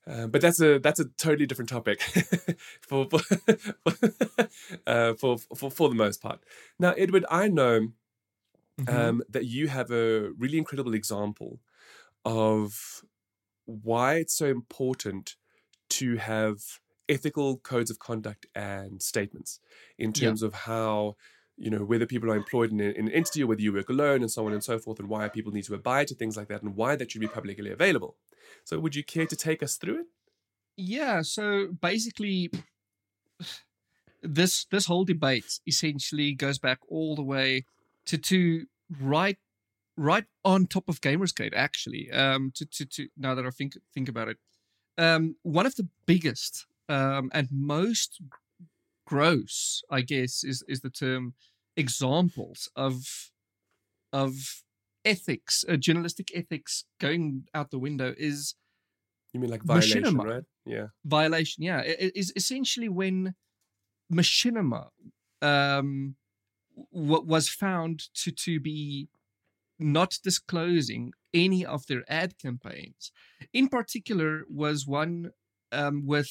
Uh, 0.06 0.26
but 0.26 0.40
that's 0.40 0.60
a 0.60 0.78
that's 0.80 1.00
a 1.00 1.06
totally 1.18 1.46
different 1.46 1.68
topic 1.68 2.02
for 2.80 3.08
for, 3.08 3.20
uh, 4.86 5.14
for 5.14 5.38
for 5.56 5.70
for 5.70 5.88
the 5.88 5.94
most 5.94 6.22
part. 6.22 6.40
Now, 6.78 6.92
Edward, 6.92 7.24
I 7.30 7.48
know 7.48 7.88
Mhm. 8.80 8.88
um, 8.88 9.22
that 9.28 9.46
you 9.46 9.68
have 9.68 9.90
a 9.90 10.30
really 10.38 10.58
incredible 10.58 10.94
example 10.94 11.60
of 12.24 13.02
why 13.66 14.16
it's 14.16 14.34
so 14.36 14.46
important 14.46 15.36
to 15.90 16.16
have 16.16 16.58
ethical 17.08 17.58
codes 17.58 17.90
of 17.90 17.98
conduct 17.98 18.46
and 18.54 19.02
statements 19.02 19.60
in 19.98 20.12
Yeah. 20.14 20.28
terms 20.28 20.42
of 20.42 20.54
how 20.54 21.16
you 21.56 21.70
know 21.70 21.84
whether 21.84 22.06
people 22.06 22.30
are 22.30 22.36
employed 22.36 22.72
in, 22.72 22.80
in 22.80 23.08
an 23.08 23.12
entity 23.12 23.42
or 23.42 23.48
whether 23.48 23.62
you 23.62 23.72
work 23.72 23.90
alone 23.90 24.22
and 24.22 24.30
so 24.30 24.46
on 24.46 24.52
and 24.52 24.64
so 24.64 24.78
forth 24.78 24.98
and 24.98 25.08
why 25.08 25.28
people 25.28 25.52
need 25.52 25.64
to 25.64 25.74
abide 25.74 26.08
to 26.08 26.14
things 26.14 26.36
like 26.36 26.48
that 26.48 26.62
and 26.62 26.76
why 26.76 26.96
that 26.96 27.10
should 27.10 27.20
be 27.20 27.28
publicly 27.28 27.70
available 27.70 28.16
so 28.64 28.78
would 28.78 28.94
you 28.94 29.04
care 29.04 29.26
to 29.26 29.36
take 29.36 29.62
us 29.62 29.76
through 29.76 30.00
it 30.00 30.06
Yeah, 30.76 31.22
so 31.22 31.68
basically 31.80 32.50
this 34.22 34.66
this 34.66 34.86
whole 34.86 35.04
debate 35.04 35.60
essentially 35.66 36.32
goes 36.32 36.58
back 36.58 36.78
all 36.88 37.16
the 37.16 37.22
way 37.22 37.64
to 38.06 38.18
to 38.18 38.66
right 39.00 39.38
right 39.96 40.24
on 40.44 40.66
top 40.66 40.88
of 40.88 41.00
Gamersgate 41.00 41.54
actually. 41.54 42.10
Um 42.10 42.52
to 42.54 42.64
to, 42.66 42.86
to 42.86 43.08
now 43.16 43.34
that 43.34 43.46
I 43.46 43.50
think 43.50 43.74
think 43.94 44.08
about 44.08 44.28
it. 44.28 44.38
Um 44.98 45.36
one 45.42 45.66
of 45.66 45.74
the 45.74 45.88
biggest 46.06 46.66
um 46.88 47.30
and 47.34 47.48
most 47.50 48.20
gross, 49.06 49.82
I 49.90 50.00
guess 50.02 50.44
is 50.44 50.64
is 50.68 50.80
the 50.80 50.90
term 50.90 51.34
examples 51.76 52.70
of 52.76 53.30
of 54.12 54.62
ethics, 55.04 55.64
uh, 55.68 55.76
journalistic 55.76 56.30
ethics 56.34 56.84
going 57.00 57.44
out 57.54 57.70
the 57.70 57.78
window 57.78 58.14
is 58.16 58.54
you 59.32 59.40
mean 59.40 59.50
like 59.50 59.62
violation 59.62 60.02
Machinima. 60.02 60.24
right? 60.24 60.44
Yeah. 60.66 60.86
Violation 61.04 61.62
yeah. 61.62 61.80
It 61.80 62.12
is 62.14 62.32
essentially 62.36 62.88
when 62.88 63.34
machinima 64.12 64.88
um 65.40 66.16
what 66.90 67.26
was 67.26 67.48
found 67.48 68.02
to 68.14 68.30
to 68.30 68.60
be 68.60 69.08
not 69.78 70.18
disclosing 70.22 71.12
any 71.32 71.64
of 71.64 71.86
their 71.86 72.04
ad 72.08 72.38
campaigns. 72.38 73.10
In 73.52 73.68
particular 73.68 74.44
was 74.48 74.86
one 74.86 75.30
um 75.72 76.06
with 76.06 76.30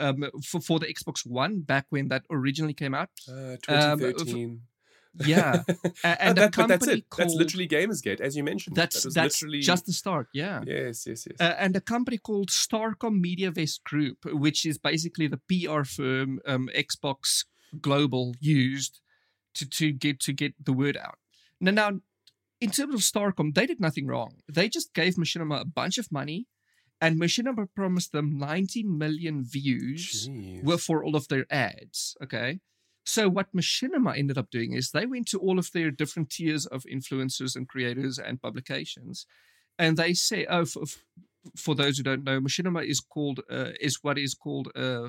um, 0.00 0.24
for, 0.44 0.60
for 0.60 0.80
the 0.80 0.86
Xbox 0.86 1.24
One 1.24 1.60
back 1.60 1.86
when 1.90 2.08
that 2.08 2.24
originally 2.30 2.74
came 2.74 2.94
out. 2.94 3.10
uh, 3.28 3.56
Um, 3.68 3.98
2013 4.00 4.62
Yeah, 5.14 5.62
and, 6.04 6.18
and 6.20 6.38
that, 6.38 6.56
but 6.56 6.68
that's 6.68 6.86
it 6.86 7.04
that's 7.16 7.34
literally 7.34 7.68
gamersgate 7.68 8.20
as 8.20 8.34
you 8.36 8.42
mentioned 8.42 8.76
That's 8.76 9.02
that 9.02 9.14
that's 9.14 9.42
literally 9.42 9.60
just 9.60 9.86
the 9.86 9.92
start. 9.92 10.28
Yeah. 10.32 10.62
yes 10.66 11.06
yes 11.06 11.26
yes 11.28 11.36
Uh, 11.38 11.54
and 11.58 11.76
a 11.76 11.80
company 11.80 12.18
called 12.18 12.48
Starcom 12.48 13.20
Media 13.20 13.50
Vest 13.50 13.84
Group, 13.84 14.24
which 14.24 14.64
is 14.64 14.78
basically 14.78 15.26
the 15.28 15.40
PR 15.48 15.84
firm 15.84 16.40
um, 16.46 16.70
Xbox 16.74 17.44
Global 17.80 18.34
used 18.40 19.00
to, 19.54 19.68
to 19.68 19.92
get 19.92 20.20
to 20.20 20.32
get 20.32 20.54
the 20.64 20.72
word 20.72 20.96
out. 20.96 21.18
Now, 21.60 21.70
now, 21.72 22.00
in 22.60 22.70
terms 22.70 22.94
of 22.94 23.00
Starcom, 23.00 23.54
they 23.54 23.66
did 23.66 23.80
nothing 23.80 24.06
wrong. 24.06 24.36
They 24.50 24.68
just 24.68 24.94
gave 24.94 25.16
Machinima 25.16 25.60
a 25.60 25.64
bunch 25.64 25.98
of 25.98 26.10
money, 26.10 26.46
and 27.00 27.20
Machinima 27.20 27.68
promised 27.74 28.12
them 28.12 28.38
90 28.38 28.84
million 28.84 29.44
views 29.44 30.28
Jeez. 30.28 30.64
were 30.64 30.78
for 30.78 31.04
all 31.04 31.16
of 31.16 31.28
their 31.28 31.46
ads. 31.50 32.16
Okay. 32.22 32.60
So 33.04 33.28
what 33.28 33.52
Machinima 33.54 34.16
ended 34.16 34.38
up 34.38 34.50
doing 34.50 34.72
is 34.74 34.90
they 34.90 35.06
went 35.06 35.26
to 35.28 35.38
all 35.38 35.58
of 35.58 35.70
their 35.72 35.90
different 35.90 36.30
tiers 36.30 36.66
of 36.66 36.84
influencers 36.84 37.56
and 37.56 37.68
creators 37.68 38.18
and 38.18 38.40
publications, 38.40 39.26
and 39.78 39.96
they 39.96 40.14
say, 40.14 40.46
oh, 40.46 40.64
for, 40.64 40.84
for 41.56 41.74
those 41.74 41.96
who 41.98 42.04
don't 42.04 42.24
know, 42.24 42.40
Machinima 42.40 42.84
is 42.86 43.00
called 43.00 43.40
uh, 43.50 43.70
is 43.80 43.98
what 44.02 44.18
is 44.18 44.34
called 44.34 44.68
a 44.76 45.08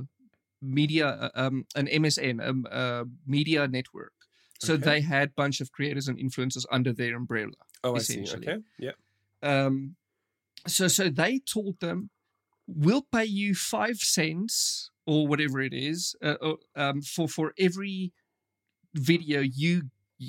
media 0.61 1.07
uh, 1.07 1.29
um, 1.35 1.65
an 1.75 1.87
MSN, 1.87 2.41
um, 2.47 2.65
a 2.71 3.05
media 3.27 3.67
network. 3.67 4.13
So 4.59 4.73
Okay. 4.75 4.83
they 4.83 5.01
had 5.01 5.35
bunch 5.35 5.59
of 5.61 5.71
creators 5.73 6.07
and 6.07 6.17
influencers 6.17 6.65
under 6.71 6.93
their 6.93 7.15
umbrella 7.17 7.51
oh 7.83 7.95
i 7.95 7.99
see 7.99 8.21
okay 8.37 8.59
yeah 8.79 8.91
um, 9.41 9.95
so 10.65 10.87
so 10.87 11.09
they 11.09 11.39
told 11.39 11.79
them 11.81 12.09
we'll 12.65 13.05
pay 13.11 13.25
you 13.25 13.53
five 13.55 13.97
cents 13.97 14.89
or 15.05 15.27
whatever 15.27 15.61
it 15.61 15.73
is 15.73 16.15
uh, 16.23 16.35
uh, 16.41 16.55
um, 16.75 17.01
for 17.01 17.27
for 17.27 17.53
every 17.59 18.13
video 18.93 19.41
you 19.41 19.83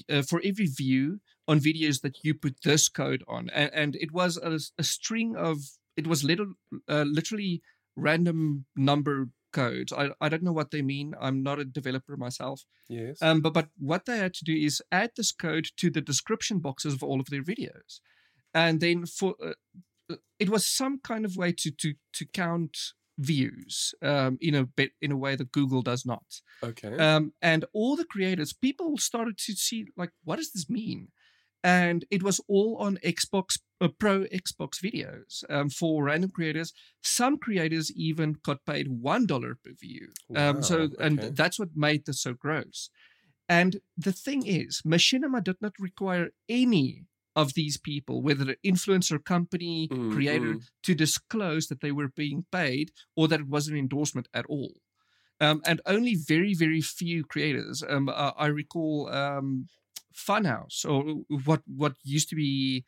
uh, 0.09 0.23
for 0.23 0.41
every 0.45 0.67
view 0.67 1.21
on 1.47 1.61
videos 1.61 2.01
that 2.01 2.25
you 2.25 2.35
put 2.35 2.57
this 2.65 2.89
code 2.89 3.23
on 3.29 3.51
and, 3.51 3.71
and 3.75 3.97
it 3.97 4.13
was 4.13 4.37
a, 4.39 4.59
a 4.79 4.85
string 4.85 5.37
of 5.37 5.59
it 5.97 6.07
was 6.07 6.25
little 6.25 6.55
uh, 6.89 7.05
literally 7.07 7.63
random 7.97 8.65
number 8.75 9.29
codes. 9.55 9.93
I, 9.93 10.11
I 10.21 10.29
don't 10.29 10.43
know 10.43 10.53
what 10.53 10.71
they 10.71 10.83
mean. 10.83 11.15
I'm 11.19 11.43
not 11.43 11.59
a 11.59 11.65
developer 11.65 12.17
myself. 12.17 12.65
Yes. 12.89 13.23
Um, 13.23 13.41
but 13.41 13.55
but 13.55 13.69
what 13.79 14.05
they 14.05 14.19
had 14.19 14.35
to 14.35 14.45
do 14.45 14.53
is 14.53 14.83
add 14.93 15.13
this 15.17 15.33
code 15.33 15.69
to 15.79 15.89
the 15.89 16.03
description 16.03 16.59
boxes 16.59 16.95
of 16.95 17.03
all 17.03 17.21
of 17.21 17.31
their 17.31 17.43
videos, 17.43 18.01
and 18.53 18.81
then 18.81 19.07
for 19.07 19.37
uh, 19.43 19.53
uh, 20.11 20.17
it 20.39 20.51
was 20.51 20.67
some 20.67 20.99
kind 20.99 21.25
of 21.25 21.37
way 21.37 21.53
to 21.53 21.71
to 21.71 21.95
to 22.13 22.27
count 22.27 22.77
views 23.19 23.95
um, 24.03 24.39
in 24.41 24.55
a 24.55 24.65
bit 24.65 24.93
in 25.01 25.13
a 25.13 25.17
way 25.17 25.37
that 25.37 25.53
Google 25.53 25.83
does 25.83 26.05
not. 26.05 26.25
okay 26.63 26.97
Um, 26.97 27.33
and 27.41 27.65
all 27.73 27.97
the 27.97 28.05
creators, 28.05 28.53
people 28.53 28.99
started 28.99 29.39
to 29.39 29.53
see 29.55 29.87
like, 29.97 30.11
what 30.25 30.37
does 30.37 30.53
this 30.53 30.69
mean? 30.69 31.09
And 31.63 32.05
it 32.11 32.23
was 32.23 32.41
all 32.47 32.77
on 32.79 32.99
Xbox 32.99 33.59
uh, 33.81 33.89
Pro 33.99 34.25
Xbox 34.25 34.81
videos 34.83 35.45
um, 35.49 35.71
for 35.71 36.05
random 36.05 36.31
creators. 36.31 36.73
Some 37.03 37.39
creators 37.39 37.91
even 37.97 38.37
got 38.43 38.65
paid 38.67 38.89
one 38.89 39.27
dollar 39.27 39.57
per 39.65 39.73
view. 39.81 40.09
Um, 40.37 40.63
so, 40.63 40.79
Wow, 40.79 40.89
and 41.01 41.19
okay. 41.19 41.31
that's 41.31 41.59
what 41.59 41.71
made 41.75 42.05
this 42.05 42.21
so 42.21 42.35
gross. 42.35 42.91
And 43.49 43.81
the 43.97 44.13
thing 44.13 44.47
is, 44.47 44.83
Machinima 44.87 45.43
did 45.43 45.57
not 45.61 45.73
require 45.79 46.31
any 46.49 47.05
of 47.37 47.55
these 47.55 47.77
people, 47.77 48.23
whether 48.23 48.45
the 48.45 48.57
influencer 48.65 49.23
company, 49.23 49.89
Mm, 49.91 50.13
creator, 50.13 50.55
mm. 50.55 50.63
to 50.83 50.95
disclose 50.95 51.67
that 51.69 51.81
they 51.81 51.93
were 51.93 52.09
being 52.09 52.47
paid 52.53 52.93
or 53.17 53.29
that 53.29 53.41
it 53.41 53.49
was 53.49 53.69
an 53.69 53.77
endorsement 53.77 54.29
at 54.33 54.47
all. 54.47 54.75
Um, 55.41 55.61
and 55.67 55.81
only 55.85 56.15
very, 56.15 56.55
very 56.55 56.81
few 56.81 57.25
creators. 57.25 57.83
Um, 57.87 58.09
uh, 58.09 58.33
I 58.37 58.47
recall 58.47 59.09
um, 59.13 59.69
Funhaus, 60.15 60.85
or 60.85 61.25
what 61.45 61.63
what 61.67 61.95
used 62.05 62.29
to 62.29 62.37
be 62.37 62.85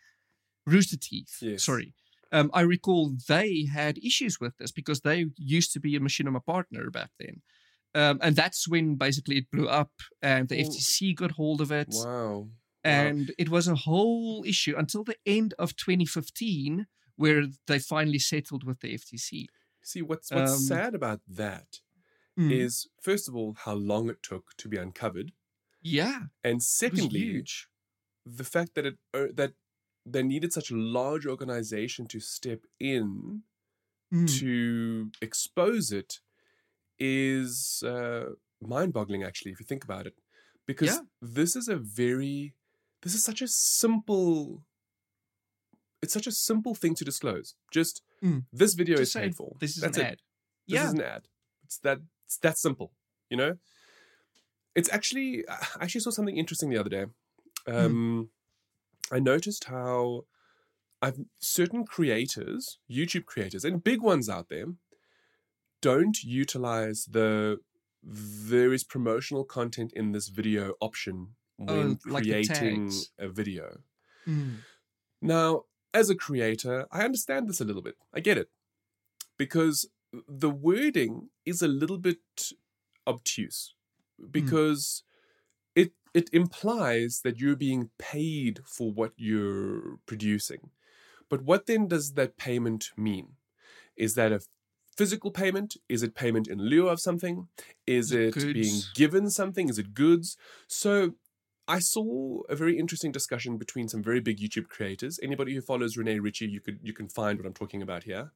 Rooster 0.65 0.97
Teeth. 0.97 1.39
Yes. 1.41 1.65
Sorry. 1.65 1.93
Um, 2.31 2.51
I 2.55 2.61
recall 2.61 3.15
they 3.29 3.67
had 3.73 3.99
issues 3.99 4.41
with 4.41 4.57
this 4.59 4.71
because 4.71 5.01
they 5.01 5.27
used 5.37 5.73
to 5.73 5.81
be 5.81 5.97
a 5.97 6.01
Machinima 6.01 6.45
partner 6.45 6.91
back 6.91 7.11
then. 7.19 7.43
Um, 7.95 8.19
and 8.23 8.37
that's 8.37 8.69
when 8.69 8.97
basically 8.97 9.39
it 9.39 9.51
blew 9.51 9.69
up 9.69 9.91
and 10.23 10.49
the 10.49 10.63
FTC 10.63 11.17
got 11.17 11.33
hold 11.33 11.61
of 11.61 11.73
it. 11.73 11.89
wow 11.91 12.49
And 12.87 13.35
it 13.39 13.49
was 13.51 13.69
a 13.69 13.75
whole 13.75 14.45
issue 14.47 14.77
until 14.77 15.05
the 15.05 15.17
end 15.27 15.55
of 15.59 15.77
2015, 15.77 16.87
where 17.17 17.47
they 17.67 17.79
finally 17.81 18.19
settled 18.21 18.65
with 18.65 18.81
the 18.81 18.95
FTC. 18.95 19.51
See, 19.83 20.03
what's 20.03 20.35
what's 20.35 20.53
Um, 20.53 20.67
sad 20.67 20.95
about 20.95 21.23
that 21.27 21.81
Mm. 22.39 22.67
is, 22.67 22.89
first 23.01 23.29
of 23.29 23.37
all, 23.37 23.55
how 23.55 23.75
long 23.75 24.11
it 24.11 24.23
took 24.23 24.57
to 24.59 24.69
be 24.69 24.77
uncovered, 24.79 25.33
Yeah, 25.81 26.27
and 26.45 26.63
secondly, 26.63 27.49
the 28.27 28.45
fact 28.45 28.75
that 28.75 28.87
it 28.87 28.99
uh, 29.15 29.29
that 29.35 29.55
they 30.07 30.23
needed 30.23 30.53
such 30.53 30.71
a 30.71 30.77
large 30.77 31.27
organization 31.27 32.07
to 32.09 32.21
step 32.21 32.67
in 32.81 33.45
Mm. 34.13 34.41
to 34.41 35.13
expose 35.23 35.93
it 35.93 36.21
is 36.99 37.83
uh, 37.87 38.33
mind-boggling. 38.63 39.25
Actually, 39.25 39.53
if 39.53 39.61
you 39.61 39.67
think 39.67 39.85
about 39.85 40.07
it, 40.07 40.15
because 40.67 41.01
Yeah. 41.01 41.05
this 41.23 41.57
is 41.57 41.69
a 41.69 41.77
very, 41.77 42.55
this 43.07 43.15
is 43.15 43.23
such 43.23 43.41
a 43.41 43.47
simple. 43.47 44.65
It's 46.03 46.13
such 46.13 46.27
a 46.27 46.33
simple 46.33 46.75
thing 46.75 46.95
to 46.97 47.05
disclose. 47.05 47.55
Just 47.73 48.03
Mm. 48.23 48.47
this 48.53 48.75
video 48.75 48.97
Just 48.97 49.15
is 49.15 49.21
paid 49.23 49.37
for. 49.37 49.57
This 49.61 49.77
is 49.77 49.83
That's 49.83 49.99
an 49.99 50.07
it. 50.07 50.11
ad. 50.13 50.19
This 50.67 50.75
yeah, 50.75 50.87
is 50.89 50.93
an 50.95 51.01
ad. 51.03 51.29
It's 51.65 51.79
that 51.79 51.99
it's 52.25 52.39
that 52.39 52.59
simple, 52.59 52.91
you 53.31 53.37
know? 53.37 53.53
It's 54.75 54.91
actually 54.93 55.49
I 55.49 55.57
actually 55.83 56.01
saw 56.01 56.11
something 56.11 56.37
interesting 56.37 56.71
the 56.71 56.79
other 56.79 56.91
day. 56.99 57.07
Hmm. 57.67 57.77
Um 57.77 58.31
I 59.13 59.21
noticed 59.21 59.65
how 59.65 60.27
I've 61.01 61.21
certain 61.39 61.85
creators, 61.85 62.79
YouTube 62.91 63.27
creators, 63.27 63.65
and 63.65 63.85
big 63.85 64.01
ones 64.03 64.29
out 64.29 64.49
there, 64.49 64.67
don't 65.81 66.19
utilize 66.25 67.05
the 67.05 67.59
there 68.03 68.73
is 68.73 68.83
promotional 68.85 69.45
content 69.45 69.93
in 69.95 70.13
this 70.13 70.29
video 70.29 70.75
option 70.81 71.37
when 71.57 71.99
Oh, 72.07 72.11
like 72.11 72.25
creating 72.25 72.93
a 73.19 73.29
video. 73.29 73.79
Mm. 74.27 74.59
Now, 75.23 75.65
as 75.95 76.11
a 76.11 76.15
creator, 76.15 76.87
I 76.91 77.03
understand 77.05 77.49
this 77.49 77.61
a 77.61 77.65
little 77.65 77.83
bit. 77.83 77.97
I 78.13 78.21
get 78.21 78.39
it. 78.39 78.51
Because 79.39 79.89
the 80.29 80.51
wording 80.51 81.29
is 81.45 81.63
a 81.63 81.69
little 81.69 81.99
bit 81.99 82.19
obtuse. 83.07 83.75
Because 84.31 85.03
it 85.75 85.93
it 86.15 86.31
implies 86.33 87.21
that 87.25 87.39
you're 87.39 87.57
being 87.57 87.91
paid 87.99 88.61
for 88.65 88.91
what 88.93 89.13
you're 89.17 89.99
producing. 90.07 90.71
But 91.29 91.43
what 91.43 91.67
then 91.67 91.89
does 91.89 92.13
that 92.13 92.37
payment 92.37 92.91
mean? 92.97 93.37
Is 93.97 94.15
that 94.15 94.33
a 94.33 94.41
physical 94.97 95.31
payment? 95.31 95.77
Is 95.89 96.03
it 96.03 96.15
payment 96.15 96.49
in 96.49 96.59
lieu 96.59 96.89
of 96.89 97.01
something? 97.01 97.49
Is 97.87 98.13
it 98.13 98.35
being 98.35 98.81
given 98.95 99.31
something? 99.31 99.69
Is 99.69 99.79
it 99.79 99.95
goods? 99.95 100.37
So 100.67 101.15
I 101.69 101.81
saw 101.81 102.43
a 102.49 102.55
very 102.57 102.79
interesting 102.79 103.13
discussion 103.13 103.59
between 103.59 103.89
some 103.89 104.03
very 104.03 104.21
big 104.21 104.39
YouTube 104.39 104.69
creators. 104.69 105.19
Anybody 105.23 105.55
who 105.55 105.61
follows 105.61 105.97
Rene 105.97 106.19
Ritchie, 106.21 106.49
you 106.49 106.61
could 106.61 106.79
you 106.83 106.93
can 106.93 107.09
find 107.09 107.39
what 107.39 107.47
I'm 107.47 107.55
talking 107.55 107.83
about 107.83 108.05
here. 108.05 108.33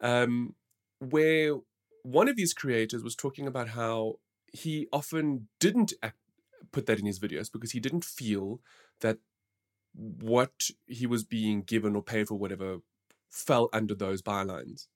Um, 0.00 0.54
where 0.98 1.56
one 2.02 2.28
of 2.28 2.36
these 2.36 2.52
creators 2.52 3.02
was 3.02 3.16
talking 3.16 3.46
about 3.46 3.68
how 3.70 4.16
he 4.52 4.86
often 4.92 5.48
didn't 5.60 5.92
act, 6.02 6.16
put 6.72 6.86
that 6.86 6.98
in 6.98 7.06
his 7.06 7.18
videos 7.18 7.50
because 7.50 7.72
he 7.72 7.80
didn't 7.80 8.04
feel 8.04 8.60
that 9.00 9.18
what 9.94 10.68
he 10.86 11.06
was 11.06 11.24
being 11.24 11.62
given 11.62 11.94
or 11.96 12.02
paid 12.02 12.28
for 12.28 12.34
whatever 12.36 12.78
fell 13.28 13.68
under 13.72 13.94
those 13.94 14.22
bylines. 14.22 14.86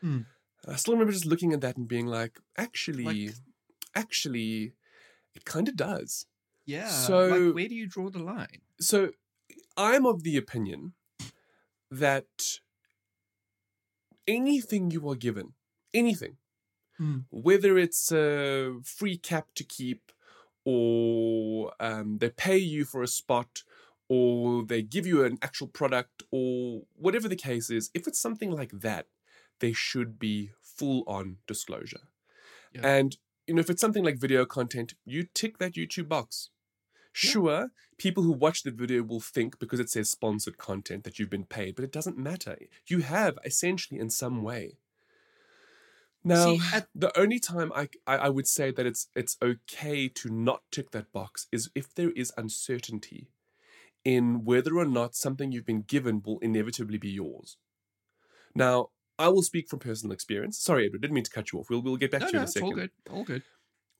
Hmm. 0.00 0.20
I 0.66 0.76
still 0.76 0.94
remember 0.94 1.12
just 1.12 1.26
looking 1.26 1.52
at 1.52 1.60
that 1.62 1.76
and 1.76 1.88
being 1.88 2.06
like, 2.06 2.38
actually, 2.56 3.04
Like- 3.04 3.34
actually, 3.94 4.74
it 5.34 5.44
kind 5.44 5.68
of 5.68 5.76
does. 5.76 6.26
Yeah. 6.74 6.88
So- 7.08 7.26
like, 7.34 7.54
where 7.56 7.68
do 7.68 7.74
you 7.82 7.86
draw 7.94 8.08
the 8.10 8.22
line? 8.32 8.60
So 8.80 8.98
I'm 9.76 10.04
of 10.12 10.22
the 10.22 10.36
opinion 10.44 10.80
that 12.04 12.60
anything 14.26 14.90
you 14.90 15.08
are 15.10 15.16
given, 15.16 15.54
anything, 15.92 16.36
Hmm. 16.98 17.20
whether 17.30 17.78
it's 17.78 18.12
a 18.12 18.80
free 18.84 19.16
cap 19.16 19.46
to 19.54 19.64
keep 19.64 20.12
or 20.64 21.72
um, 21.80 22.18
they 22.18 22.28
pay 22.30 22.58
you 22.58 22.84
for 22.84 23.02
a 23.02 23.08
spot 23.08 23.64
or 24.08 24.64
they 24.64 24.82
give 24.82 25.06
you 25.06 25.24
an 25.24 25.38
actual 25.40 25.68
product 25.68 26.22
or 26.30 26.82
whatever 26.94 27.28
the 27.28 27.36
case 27.48 27.70
is, 27.70 27.90
if 27.94 28.06
it's 28.06 28.20
something 28.20 28.50
like 28.50 28.72
that, 28.80 29.06
there 29.60 29.72
should 29.74 30.18
be 30.18 30.50
full 30.62 31.02
on 31.06 31.38
disclosure. 31.46 32.08
Yeah. 32.74 32.86
And 32.96 33.16
you 33.46 33.54
know, 33.54 33.60
if 33.60 33.70
it's 33.70 33.80
something 33.80 34.04
like 34.04 34.18
video 34.18 34.44
content, 34.44 34.94
you 35.04 35.24
tick 35.34 35.58
that 35.58 35.72
YouTube 35.74 36.08
box. 36.08 36.50
Sure, 37.28 37.70
people 37.98 38.22
who 38.22 38.32
watch 38.32 38.62
the 38.62 38.70
video 38.70 39.02
will 39.02 39.20
think 39.20 39.58
because 39.58 39.80
it 39.80 39.90
says 39.90 40.10
sponsored 40.10 40.58
content 40.58 41.04
that 41.04 41.18
you've 41.18 41.30
been 41.30 41.44
paid, 41.44 41.74
but 41.74 41.84
it 41.84 41.92
doesn't 41.92 42.18
matter. 42.18 42.56
You 42.86 43.00
have 43.00 43.38
essentially 43.44 44.00
in 44.00 44.10
some 44.10 44.42
way. 44.42 44.78
Now, 46.22 46.56
See, 46.56 46.60
at- 46.74 46.88
the 46.94 47.16
only 47.18 47.38
time 47.38 47.72
I, 47.74 47.88
I 48.06 48.16
I 48.16 48.28
would 48.28 48.46
say 48.46 48.70
that 48.72 48.86
it's 48.86 49.08
it's 49.14 49.36
okay 49.42 50.08
to 50.08 50.28
not 50.30 50.62
tick 50.70 50.90
that 50.90 51.12
box 51.12 51.46
is 51.50 51.70
if 51.74 51.94
there 51.94 52.10
is 52.10 52.32
uncertainty 52.36 53.28
in 54.04 54.44
whether 54.44 54.76
or 54.76 54.84
not 54.86 55.14
something 55.14 55.52
you've 55.52 55.66
been 55.66 55.82
given 55.82 56.22
will 56.24 56.38
inevitably 56.40 56.98
be 56.98 57.10
yours. 57.10 57.56
Now, 58.54 58.88
I 59.18 59.28
will 59.28 59.42
speak 59.42 59.68
from 59.68 59.78
personal 59.78 60.12
experience. 60.12 60.58
Sorry, 60.58 60.86
Edward, 60.86 61.02
didn't 61.02 61.14
mean 61.14 61.24
to 61.24 61.30
cut 61.30 61.52
you 61.52 61.58
off. 61.60 61.68
We'll 61.70 61.82
we'll 61.82 61.96
get 61.96 62.10
back 62.10 62.22
no, 62.22 62.26
to 62.28 62.32
you 62.32 62.38
no, 62.38 62.40
in 62.40 62.42
a 62.42 62.44
it's 62.44 62.54
second 62.54 62.66
all 62.68 62.74
good. 62.74 62.90
All 63.10 63.24
good. 63.24 63.42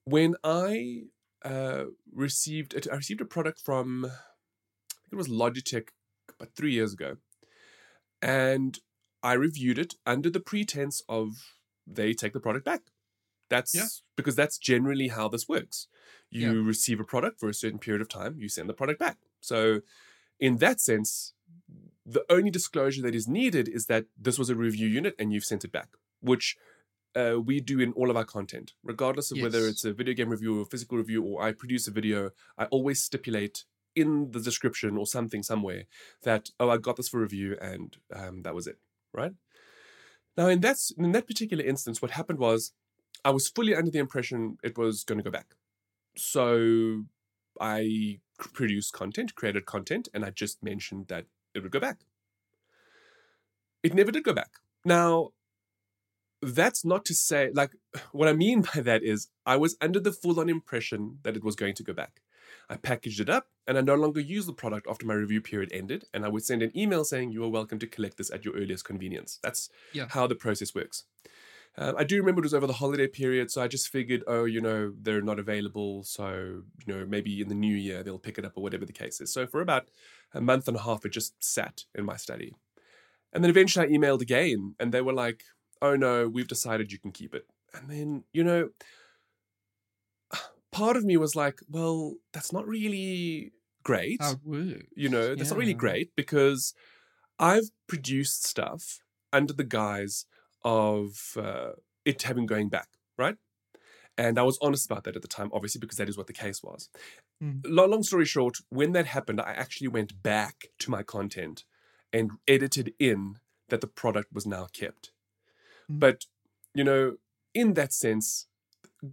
when 0.04 0.34
I 0.44 1.04
uh, 1.44 1.84
received 2.12 2.74
it, 2.74 2.86
I 2.90 2.96
received 2.96 3.20
a 3.20 3.24
product 3.24 3.60
from 3.60 4.04
I 4.04 4.08
think 4.08 5.12
it 5.12 5.16
was 5.16 5.28
Logitech 5.28 5.88
about 6.28 6.54
three 6.54 6.72
years 6.72 6.92
ago, 6.92 7.16
and 8.22 8.78
I 9.22 9.32
reviewed 9.34 9.78
it 9.78 9.94
under 10.06 10.30
the 10.30 10.40
pretense 10.40 11.02
of 11.08 11.56
they 11.86 12.12
take 12.14 12.32
the 12.32 12.40
product 12.40 12.64
back. 12.64 12.82
That's 13.48 13.74
Yeah. 13.74 13.88
because 14.16 14.36
that's 14.36 14.58
generally 14.58 15.08
how 15.08 15.28
this 15.28 15.48
works. 15.48 15.88
You 16.30 16.52
Yeah. 16.62 16.66
receive 16.66 17.00
a 17.00 17.04
product 17.04 17.40
for 17.40 17.48
a 17.48 17.54
certain 17.54 17.78
period 17.80 18.00
of 18.00 18.08
time, 18.08 18.38
you 18.38 18.48
send 18.48 18.68
the 18.68 18.74
product 18.74 19.00
back. 19.00 19.18
So, 19.40 19.82
in 20.38 20.58
that 20.58 20.80
sense, 20.80 21.34
the 22.06 22.24
only 22.30 22.50
disclosure 22.50 23.02
that 23.02 23.14
is 23.14 23.26
needed 23.28 23.68
is 23.68 23.86
that 23.86 24.06
this 24.16 24.38
was 24.38 24.48
a 24.50 24.54
review 24.54 24.86
unit 24.86 25.14
and 25.18 25.32
you've 25.32 25.44
sent 25.44 25.64
it 25.64 25.72
back, 25.72 25.90
which 26.20 26.56
uh, 27.16 27.40
we 27.44 27.60
do 27.60 27.80
in 27.80 27.92
all 27.92 28.10
of 28.10 28.16
our 28.16 28.24
content, 28.24 28.72
regardless 28.84 29.32
of 29.32 29.38
whether 29.40 29.66
it's 29.66 29.84
a 29.84 29.92
video 29.92 30.14
game 30.14 30.28
review 30.28 30.58
or 30.58 30.62
a 30.62 30.66
physical 30.66 30.98
review, 30.98 31.22
or 31.22 31.42
I 31.42 31.52
produce 31.52 31.88
a 31.88 31.90
video. 31.90 32.30
I 32.56 32.66
always 32.66 33.02
stipulate 33.02 33.64
in 33.96 34.30
the 34.30 34.40
description 34.40 34.96
or 34.96 35.06
something 35.06 35.42
somewhere 35.42 35.84
that 36.22 36.50
oh, 36.60 36.70
I 36.70 36.76
got 36.76 36.96
this 36.96 37.08
for 37.08 37.20
review 37.20 37.56
and 37.60 37.96
um, 38.14 38.42
that 38.42 38.54
was 38.54 38.66
it, 38.66 38.78
right? 39.12 39.32
Now, 40.36 40.46
in 40.46 40.60
that 40.60 40.76
in 40.96 41.12
that 41.12 41.26
particular 41.26 41.64
instance, 41.64 42.00
what 42.00 42.12
happened 42.12 42.38
was 42.38 42.72
I 43.24 43.30
was 43.30 43.48
fully 43.48 43.74
under 43.74 43.90
the 43.90 43.98
impression 43.98 44.58
it 44.62 44.78
was 44.78 45.04
going 45.04 45.18
to 45.18 45.24
go 45.24 45.30
back, 45.30 45.54
so 46.16 47.04
I 47.60 48.20
produced 48.38 48.92
content, 48.92 49.34
created 49.34 49.66
content, 49.66 50.08
and 50.14 50.24
I 50.24 50.30
just 50.30 50.62
mentioned 50.62 51.08
that 51.08 51.26
it 51.54 51.62
would 51.62 51.72
go 51.72 51.80
back. 51.80 51.98
It 53.82 53.94
never 53.94 54.12
did 54.12 54.24
go 54.24 54.32
back. 54.32 54.50
Now, 54.84 55.30
that's 56.42 56.84
not 56.84 57.04
to 57.06 57.14
say, 57.14 57.50
like, 57.54 57.72
what 58.12 58.28
I 58.28 58.32
mean 58.32 58.62
by 58.74 58.80
that 58.80 59.02
is 59.02 59.28
I 59.46 59.56
was 59.56 59.76
under 59.80 60.00
the 60.00 60.12
full 60.12 60.40
on 60.40 60.48
impression 60.48 61.18
that 61.22 61.36
it 61.36 61.44
was 61.44 61.56
going 61.56 61.74
to 61.74 61.82
go 61.82 61.92
back. 61.92 62.20
I 62.68 62.76
packaged 62.76 63.20
it 63.20 63.28
up 63.28 63.46
and 63.66 63.76
I 63.76 63.80
no 63.80 63.94
longer 63.96 64.20
used 64.20 64.46
the 64.48 64.52
product 64.52 64.86
after 64.88 65.04
my 65.06 65.14
review 65.14 65.40
period 65.40 65.70
ended. 65.72 66.04
And 66.14 66.24
I 66.24 66.28
would 66.28 66.44
send 66.44 66.62
an 66.62 66.76
email 66.76 67.04
saying, 67.04 67.32
You 67.32 67.44
are 67.44 67.48
welcome 67.48 67.78
to 67.80 67.86
collect 67.86 68.16
this 68.16 68.30
at 68.30 68.44
your 68.44 68.54
earliest 68.54 68.84
convenience. 68.84 69.38
That's 69.42 69.70
Yeah. 69.92 70.06
how 70.10 70.26
the 70.26 70.36
process 70.36 70.74
works. 70.74 71.04
Um, 71.78 71.94
I 71.96 72.04
do 72.04 72.16
remember 72.16 72.40
it 72.40 72.44
was 72.44 72.54
over 72.54 72.66
the 72.66 72.72
holiday 72.74 73.06
period, 73.06 73.50
so 73.50 73.62
I 73.62 73.68
just 73.68 73.88
figured, 73.88 74.24
oh, 74.26 74.44
you 74.44 74.60
know, 74.60 74.92
they're 75.00 75.22
not 75.22 75.38
available, 75.38 76.02
so 76.02 76.62
you 76.84 76.92
know, 76.92 77.06
maybe 77.06 77.40
in 77.40 77.48
the 77.48 77.54
new 77.54 77.74
year 77.74 78.02
they'll 78.02 78.18
pick 78.18 78.38
it 78.38 78.44
up 78.44 78.52
or 78.56 78.62
whatever 78.62 78.84
the 78.84 78.92
case 78.92 79.20
is. 79.20 79.32
So 79.32 79.46
for 79.46 79.60
about 79.60 79.88
a 80.34 80.40
month 80.40 80.66
and 80.66 80.76
a 80.76 80.82
half, 80.82 81.04
it 81.04 81.10
just 81.10 81.42
sat 81.42 81.84
in 81.94 82.04
my 82.04 82.16
study, 82.16 82.54
and 83.32 83.42
then 83.44 83.50
eventually 83.50 83.86
I 83.86 83.90
emailed 83.96 84.20
again, 84.20 84.74
and 84.80 84.92
they 84.92 85.00
were 85.00 85.12
like, 85.12 85.44
"Oh 85.82 85.96
no, 85.96 86.28
we've 86.28 86.48
decided 86.48 86.92
you 86.92 86.98
can 86.98 87.12
keep 87.12 87.34
it." 87.34 87.46
And 87.74 87.88
then 87.90 88.24
you 88.32 88.44
know, 88.44 88.70
part 90.72 90.96
of 90.96 91.04
me 91.04 91.16
was 91.16 91.34
like, 91.36 91.60
"Well, 91.68 92.14
that's 92.32 92.52
not 92.52 92.66
really 92.66 93.52
great." 93.82 94.20
You 94.94 95.08
know 95.08 95.34
that's 95.34 95.50
not 95.50 95.58
really 95.58 95.74
great 95.74 96.10
because 96.16 96.74
i've 97.38 97.70
produced 97.86 98.46
stuff 98.46 98.98
under 99.32 99.54
the 99.54 99.64
guise 99.64 100.26
of 100.62 101.32
uh, 101.38 101.70
it 102.04 102.22
having 102.22 102.44
going 102.44 102.68
back 102.68 102.88
right 103.16 103.36
and 104.18 104.38
i 104.38 104.42
was 104.42 104.58
honest 104.60 104.84
about 104.84 105.04
that 105.04 105.16
at 105.16 105.22
the 105.22 105.28
time 105.28 105.48
obviously 105.54 105.78
because 105.78 105.96
that 105.96 106.10
is 106.10 106.18
what 106.18 106.26
the 106.26 106.34
case 106.34 106.62
was 106.62 106.90
Mm. 107.42 107.62
Lo- 107.64 107.86
long 107.86 108.02
story 108.02 108.26
short 108.26 108.58
when 108.68 108.92
that 108.92 109.06
happened 109.06 109.40
i 109.40 109.52
actually 109.52 109.88
went 109.88 110.22
back 110.22 110.66
to 110.80 110.90
my 110.90 111.02
content 111.02 111.64
and 112.12 112.32
edited 112.46 112.92
in 112.98 113.36
that 113.70 113.80
the 113.80 113.86
product 113.86 114.28
was 114.30 114.46
now 114.46 114.66
kept. 114.74 115.12
But 115.90 116.24
you 116.74 116.84
know 116.84 117.16
in 117.52 117.74
that 117.74 117.92
sense 117.92 118.46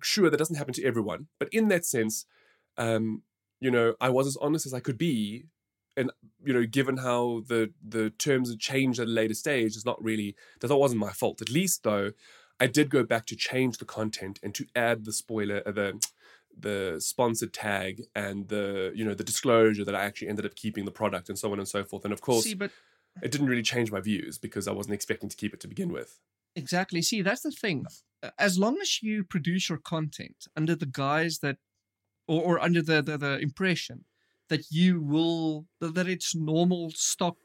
sure 0.02 0.30
that 0.30 0.38
doesn't 0.38 0.58
happen 0.58 0.74
to 0.74 0.84
everyone 0.84 1.28
but 1.40 1.50
in 1.52 1.68
that 1.70 1.86
sense 1.86 2.26
um 2.78 3.24
you 3.60 3.72
know, 3.72 3.96
I 4.00 4.10
was 4.10 4.28
as 4.28 4.38
honest 4.38 4.66
as 4.66 4.74
I 4.74 4.80
could 4.80 4.98
be, 4.98 5.46
and 5.96 6.12
you 6.44 6.54
know, 6.54 6.66
given 6.66 6.98
how 6.98 7.42
the 7.48 7.72
the 7.86 8.12
terms 8.12 8.50
had 8.50 8.60
changed 8.60 9.00
at 9.00 9.08
a 9.08 9.12
later 9.12 9.34
stage, 9.34 9.76
it's 9.76 9.86
not 9.86 10.04
really 10.04 10.36
that 10.60 10.68
that 10.68 10.76
wasn't 10.76 11.02
my 11.02 11.12
fault. 11.12 11.42
At 11.42 11.50
least 11.50 11.84
though, 11.84 12.12
I 12.60 12.68
did 12.68 12.90
go 12.90 13.04
back 13.04 13.26
to 13.28 13.36
change 13.36 13.78
the 13.78 13.86
content 13.86 14.40
and 14.44 14.54
to 14.56 14.66
add 14.76 15.06
the 15.06 15.14
spoiler, 15.14 15.64
uh, 15.66 15.72
the 15.72 16.08
the 16.60 16.96
sponsored 17.00 17.54
tag 17.54 18.04
and 18.16 18.48
the 18.48 18.92
you 18.96 19.04
know 19.04 19.16
the 19.16 19.24
disclosure 19.24 19.86
that 19.86 19.96
I 19.96 20.04
actually 20.04 20.28
ended 20.30 20.46
up 20.46 20.56
keeping 20.56 20.86
the 20.86 20.92
product 20.92 21.30
and 21.30 21.38
so 21.38 21.52
on 21.52 21.60
and 21.60 21.68
so 21.68 21.84
forth. 21.84 22.04
And 22.04 22.14
of 22.14 22.22
course, 22.22 22.44
See, 22.44 22.54
but 22.54 22.72
it 23.24 23.32
didn't 23.32 23.48
really 23.48 23.64
change 23.64 23.92
my 23.92 24.00
views 24.00 24.38
because 24.38 24.68
I 24.68 24.72
wasn't 24.72 24.94
expecting 24.94 25.30
to 25.30 25.36
keep 25.36 25.54
it 25.54 25.60
to 25.62 25.68
begin 25.68 25.92
with. 25.92 26.20
Exactly. 26.58 27.02
See, 27.04 27.22
that's 27.22 27.44
the 27.44 27.52
thing. 27.52 27.86
As 28.40 28.58
long 28.58 28.80
as 28.82 29.04
you 29.04 29.24
produce 29.24 29.70
your 29.70 29.78
content 29.78 30.48
under 30.58 30.76
the 30.76 30.88
guise 30.88 31.40
that, 31.40 31.58
or, 32.28 32.42
or 32.44 32.60
under 32.60 32.82
the, 32.82 33.02
the, 33.02 33.18
the 33.18 33.38
impression 33.38 34.06
that 34.50 34.64
you 34.72 35.00
will, 35.00 35.68
that 35.80 36.08
it's 36.08 36.36
normal 36.36 36.92
stock 36.96 37.38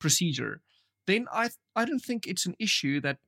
procedure, 0.00 0.60
then 1.06 1.26
I 1.32 1.50
I 1.76 1.84
don't 1.84 2.00
think 2.00 2.26
it's 2.26 2.46
an 2.46 2.56
issue 2.58 3.00
that 3.02 3.18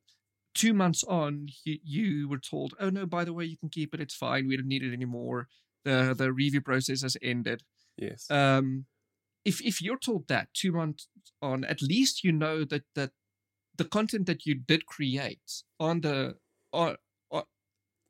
two 0.54 0.74
months 0.74 1.04
on 1.04 1.48
you, 1.64 1.78
you 1.84 2.28
were 2.28 2.38
told, 2.38 2.74
oh 2.80 2.90
no, 2.90 3.06
by 3.06 3.24
the 3.24 3.32
way, 3.32 3.44
you 3.44 3.58
can 3.58 3.68
keep 3.68 3.94
it. 3.94 4.00
It's 4.00 4.14
fine. 4.14 4.48
We 4.48 4.56
don't 4.56 4.66
need 4.66 4.82
it 4.82 4.92
anymore. 4.92 5.48
The 5.84 6.14
the 6.16 6.32
review 6.32 6.62
process 6.62 7.02
has 7.02 7.16
ended. 7.22 7.62
Yes. 7.96 8.26
Um, 8.30 8.86
if 9.44 9.60
if 9.60 9.80
you're 9.80 9.98
told 9.98 10.26
that 10.28 10.48
two 10.52 10.72
months 10.72 11.08
on, 11.40 11.64
at 11.64 11.80
least 11.80 12.24
you 12.24 12.32
know 12.32 12.64
that 12.64 12.84
that 12.94 13.12
the 13.76 13.84
content 13.84 14.26
that 14.26 14.46
you 14.46 14.54
did 14.54 14.86
create 14.86 15.62
on 15.78 16.00
the 16.00 16.36
on, 16.72 16.96
on 17.30 17.44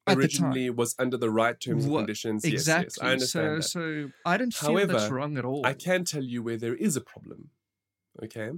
the 0.07 0.14
time 0.14 0.18
Originally 0.18 0.70
was 0.70 0.94
under 0.98 1.16
the 1.16 1.31
right 1.31 1.59
terms 1.59 1.85
and 1.85 1.94
conditions. 1.94 2.44
exactly. 2.44 2.85
Yes, 2.87 2.96
yes, 2.96 3.05
I 3.05 3.12
understand 3.12 3.64
so 3.64 3.79
that. 3.79 4.02
so 4.02 4.11
I 4.24 4.37
don't 4.37 4.55
feel 4.55 4.74
that's 4.74 4.92
However, 4.92 5.14
wrong 5.14 5.38
at 5.38 5.44
all. 5.44 5.66
I 5.66 5.72
can 5.72 6.05
tell 6.05 6.22
you 6.22 6.42
where 6.42 6.57
there 6.57 6.74
is 6.74 6.96
a 6.96 7.00
problem. 7.00 7.50
Okay. 8.22 8.50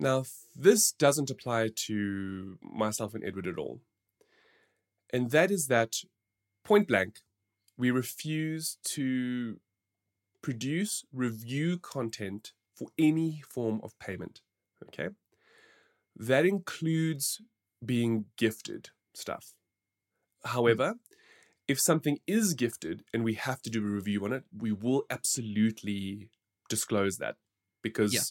Now, 0.00 0.24
this 0.56 0.92
doesn't 0.92 1.30
apply 1.30 1.70
to 1.86 2.58
myself 2.62 3.14
and 3.14 3.24
Edward 3.24 3.46
at 3.46 3.58
all. 3.58 3.80
And 5.12 5.30
that 5.30 5.50
is 5.50 5.68
that 5.68 5.96
point 6.64 6.88
blank, 6.88 7.20
we 7.76 7.90
refuse 7.90 8.78
to 8.84 9.60
produce 10.42 11.04
review 11.12 11.78
content 11.78 12.52
for 12.74 12.88
any 12.98 13.42
form 13.48 13.80
of 13.82 13.98
payment. 13.98 14.40
Okay. 14.88 15.10
That 16.16 16.46
includes 16.46 17.40
being 17.84 18.26
gifted 18.36 18.90
stuff. 19.14 19.54
However, 20.44 20.94
if 21.68 21.80
something 21.80 22.20
is 22.26 22.54
gifted 22.54 23.04
and 23.14 23.24
we 23.24 23.34
have 23.34 23.62
to 23.62 23.70
do 23.70 23.80
a 23.80 23.90
review 23.90 24.24
on 24.24 24.32
it, 24.32 24.44
we 24.56 24.72
will 24.72 25.04
absolutely 25.10 26.30
disclose 26.68 27.18
that 27.18 27.36
because 27.82 28.12
Yeah. 28.14 28.22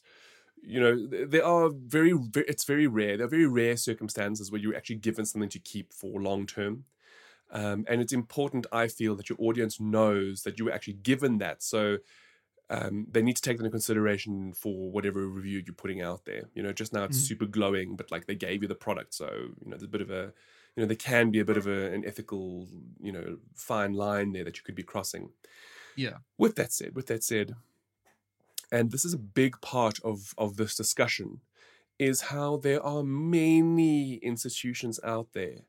you 0.62 0.80
know 0.80 1.08
th- 1.08 1.30
there 1.30 1.46
are 1.46 1.70
very, 1.74 2.14
very 2.14 2.46
it's 2.48 2.66
very 2.66 2.88
rare. 2.88 3.18
There 3.18 3.26
are 3.28 3.30
very 3.30 3.48
rare 3.48 3.78
circumstances 3.78 4.52
where 4.52 4.62
you're 4.62 4.76
actually 4.76 4.98
given 4.98 5.26
something 5.26 5.50
to 5.50 5.60
keep 5.60 5.94
for 5.94 6.22
long 6.22 6.48
term. 6.48 6.86
Um, 7.52 7.86
and 7.88 8.02
it's 8.02 8.14
important, 8.14 8.66
I 8.72 8.88
feel, 8.88 9.16
that 9.16 9.30
your 9.30 9.38
audience 9.42 9.80
knows 9.80 10.44
that 10.44 10.60
you 10.60 10.66
were 10.66 10.72
actually 10.72 10.96
given 10.96 11.38
that. 11.40 11.64
So 11.64 12.00
um, 12.70 13.08
they 13.12 13.22
need 13.22 13.36
to 13.36 13.42
take 13.42 13.58
that 13.58 13.64
into 13.66 13.72
consideration 13.72 14.54
for 14.54 14.92
whatever 14.92 15.28
review 15.28 15.62
you're 15.66 15.76
putting 15.76 16.02
out 16.02 16.26
there. 16.26 16.50
You 16.56 16.64
know, 16.64 16.74
just 16.74 16.94
now 16.94 17.04
it's 17.04 17.18
Mhm. 17.18 17.28
super 17.28 17.46
glowing, 17.46 17.96
but 17.96 18.12
like 18.12 18.26
they 18.26 18.36
gave 18.36 18.62
you 18.62 18.68
the 18.68 18.76
product, 18.76 19.14
so 19.14 19.28
you 19.62 19.66
know 19.70 19.72
there's 19.78 19.84
a 19.84 19.88
bit 19.88 20.02
of 20.02 20.10
a, 20.12 20.34
you 20.76 20.82
know, 20.82 20.86
there 20.88 20.96
can 20.98 21.32
be 21.32 21.40
a 21.40 21.46
bit 21.46 21.58
of 21.58 21.68
a, 21.68 21.92
an 21.94 22.06
ethical, 22.06 22.68
you 23.00 23.12
know, 23.12 23.40
fine 23.56 23.94
line 23.94 24.32
there 24.34 24.44
that 24.46 24.58
you 24.58 24.64
could 24.64 24.76
be 24.76 24.84
crossing. 24.84 25.34
Yeah. 25.96 26.20
With 26.38 26.56
that 26.56 26.72
said, 26.74 26.96
with 26.96 27.08
that 27.08 27.24
said, 27.24 27.56
and 28.72 28.92
this 28.92 29.06
is 29.06 29.14
a 29.14 29.18
big 29.20 29.62
part 29.62 30.00
of 30.04 30.34
of 30.38 30.58
this 30.58 30.76
discussion, 30.76 31.42
is 32.00 32.22
how 32.34 32.58
there 32.58 32.82
are 32.84 33.04
many 33.04 34.16
institutions 34.16 35.00
out 35.04 35.34
there 35.34 35.60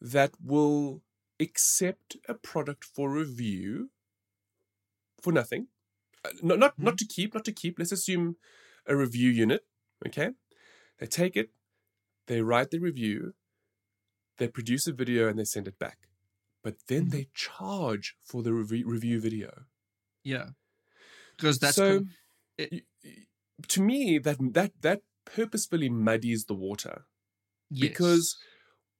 that 0.00 0.34
will 0.42 1.02
accept 1.40 2.16
a 2.28 2.34
product 2.34 2.84
for 2.84 3.10
review 3.10 3.90
for 5.20 5.32
nothing. 5.32 5.68
Uh, 6.24 6.30
Not 6.42 6.58
not 6.58 6.78
not 6.78 6.98
to 6.98 7.06
keep, 7.06 7.34
not 7.34 7.44
to 7.44 7.52
keep. 7.52 7.78
Let's 7.78 7.92
assume 7.92 8.36
a 8.86 8.96
review 8.96 9.30
unit. 9.30 9.62
Okay, 10.06 10.30
they 10.98 11.06
take 11.06 11.36
it, 11.36 11.50
they 12.26 12.40
write 12.42 12.70
the 12.70 12.78
review, 12.80 13.34
they 14.38 14.48
produce 14.48 14.86
a 14.86 14.92
video, 14.92 15.28
and 15.28 15.38
they 15.38 15.44
send 15.44 15.68
it 15.68 15.78
back. 15.78 15.98
But 16.62 16.76
then 16.86 17.06
Mhm. 17.06 17.10
they 17.10 17.28
charge 17.34 18.16
for 18.24 18.42
the 18.42 18.52
review, 18.52 18.86
review 18.86 19.20
video. 19.20 19.66
Yeah. 20.24 20.50
Because 21.36 21.58
that's 21.58 21.76
so. 21.76 21.98
com- 21.98 22.10
it- 22.58 22.86
to 23.68 23.82
me, 23.82 24.18
that 24.18 24.38
that 24.54 24.72
that 24.82 25.02
purposefully 25.24 25.88
muddies 25.88 26.44
the 26.46 26.54
water 26.54 27.06
Yes. 27.70 27.88
because 27.88 28.36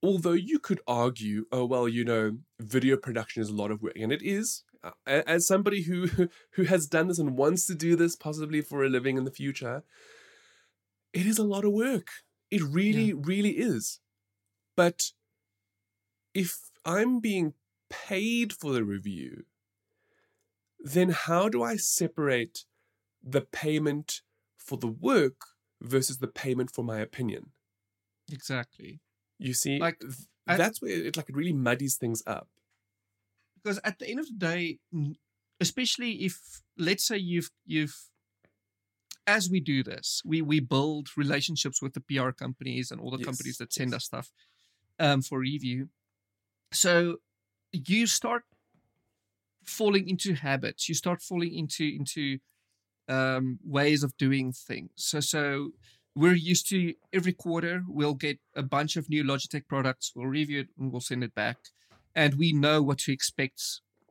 although 0.03 0.33
you 0.51 0.59
could 0.59 0.81
argue, 0.87 1.47
oh 1.53 1.65
well, 1.65 1.89
you 1.89 2.05
know, 2.05 2.39
video 2.61 2.97
production 2.97 3.43
is 3.43 3.49
a 3.51 3.55
lot 3.55 3.71
of 3.71 3.83
work, 3.83 3.97
and 3.97 4.13
it 4.13 4.23
is. 4.23 4.65
As 5.07 5.47
somebody 5.47 5.83
who 5.83 6.09
who 6.55 6.65
has 6.65 6.87
done 6.87 7.09
this 7.09 7.19
and 7.19 7.37
wants 7.37 7.67
to 7.67 7.75
do 7.75 7.97
this 7.97 8.17
possibly 8.17 8.61
for 8.61 8.85
a 8.85 8.89
living 8.89 9.17
in 9.17 9.25
the 9.25 9.31
future, 9.31 9.85
it 11.13 11.27
is 11.27 11.39
a 11.39 11.45
lot 11.45 11.65
of 11.65 11.73
work. 11.73 12.09
It 12.51 12.63
really, 12.63 13.13
really 13.13 13.53
is. 13.59 14.01
But 14.77 15.13
if 16.35 16.71
I'm 16.85 17.21
being 17.21 17.55
paid 17.91 18.53
for 18.53 18.73
the 18.73 18.85
review, 18.85 19.45
then 20.81 21.11
how 21.11 21.49
do 21.49 21.63
I 21.63 21.77
separate 21.77 22.65
the 23.23 23.43
payment 23.43 24.23
for 24.57 24.77
the 24.79 24.89
work 24.89 25.41
versus 25.81 26.19
the 26.19 26.29
payment 26.29 26.71
for 26.75 26.85
my 26.85 26.99
opinion? 27.01 27.53
exactly. 28.31 29.01
You 29.39 29.55
see, 29.55 29.79
Like, 29.79 29.99
th- 30.01 30.13
that's 30.47 30.81
where 30.83 30.91
it 30.93 31.17
like 31.17 31.29
it 31.29 31.37
really 31.37 31.53
muddies 31.53 31.97
things 31.97 32.23
up. 32.27 32.49
Because 33.63 33.79
at 33.85 33.99
the 33.99 34.09
end 34.09 34.21
of 34.21 34.27
the 34.27 34.47
day 34.47 34.79
especially 35.61 36.25
if 36.25 36.63
let's 36.77 37.07
say 37.07 37.17
you've 37.17 37.51
you've 37.65 37.97
as 39.27 39.49
we 39.49 39.61
do 39.61 39.83
this 39.85 40.21
we 40.25 40.43
we 40.43 40.59
build 40.59 41.09
relationships 41.17 41.81
with 41.81 41.93
the 41.95 42.01
pr 42.01 42.31
companies 42.31 42.91
and 42.91 43.01
all 43.01 43.11
the 43.11 43.25
companies 43.25 43.57
that 43.59 43.73
send 43.73 43.91
yes. 43.91 43.97
us 43.99 44.05
stuff 44.05 44.33
um, 44.99 45.23
for 45.23 45.41
review. 45.41 45.89
So 46.73 47.17
you 47.73 48.07
start 48.07 48.45
falling 49.65 50.09
into 50.09 50.35
habits. 50.35 50.89
You 50.89 50.95
start 50.95 51.21
falling 51.21 51.55
into 51.55 51.85
into 51.85 52.39
um, 53.09 53.59
ways 53.65 54.03
of 54.03 54.17
doing 54.17 54.53
things. 54.53 54.91
So 54.97 55.21
so 55.21 55.71
we're 56.15 56.35
used 56.35 56.69
to 56.69 56.95
every 57.13 57.33
quarter 57.33 57.83
we'll 57.89 58.15
get 58.15 58.39
a 58.55 58.63
bunch 58.63 58.97
of 58.99 59.09
new 59.09 59.25
logitech 59.25 59.67
products 59.67 60.13
we'll 60.15 60.27
review 60.27 60.61
it 60.61 60.69
and 60.79 60.93
we'll 60.93 61.01
send 61.01 61.25
it 61.25 61.35
back 61.35 61.57
and 62.15 62.35
we 62.35 62.53
know 62.53 62.83
what 62.83 62.99
to 62.99 63.13
expect 63.13 63.63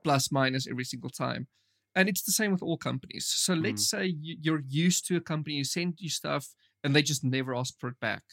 plus 0.03 0.31
minus 0.31 0.67
every 0.67 0.83
single 0.83 1.09
time 1.09 1.47
and 1.95 2.07
it's 2.09 2.23
the 2.23 2.31
same 2.31 2.51
with 2.51 2.63
all 2.63 2.77
companies 2.77 3.25
so 3.27 3.53
let's 3.53 3.87
say 3.89 4.05
you- 4.05 4.37
you're 4.41 4.63
used 4.67 5.05
to 5.07 5.15
a 5.17 5.21
company 5.21 5.57
who 5.57 5.63
send 5.63 5.95
you 5.99 6.09
stuff 6.09 6.47
and 6.83 6.95
they 6.95 7.01
just 7.01 7.23
never 7.23 7.53
ask 7.55 7.79
for 7.79 7.89
it 7.89 7.99
back 7.99 8.23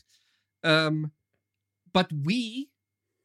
um 0.64 1.12
but 1.92 2.10
we 2.12 2.68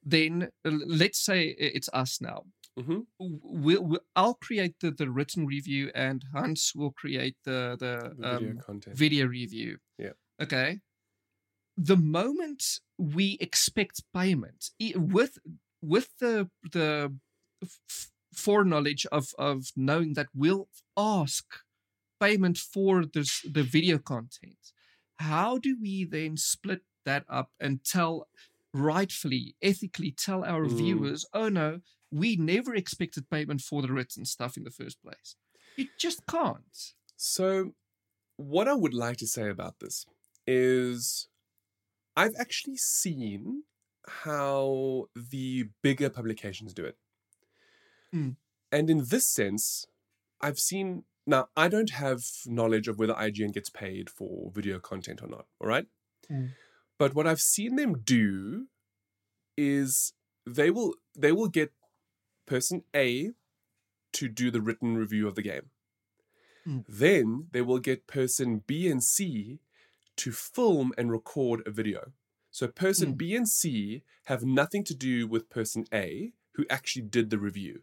then 0.03 0.49
let's 0.65 1.19
say 1.19 1.56
it's 1.58 1.89
us 1.93 2.19
now 2.21 2.43
hmm 2.77 3.01
we'll, 3.19 3.84
we'll 3.84 3.99
i'll 4.15 4.34
create 4.36 4.75
the, 4.82 4.91
the 4.91 5.10
written 5.10 5.45
review 5.45 5.91
and 5.95 6.25
hans 6.34 6.73
will 6.75 6.91
create 6.91 7.38
the 7.45 7.77
the, 7.79 8.13
video 8.17 8.49
um, 8.49 8.58
content. 8.58 8.97
video 8.97 9.25
review. 9.27 9.77
Yeah. 9.97 10.13
Okay. 10.41 10.79
The 11.77 11.97
moment 11.97 12.79
we 12.97 13.38
expect 13.39 14.03
payment 14.13 14.69
with 14.95 15.38
with 15.84 16.10
the 16.19 16.50
the 16.72 17.17
f- 17.63 18.12
foreknowledge 18.34 19.06
of 19.08 19.30
of 19.39 19.67
knowing 19.76 20.13
that 20.15 20.30
we'll 20.36 20.69
ask 20.98 21.46
payment 22.19 22.58
for 22.58 23.06
this 23.06 23.41
the 23.41 23.63
video 23.63 23.98
content, 24.00 24.72
how 25.19 25.58
do 25.58 25.78
we 25.82 26.06
then 26.06 26.38
split 26.38 26.82
that 27.06 27.26
up 27.30 27.52
and 27.60 27.84
tell 27.84 28.28
rightfully, 28.74 29.56
ethically 29.62 30.12
tell 30.12 30.43
our 30.43 30.65
Mm. 30.65 30.69
viewers, 30.69 31.26
oh 31.34 31.50
no, 31.50 31.82
we 32.12 32.36
never 32.36 32.76
expected 32.76 33.30
payment 33.30 33.62
for 33.62 33.82
the 33.82 33.91
written 33.93 34.26
stuff 34.26 34.58
in 34.58 34.63
the 34.63 34.72
first 34.72 35.02
place. 35.02 35.36
You 35.76 35.89
just 35.98 36.26
can't. 36.26 36.93
So, 37.15 37.76
what 38.38 38.67
I 38.67 38.76
would 38.76 38.93
like 38.96 39.17
to 39.17 39.28
say 39.28 39.50
about 39.50 39.80
this 39.80 40.06
is 40.48 41.30
I've 42.15 42.36
actually 42.39 42.78
seen 42.78 43.63
how 44.08 45.06
the 45.16 45.70
bigger 45.82 46.10
publications 46.10 46.74
do 46.74 46.86
it. 46.86 46.98
Mm. 48.13 48.36
And 48.72 48.89
in 48.89 49.06
this 49.10 49.28
sense, 49.28 49.86
I've 50.42 50.60
seen. 50.60 51.04
Now, 51.26 51.48
I 51.56 51.70
don't 51.70 51.92
have 51.92 52.22
knowledge 52.46 52.89
of 52.89 53.00
whether 53.00 53.13
IGN 53.13 53.54
gets 53.54 53.70
paid 53.70 54.10
for 54.10 54.52
video 54.54 54.78
content 54.78 55.22
or 55.22 55.28
not, 55.28 55.46
all 55.62 55.70
right? 55.70 55.86
Mm. 56.30 56.50
But 57.00 57.16
what 57.16 57.28
I've 57.28 57.39
seen 57.39 57.78
them 57.78 58.02
do 58.04 58.68
is 59.58 60.13
they 60.46 60.70
will 60.70 60.96
they 61.18 61.32
will 61.32 61.48
get 61.48 61.72
person 62.46 62.84
A 62.96 63.32
to 64.13 64.28
do 64.28 64.52
the 64.52 64.62
written 64.62 64.98
review 64.98 65.28
of 65.28 65.36
the 65.36 65.42
game. 65.42 65.70
Mm. 66.68 66.86
Then 66.88 67.48
they 67.52 67.62
will 67.62 67.80
get 67.80 68.08
person 68.08 68.63
B 68.66 68.89
and 68.89 69.04
C 69.04 69.60
to 70.18 70.32
film 70.32 70.92
and 70.98 71.12
record 71.12 71.63
a 71.66 71.72
video. 71.72 72.12
So 72.54 72.68
person 72.68 73.13
Mm. 73.13 73.18
B 73.18 73.36
and 73.36 73.50
C 73.50 74.04
have 74.26 74.46
nothing 74.46 74.84
to 74.86 74.94
do 74.94 75.28
with 75.28 75.50
person 75.50 75.86
A 75.92 76.34
who 76.54 76.66
actually 76.70 77.02
did 77.02 77.32
the 77.32 77.39
review. 77.39 77.82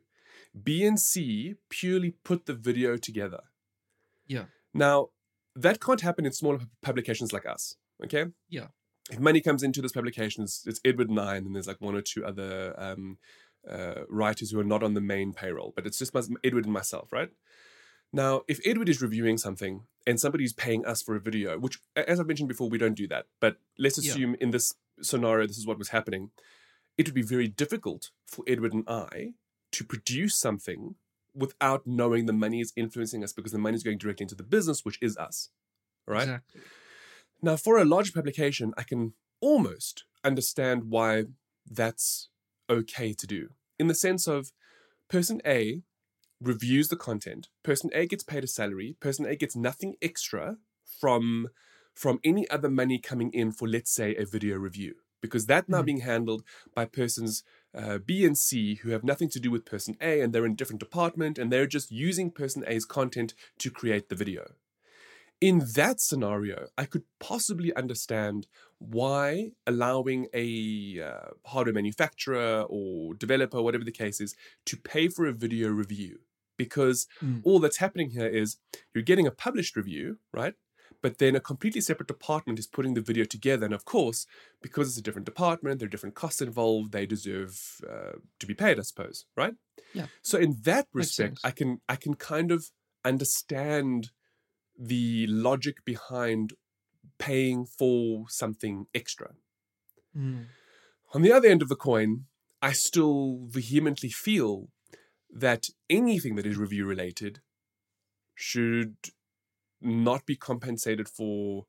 B 0.62 0.86
and 0.86 0.98
C 0.98 1.56
purely 1.68 2.12
put 2.22 2.46
the 2.46 2.54
video 2.54 2.96
together. 2.96 3.42
Yeah. 4.28 4.44
Now, 4.72 5.08
that 5.56 5.80
can't 5.80 6.02
happen 6.02 6.24
in 6.24 6.32
smaller 6.32 6.60
publications 6.82 7.32
like 7.32 7.46
us, 7.46 7.74
okay? 8.04 8.26
Yeah. 8.48 8.68
If 9.10 9.18
money 9.18 9.40
comes 9.40 9.64
into 9.64 9.82
this 9.82 9.90
publication, 9.90 10.44
it's, 10.44 10.64
it's 10.64 10.80
Edward 10.84 11.10
Nine, 11.10 11.44
and 11.46 11.54
there's 11.56 11.66
like 11.66 11.80
one 11.80 11.96
or 11.96 12.00
two 12.00 12.24
other 12.24 12.74
um, 12.78 13.18
uh, 13.68 14.02
writers 14.08 14.52
who 14.52 14.60
are 14.60 14.64
not 14.64 14.84
on 14.84 14.94
the 14.94 15.00
main 15.00 15.32
payroll, 15.32 15.72
but 15.74 15.84
it's 15.84 15.98
just 15.98 16.14
my, 16.14 16.22
Edward 16.44 16.64
and 16.64 16.72
myself, 16.72 17.12
right? 17.12 17.30
Now, 18.12 18.42
if 18.48 18.60
Edward 18.64 18.88
is 18.88 19.00
reviewing 19.00 19.38
something 19.38 19.84
and 20.06 20.18
somebody's 20.20 20.52
paying 20.52 20.84
us 20.84 21.00
for 21.02 21.14
a 21.14 21.20
video, 21.20 21.58
which, 21.58 21.78
as 21.94 22.18
I've 22.18 22.26
mentioned 22.26 22.48
before, 22.48 22.68
we 22.68 22.78
don't 22.78 22.94
do 22.94 23.06
that, 23.08 23.26
but 23.40 23.58
let's 23.78 24.02
Yeah. 24.02 24.10
assume 24.12 24.34
in 24.40 24.50
this 24.50 24.74
scenario, 25.00 25.46
this 25.46 25.58
is 25.58 25.66
what 25.66 25.78
was 25.78 25.88
happening, 25.90 26.30
it 26.98 27.06
would 27.06 27.14
be 27.14 27.22
very 27.22 27.46
difficult 27.48 28.10
for 28.26 28.44
Edward 28.48 28.72
and 28.72 28.84
I 28.88 29.34
to 29.72 29.84
produce 29.84 30.34
something 30.34 30.96
without 31.34 31.86
knowing 31.86 32.26
the 32.26 32.32
money 32.32 32.60
is 32.60 32.72
influencing 32.74 33.22
us 33.22 33.32
because 33.32 33.52
the 33.52 33.58
money 33.58 33.76
is 33.76 33.84
going 33.84 33.98
directly 33.98 34.24
into 34.24 34.34
the 34.34 34.42
business, 34.42 34.84
which 34.84 34.98
is 35.00 35.16
us. 35.16 35.50
Right? 36.06 36.22
Exactly. 36.22 36.62
Now, 37.40 37.56
for 37.56 37.78
a 37.78 37.84
large 37.84 38.12
publication, 38.12 38.74
I 38.76 38.82
can 38.82 39.14
almost 39.40 40.04
understand 40.24 40.90
why 40.90 41.26
that's 41.64 42.28
okay 42.68 43.12
to 43.14 43.26
do 43.26 43.50
in 43.78 43.86
the 43.86 43.94
sense 43.94 44.26
of 44.26 44.52
person 45.08 45.40
A 45.46 45.82
reviews 46.40 46.88
the 46.88 46.96
content, 46.96 47.48
person 47.62 47.90
A 47.94 48.06
gets 48.06 48.22
paid 48.24 48.44
a 48.44 48.46
salary, 48.46 48.96
person 49.00 49.26
A 49.26 49.36
gets 49.36 49.56
nothing 49.56 49.96
extra 50.02 50.56
from 51.00 51.48
from 51.94 52.20
any 52.24 52.48
other 52.50 52.70
money 52.70 52.98
coming 52.98 53.30
in 53.32 53.52
for 53.52 53.68
let's 53.68 53.90
say 53.92 54.14
a 54.16 54.24
video 54.24 54.56
review 54.56 54.94
because 55.20 55.46
that 55.46 55.68
now 55.68 55.82
Mhm. 55.82 55.86
being 55.86 56.00
handled 56.00 56.42
by 56.74 56.84
persons 56.86 57.42
uh, 57.74 57.98
B 57.98 58.24
and 58.24 58.38
C 58.38 58.76
who 58.76 58.90
have 58.90 59.04
nothing 59.04 59.28
to 59.30 59.40
do 59.40 59.50
with 59.50 59.64
person 59.66 59.96
A 60.00 60.20
and 60.20 60.32
they're 60.32 60.46
in 60.46 60.52
a 60.52 60.56
different 60.56 60.80
department 60.80 61.38
and 61.38 61.52
they're 61.52 61.66
just 61.66 61.90
using 61.90 62.30
person 62.30 62.64
A's 62.66 62.84
content 62.84 63.34
to 63.58 63.70
create 63.70 64.08
the 64.08 64.14
video. 64.14 64.54
In 65.40 65.62
that 65.74 66.00
scenario, 66.00 66.68
I 66.76 66.84
could 66.84 67.04
possibly 67.18 67.74
understand 67.74 68.46
why 68.78 69.52
allowing 69.66 70.28
a 70.34 71.00
uh, 71.00 71.30
hardware 71.46 71.74
manufacturer 71.74 72.66
or 72.68 73.14
developer, 73.14 73.62
whatever 73.62 73.84
the 73.84 73.92
case 73.92 74.20
is, 74.20 74.34
to 74.66 74.76
pay 74.76 75.08
for 75.08 75.26
a 75.26 75.32
video 75.32 75.68
review. 75.70 76.20
Because 76.64 76.98
Mm. 77.22 77.40
all 77.46 77.58
that's 77.62 77.80
happening 77.84 78.10
here 78.18 78.30
is 78.42 78.48
you're 78.92 79.10
getting 79.10 79.28
a 79.28 79.38
published 79.46 79.74
review, 79.80 80.06
right? 80.40 80.54
But 81.02 81.16
then 81.18 81.34
a 81.36 81.46
completely 81.50 81.82
separate 81.88 82.08
department 82.16 82.58
is 82.62 82.66
putting 82.76 82.94
the 82.94 83.06
video 83.10 83.24
together. 83.36 83.64
And 83.68 83.74
of 83.80 83.84
course, 83.94 84.20
because 84.66 84.86
it's 84.88 84.98
a 85.02 85.06
different 85.06 85.30
department, 85.32 85.74
there 85.78 85.86
are 85.88 85.94
different 85.94 86.20
costs 86.22 86.42
involved, 86.48 86.92
they 86.92 87.06
deserve 87.06 87.52
uh, 87.92 88.16
to 88.40 88.46
be 88.50 88.56
paid, 88.62 88.76
I 88.78 88.84
suppose, 88.92 89.18
right? 89.42 89.54
Yeah. 89.98 90.08
So 90.30 90.34
in 90.46 90.52
that 90.70 90.86
respect. 90.92 91.36
I 91.48 91.52
can 91.58 91.70
I 91.94 91.96
can 92.04 92.14
kind 92.32 92.50
of 92.56 92.60
understand 93.12 94.10
the 94.92 95.26
logic 95.48 95.76
behind 95.92 96.46
paying 97.18 97.60
for 97.78 98.24
something 98.28 98.86
extra. 99.00 99.28
Mm. 100.16 100.46
On 101.14 101.22
the 101.22 101.32
other 101.36 101.48
end 101.52 101.62
of 101.62 101.68
the 101.68 101.82
coin, 101.90 102.10
I 102.62 102.72
still 102.72 103.46
vehemently 103.58 104.10
feel 104.26 104.68
that 105.32 105.68
anything 105.88 106.34
that 106.36 106.46
is 106.46 106.56
review 106.56 106.86
related 106.86 107.40
should 108.34 108.96
not 109.80 110.26
be 110.26 110.36
compensated 110.36 111.08
for 111.08 111.66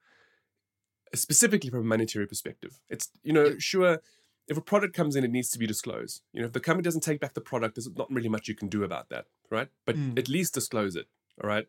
specifically 1.13 1.69
from 1.69 1.81
a 1.81 1.83
monetary 1.83 2.27
perspective. 2.27 2.79
It's 2.89 3.09
you 3.23 3.33
know, 3.33 3.57
sure 3.57 3.99
if 4.47 4.57
a 4.57 4.61
product 4.61 4.95
comes 4.95 5.15
in 5.15 5.23
it 5.23 5.31
needs 5.31 5.49
to 5.51 5.59
be 5.59 5.67
disclosed. 5.67 6.21
You 6.33 6.41
know, 6.41 6.47
if 6.47 6.53
the 6.53 6.59
company 6.59 6.83
doesn't 6.83 7.01
take 7.01 7.19
back 7.19 7.33
the 7.33 7.41
product 7.41 7.75
there's 7.75 7.89
not 7.95 8.11
really 8.11 8.29
much 8.29 8.47
you 8.47 8.55
can 8.55 8.67
do 8.69 8.83
about 8.83 9.09
that, 9.09 9.25
right? 9.49 9.69
But 9.85 9.95
Mm. 9.95 10.17
at 10.17 10.29
least 10.29 10.53
disclose 10.53 10.95
it, 10.95 11.07
all 11.41 11.47
right? 11.49 11.67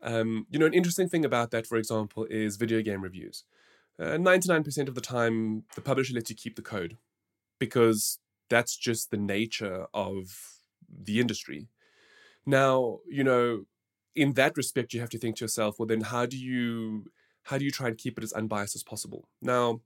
Um, 0.00 0.46
you 0.50 0.58
know, 0.58 0.66
an 0.66 0.74
interesting 0.74 1.08
thing 1.08 1.24
about 1.24 1.50
that, 1.52 1.66
for 1.66 1.76
example, 1.78 2.26
is 2.30 2.56
video 2.56 2.82
game 2.82 3.02
reviews. 3.02 3.44
Uh, 3.98 4.18
99% 4.18 4.88
of 4.88 4.94
the 4.94 5.00
time, 5.00 5.64
the 5.74 5.80
publisher 5.80 6.14
lets 6.14 6.28
you 6.28 6.36
keep 6.36 6.56
the 6.56 6.62
code 6.62 6.98
because 7.58 8.18
that's 8.50 8.76
just 8.76 9.10
the 9.10 9.16
nature 9.16 9.86
of 9.94 10.55
the 11.04 11.20
industry. 11.20 11.68
Now, 12.44 13.00
you 13.08 13.24
know, 13.24 13.64
in 14.14 14.32
that 14.34 14.56
respect, 14.56 14.94
you 14.94 15.00
have 15.00 15.10
to 15.10 15.18
think 15.18 15.36
to 15.36 15.44
yourself, 15.44 15.78
well, 15.78 15.86
then 15.86 16.02
how 16.02 16.26
do 16.26 16.38
you 16.38 17.10
how 17.44 17.58
do 17.58 17.64
you 17.64 17.70
try 17.70 17.88
and 17.88 17.98
keep 17.98 18.18
it 18.18 18.24
as 18.24 18.32
unbiased 18.32 18.74
as 18.74 18.82
possible? 18.82 19.28
Now, 19.40 19.80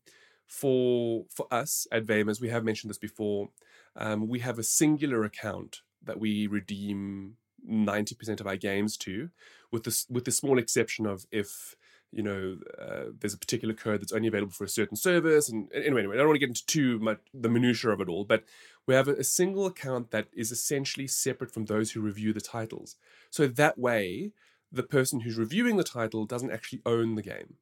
for 0.46 1.24
for 1.30 1.46
us 1.50 1.86
at 1.92 2.04
Vamers, 2.04 2.40
we 2.40 2.48
have 2.48 2.64
mentioned 2.64 2.90
this 2.90 2.98
before. 2.98 3.50
Um, 3.96 4.28
we 4.28 4.40
have 4.40 4.58
a 4.58 4.62
singular 4.62 5.24
account 5.24 5.82
that 6.02 6.18
we 6.18 6.46
redeem 6.46 7.36
90% 7.68 8.40
of 8.40 8.46
our 8.46 8.56
games 8.56 8.96
to, 8.98 9.30
with 9.70 9.84
this 9.84 10.06
with 10.08 10.24
the 10.24 10.30
small 10.30 10.58
exception 10.58 11.06
of 11.06 11.26
if 11.30 11.76
you 12.12 12.22
know 12.22 12.58
uh, 12.78 13.10
there's 13.18 13.34
a 13.34 13.38
particular 13.38 13.74
code 13.74 14.00
that's 14.00 14.12
only 14.12 14.28
available 14.28 14.52
for 14.52 14.64
a 14.64 14.68
certain 14.68 14.96
service. 14.96 15.48
And 15.48 15.72
anyway, 15.72 16.00
anyway, 16.00 16.16
I 16.16 16.18
don't 16.18 16.28
want 16.28 16.36
to 16.36 16.40
get 16.40 16.48
into 16.48 16.66
too 16.66 16.98
much 16.98 17.20
the 17.32 17.48
minutia 17.48 17.90
of 17.90 18.00
it 18.00 18.08
all, 18.08 18.24
but 18.24 18.44
we 18.86 18.94
have 18.94 19.08
a, 19.08 19.14
a 19.14 19.24
single 19.24 19.66
account 19.66 20.10
that 20.10 20.28
is 20.32 20.50
essentially 20.52 21.06
separate 21.06 21.52
from 21.52 21.66
those 21.66 21.92
who 21.92 22.00
review 22.00 22.32
the 22.32 22.40
titles. 22.40 22.96
So 23.30 23.46
that 23.46 23.78
way, 23.78 24.32
the 24.72 24.82
person 24.82 25.20
who's 25.20 25.38
reviewing 25.38 25.76
the 25.76 25.84
title 25.84 26.24
doesn't 26.26 26.50
actually 26.50 26.82
own 26.86 27.14
the 27.14 27.22
game. 27.22 27.56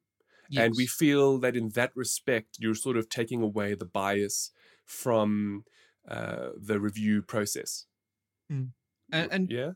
And 0.55 0.73
we 0.75 0.87
feel 0.87 1.37
that 1.39 1.55
in 1.55 1.69
that 1.69 1.91
respect, 1.95 2.57
you're 2.59 2.75
sort 2.75 2.97
of 2.97 3.09
taking 3.09 3.41
away 3.41 3.75
the 3.75 3.85
bias 3.85 4.51
from 4.85 5.65
uh, 6.07 6.49
the 6.57 6.79
review 6.79 7.21
process. 7.21 7.85
and, 9.11 9.31
and 9.31 9.51
Yeah. 9.51 9.71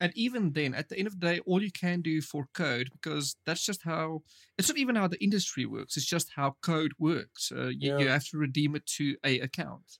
And 0.00 0.12
even 0.14 0.52
then, 0.52 0.74
at 0.74 0.88
the 0.88 0.98
end 0.98 1.06
of 1.06 1.18
the 1.18 1.26
day, 1.26 1.40
all 1.46 1.62
you 1.62 1.70
can 1.72 2.00
do 2.02 2.20
for 2.20 2.48
code 2.54 2.88
because 2.92 3.36
that's 3.46 3.64
just 3.64 3.82
how 3.82 4.22
it's 4.58 4.68
not 4.68 4.78
even 4.78 4.96
how 4.96 5.08
the 5.08 5.22
industry 5.22 5.64
works. 5.66 5.96
It's 5.96 6.06
just 6.06 6.30
how 6.36 6.56
code 6.62 6.92
works. 6.98 7.50
Uh, 7.50 7.68
you, 7.68 7.98
you 7.98 8.08
have 8.08 8.24
to 8.28 8.38
redeem 8.38 8.74
it 8.76 8.86
to 8.98 9.16
a 9.24 9.40
account, 9.40 9.98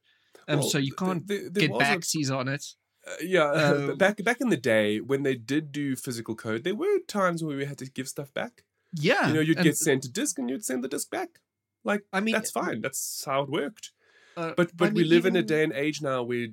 um, 0.48 0.60
Well, 0.60 0.68
so 0.68 0.78
you 0.78 0.92
can't 0.92 1.26
there 1.26 1.48
get 1.50 1.70
was 1.70 2.14
a- 2.28 2.34
on 2.34 2.48
it. 2.48 2.64
Uh, 3.08 3.12
yeah, 3.22 3.44
Uh, 3.44 3.94
back 3.94 4.22
back 4.24 4.40
in 4.40 4.48
the 4.48 4.56
day 4.56 5.00
when 5.00 5.22
they 5.22 5.36
did 5.36 5.70
do 5.70 5.94
physical 5.96 6.34
code, 6.34 6.64
there 6.64 6.74
were 6.74 6.98
times 7.06 7.42
where 7.44 7.56
we 7.56 7.64
had 7.64 7.78
to 7.78 7.86
give 7.90 8.08
stuff 8.08 8.34
back. 8.34 8.64
Yeah, 8.92 9.28
you 9.28 9.34
know, 9.34 9.40
you'd 9.40 9.62
get 9.62 9.76
sent 9.76 10.04
a 10.04 10.10
disk 10.10 10.38
and 10.38 10.50
you'd 10.50 10.64
send 10.64 10.82
the 10.82 10.88
disk 10.88 11.10
back. 11.10 11.40
Like 11.84 12.02
I 12.12 12.18
mean, 12.20 12.32
that's 12.34 12.50
fine. 12.50 12.80
That's 12.80 13.22
how 13.24 13.42
it 13.42 13.48
worked. 13.50 13.92
uh, 14.36 14.54
But 14.56 14.68
I 14.68 14.72
but 14.74 14.92
we 14.94 15.02
mean, 15.02 15.10
live 15.10 15.24
in 15.24 15.36
a 15.36 15.42
day 15.42 15.62
and 15.62 15.72
age 15.72 16.02
now 16.02 16.22
where 16.24 16.48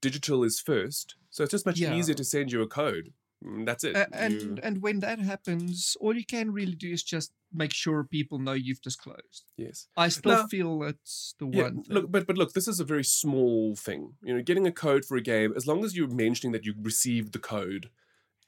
digital 0.00 0.44
is 0.44 0.60
first, 0.60 1.16
so 1.36 1.44
it's 1.44 1.50
just 1.56 1.66
much 1.66 1.78
Yeah. 1.78 1.94
easier 1.98 2.14
to 2.22 2.24
send 2.24 2.50
you 2.52 2.62
a 2.62 2.66
code. 2.80 3.12
Mm, 3.44 3.66
That's 3.66 3.84
it. 3.84 3.94
Uh, 3.94 4.06
and 4.12 4.32
You- 4.34 4.58
and 4.66 4.74
when 4.80 5.00
that 5.00 5.18
happens, 5.32 5.94
all 6.00 6.14
you 6.16 6.24
can 6.24 6.46
really 6.58 6.74
do 6.74 6.90
is 6.96 7.02
just 7.02 7.30
make 7.52 7.74
sure 7.82 8.02
people 8.18 8.38
know 8.46 8.54
you've 8.66 8.80
disclosed. 8.80 9.42
yes. 9.58 9.88
I 10.04 10.08
still 10.08 10.32
Now- 10.32 10.46
feel 10.54 10.78
that's 10.78 11.34
the 11.38 11.46
Yeah, 11.52 11.64
one. 11.64 11.82
thing. 11.82 11.94
look, 11.94 12.06
but 12.10 12.26
but 12.26 12.38
look, 12.38 12.52
this 12.54 12.66
is 12.72 12.80
a 12.80 12.84
very 12.92 13.04
small 13.04 13.76
thing. 13.86 14.02
You 14.26 14.32
know, 14.34 14.42
getting 14.42 14.66
a 14.66 14.72
code 14.72 15.04
for 15.04 15.16
a 15.18 15.20
game, 15.34 15.52
as 15.60 15.66
long 15.66 15.84
as 15.84 15.90
you're 15.96 16.08
mentioning 16.26 16.52
that 16.54 16.64
you 16.66 16.72
received 16.92 17.30
the 17.34 17.38
code, 17.56 17.84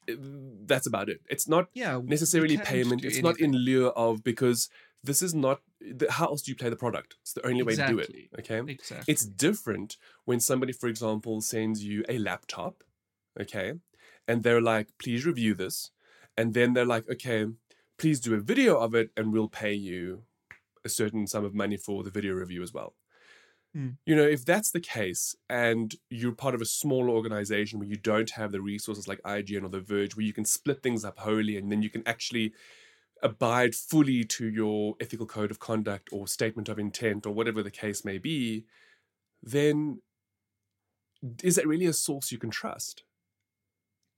that's 0.07 0.86
about 0.86 1.09
it. 1.11 1.20
It's 1.28 1.47
not 1.47 1.68
yeah, 1.74 2.01
necessarily 2.03 2.57
payment. 2.57 3.05
It's 3.05 3.20
not 3.28 3.39
in 3.39 3.53
lieu 3.53 3.89
of 3.89 4.24
because 4.24 4.70
this 5.03 5.22
is 5.22 5.34
not. 5.34 5.61
The, 5.80 6.11
how 6.11 6.26
else 6.26 6.42
do 6.42 6.51
you 6.51 6.57
play 6.57 6.70
the 6.70 6.76
product? 6.76 7.16
It's 7.22 7.32
the 7.32 7.46
only 7.46 7.62
way 7.62 7.76
to 7.76 7.86
do 7.86 7.99
it. 7.99 8.12
Okay. 8.40 8.61
exactly. 8.66 9.12
It's 9.12 9.24
different 9.24 9.96
when 10.24 10.40
somebody, 10.40 10.72
for 10.72 10.88
example, 10.88 11.40
sends 11.40 11.84
you 11.84 12.05
a 12.09 12.18
laptop, 12.18 12.82
okay, 13.40 13.74
and 14.26 14.42
they're 14.42 14.61
like, 14.61 14.88
please 14.99 15.24
review 15.24 15.55
this. 15.55 15.90
And 16.36 16.55
then 16.55 16.74
they're 16.74 16.84
like, 16.84 17.09
okay, 17.11 17.46
please 17.99 18.20
do 18.20 18.34
a 18.34 18.40
video 18.40 18.78
of 18.78 18.94
it 18.94 19.11
and 19.16 19.32
we'll 19.32 19.49
pay 19.49 19.72
you 19.72 20.22
a 20.84 20.88
certain 20.88 21.26
sum 21.26 21.44
of 21.44 21.55
money 21.55 21.76
for 21.76 22.05
the 22.05 22.11
video 22.11 22.34
review 22.34 22.62
as 22.62 22.72
well. 22.72 22.94
Hmm. 23.74 23.90
You 24.07 24.14
know, 24.14 24.22
if 24.22 24.44
that's 24.44 24.70
the 24.70 24.80
case 24.80 25.34
and 25.51 25.94
you're 26.11 26.32
part 26.32 26.55
of 26.55 26.62
a 26.62 26.66
smaller 26.66 27.11
organization 27.11 27.78
where 27.78 27.88
you 27.88 27.96
don't 27.96 28.30
have 28.30 28.53
the 28.53 28.61
resources 28.61 29.09
like 29.09 29.20
IGN 29.22 29.64
or 29.64 29.68
The 29.68 29.80
Verge, 29.80 30.16
where 30.16 30.24
you 30.24 30.32
can 30.32 30.44
split 30.44 30.82
things 30.82 31.05
up 31.05 31.18
wholly 31.18 31.57
and 31.57 31.72
then 31.72 31.82
you 31.82 31.90
can 31.90 32.03
actually 32.07 32.53
abide 33.23 33.75
fully 33.75 34.25
to 34.25 34.49
your 34.49 34.95
ethical 35.01 35.27
code 35.27 35.51
of 35.51 35.59
conduct 35.59 36.09
or 36.12 36.27
statement 36.29 36.69
of 36.69 36.79
intent 36.79 37.27
or 37.27 37.33
whatever 37.35 37.62
the 37.62 37.71
case 37.71 38.05
may 38.05 38.19
be, 38.19 38.64
then 39.43 40.03
is 41.43 41.57
that 41.57 41.66
really 41.66 41.87
a 41.87 41.93
source 41.93 42.31
you 42.33 42.39
can 42.39 42.51
trust? 42.51 43.05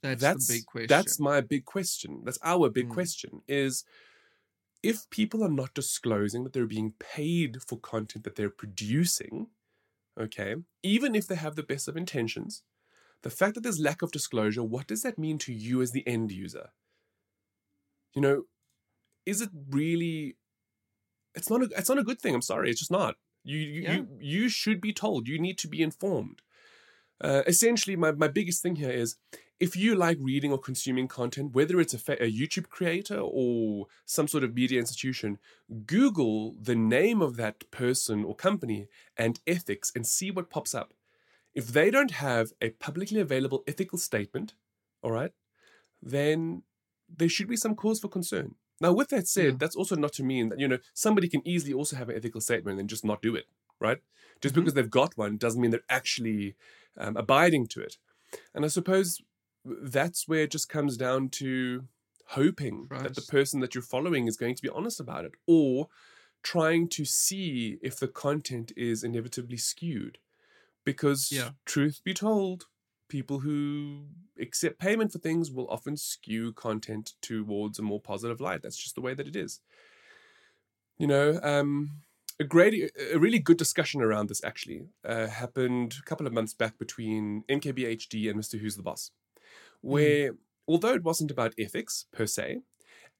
that's, 0.02 0.46
the 0.48 0.54
big 0.54 0.66
question. 0.66 0.88
That's 0.88 1.20
my 1.20 1.40
big 1.40 1.64
question. 1.64 2.22
That's 2.24 2.38
our 2.42 2.70
big 2.70 2.88
Mm. 2.88 2.94
question 2.94 3.42
is 3.46 3.84
if 4.82 5.08
people 5.10 5.42
are 5.44 5.50
not 5.50 5.74
disclosing 5.74 6.44
that 6.44 6.52
they're 6.52 6.66
being 6.66 6.92
paid 6.98 7.62
for 7.62 7.78
content 7.78 8.24
that 8.24 8.36
they're 8.36 8.50
producing, 8.50 9.48
okay, 10.18 10.56
even 10.82 11.14
if 11.14 11.26
they 11.26 11.36
have 11.36 11.56
the 11.56 11.62
best 11.62 11.88
of 11.88 11.96
intentions, 11.96 12.62
the 13.22 13.30
fact 13.30 13.54
that 13.54 13.62
there's 13.62 13.80
lack 13.80 14.02
of 14.02 14.12
disclosure, 14.12 14.64
what 14.64 14.86
does 14.88 15.02
that 15.02 15.18
mean 15.18 15.38
to 15.38 15.52
you 15.52 15.82
as 15.82 15.92
the 15.92 16.06
end 16.06 16.32
user? 16.32 16.70
You 18.14 18.22
know, 18.22 18.44
is 19.26 19.40
it 19.40 19.50
really 19.70 20.36
it's 21.34 21.48
not 21.50 21.62
a 21.62 21.68
it's 21.76 21.88
not 21.88 21.98
a 21.98 22.04
good 22.04 22.20
thing. 22.20 22.34
I'm 22.34 22.42
sorry, 22.42 22.70
it's 22.70 22.80
just 22.80 22.90
not. 22.90 23.16
You 23.44 23.58
you 23.58 23.82
Yeah. 23.82 23.94
you, 23.94 24.08
you 24.20 24.48
should 24.48 24.80
be 24.80 24.92
told. 24.92 25.28
You 25.28 25.38
need 25.38 25.58
to 25.58 25.68
be 25.68 25.82
informed. 25.82 26.42
Uh, 27.22 27.42
essentially, 27.46 27.96
my, 27.96 28.12
my 28.12 28.28
biggest 28.28 28.62
thing 28.62 28.76
here 28.76 28.90
is 28.90 29.16
if 29.58 29.76
you 29.76 29.94
like 29.94 30.16
reading 30.20 30.50
or 30.52 30.58
consuming 30.58 31.06
content, 31.06 31.52
whether 31.54 31.78
it's 31.78 31.92
a, 31.92 31.98
fa- 31.98 32.22
a 32.22 32.32
YouTube 32.32 32.70
creator 32.70 33.18
or 33.20 33.86
some 34.06 34.26
sort 34.26 34.42
of 34.42 34.54
media 34.54 34.80
institution, 34.80 35.38
Google 35.84 36.54
the 36.58 36.74
name 36.74 37.20
of 37.20 37.36
that 37.36 37.70
person 37.70 38.24
or 38.24 38.34
company 38.34 38.88
and 39.18 39.38
ethics 39.46 39.92
and 39.94 40.06
see 40.06 40.30
what 40.30 40.48
pops 40.48 40.74
up. 40.74 40.94
If 41.54 41.68
they 41.68 41.90
don't 41.90 42.12
have 42.12 42.52
a 42.62 42.70
publicly 42.70 43.20
available 43.20 43.64
ethical 43.66 43.98
statement, 43.98 44.54
all 45.02 45.10
right, 45.10 45.32
then 46.00 46.62
there 47.14 47.28
should 47.28 47.48
be 47.48 47.56
some 47.56 47.74
cause 47.74 48.00
for 48.00 48.08
concern. 48.08 48.54
Now, 48.80 48.92
with 48.92 49.08
that 49.10 49.28
said, 49.28 49.58
Yeah. 49.58 49.58
that's 49.58 49.76
also 49.76 49.94
not 49.96 50.12
to 50.14 50.22
mean 50.24 50.48
that, 50.48 50.58
you 50.60 50.68
know, 50.68 50.78
somebody 50.94 51.28
can 51.28 51.46
easily 51.46 51.72
also 51.74 51.96
have 51.96 52.08
an 52.08 52.16
ethical 52.16 52.40
statement 52.40 52.80
and 52.80 52.88
just 52.88 53.04
not 53.04 53.22
do 53.22 53.34
it, 53.36 53.46
right? 53.80 53.98
Just 54.40 54.54
Mhm. 54.54 54.54
because 54.54 54.74
they've 54.74 54.90
got 54.90 55.16
one 55.18 55.36
doesn't 55.36 55.60
mean 55.60 55.70
they're 55.70 55.80
actually 55.90 56.56
um, 56.96 57.16
abiding 57.16 57.66
to 57.68 57.80
it. 57.80 57.98
And 58.54 58.64
I 58.64 58.68
suppose 58.68 59.20
that's 59.64 60.28
where 60.28 60.42
it 60.44 60.50
just 60.52 60.68
comes 60.68 60.96
down 60.96 61.30
to 61.30 61.88
hoping 62.28 62.90
that 63.02 63.14
the 63.16 63.22
person 63.22 63.60
that 63.60 63.74
you're 63.74 63.82
following 63.82 64.26
is 64.28 64.36
going 64.36 64.54
to 64.56 64.62
be 64.62 64.68
honest 64.70 65.00
about 65.00 65.24
it 65.24 65.32
or 65.46 65.88
trying 66.42 66.88
to 66.90 67.04
see 67.04 67.78
if 67.82 67.98
the 67.98 68.08
content 68.08 68.72
is 68.76 69.04
inevitably 69.04 69.56
skewed. 69.58 70.18
Because, 70.84 71.30
Yeah. 71.30 71.52
truth 71.66 72.02
be 72.04 72.14
told, 72.14 72.66
people 73.10 73.40
who 73.40 74.04
accept 74.40 74.78
payment 74.78 75.12
for 75.12 75.18
things 75.18 75.50
will 75.50 75.68
often 75.68 75.96
skew 75.96 76.54
content 76.54 77.12
towards 77.20 77.78
a 77.78 77.82
more 77.82 78.00
positive 78.00 78.40
light. 78.40 78.62
That's 78.62 78.82
just 78.82 78.94
the 78.94 79.02
way 79.02 79.12
that 79.12 79.28
it 79.28 79.36
is. 79.36 79.60
You 80.98 81.06
know, 81.06 81.38
um, 81.42 82.00
a 82.38 82.44
great, 82.44 82.90
a 83.12 83.18
really 83.18 83.38
good 83.38 83.58
discussion 83.58 84.00
around 84.00 84.28
this 84.28 84.42
actually 84.42 84.86
uh, 85.04 85.26
happened 85.26 85.96
a 85.98 86.02
couple 86.02 86.26
of 86.26 86.32
months 86.32 86.54
back 86.54 86.78
between 86.78 87.44
MKBHD 87.50 88.30
and 88.30 88.40
Mrwhosetheboss, 88.40 89.10
where 89.82 90.32
although 90.66 90.94
it 90.94 91.04
wasn't 91.04 91.30
about 91.30 91.54
ethics 91.58 92.06
per 92.12 92.24
se, 92.24 92.60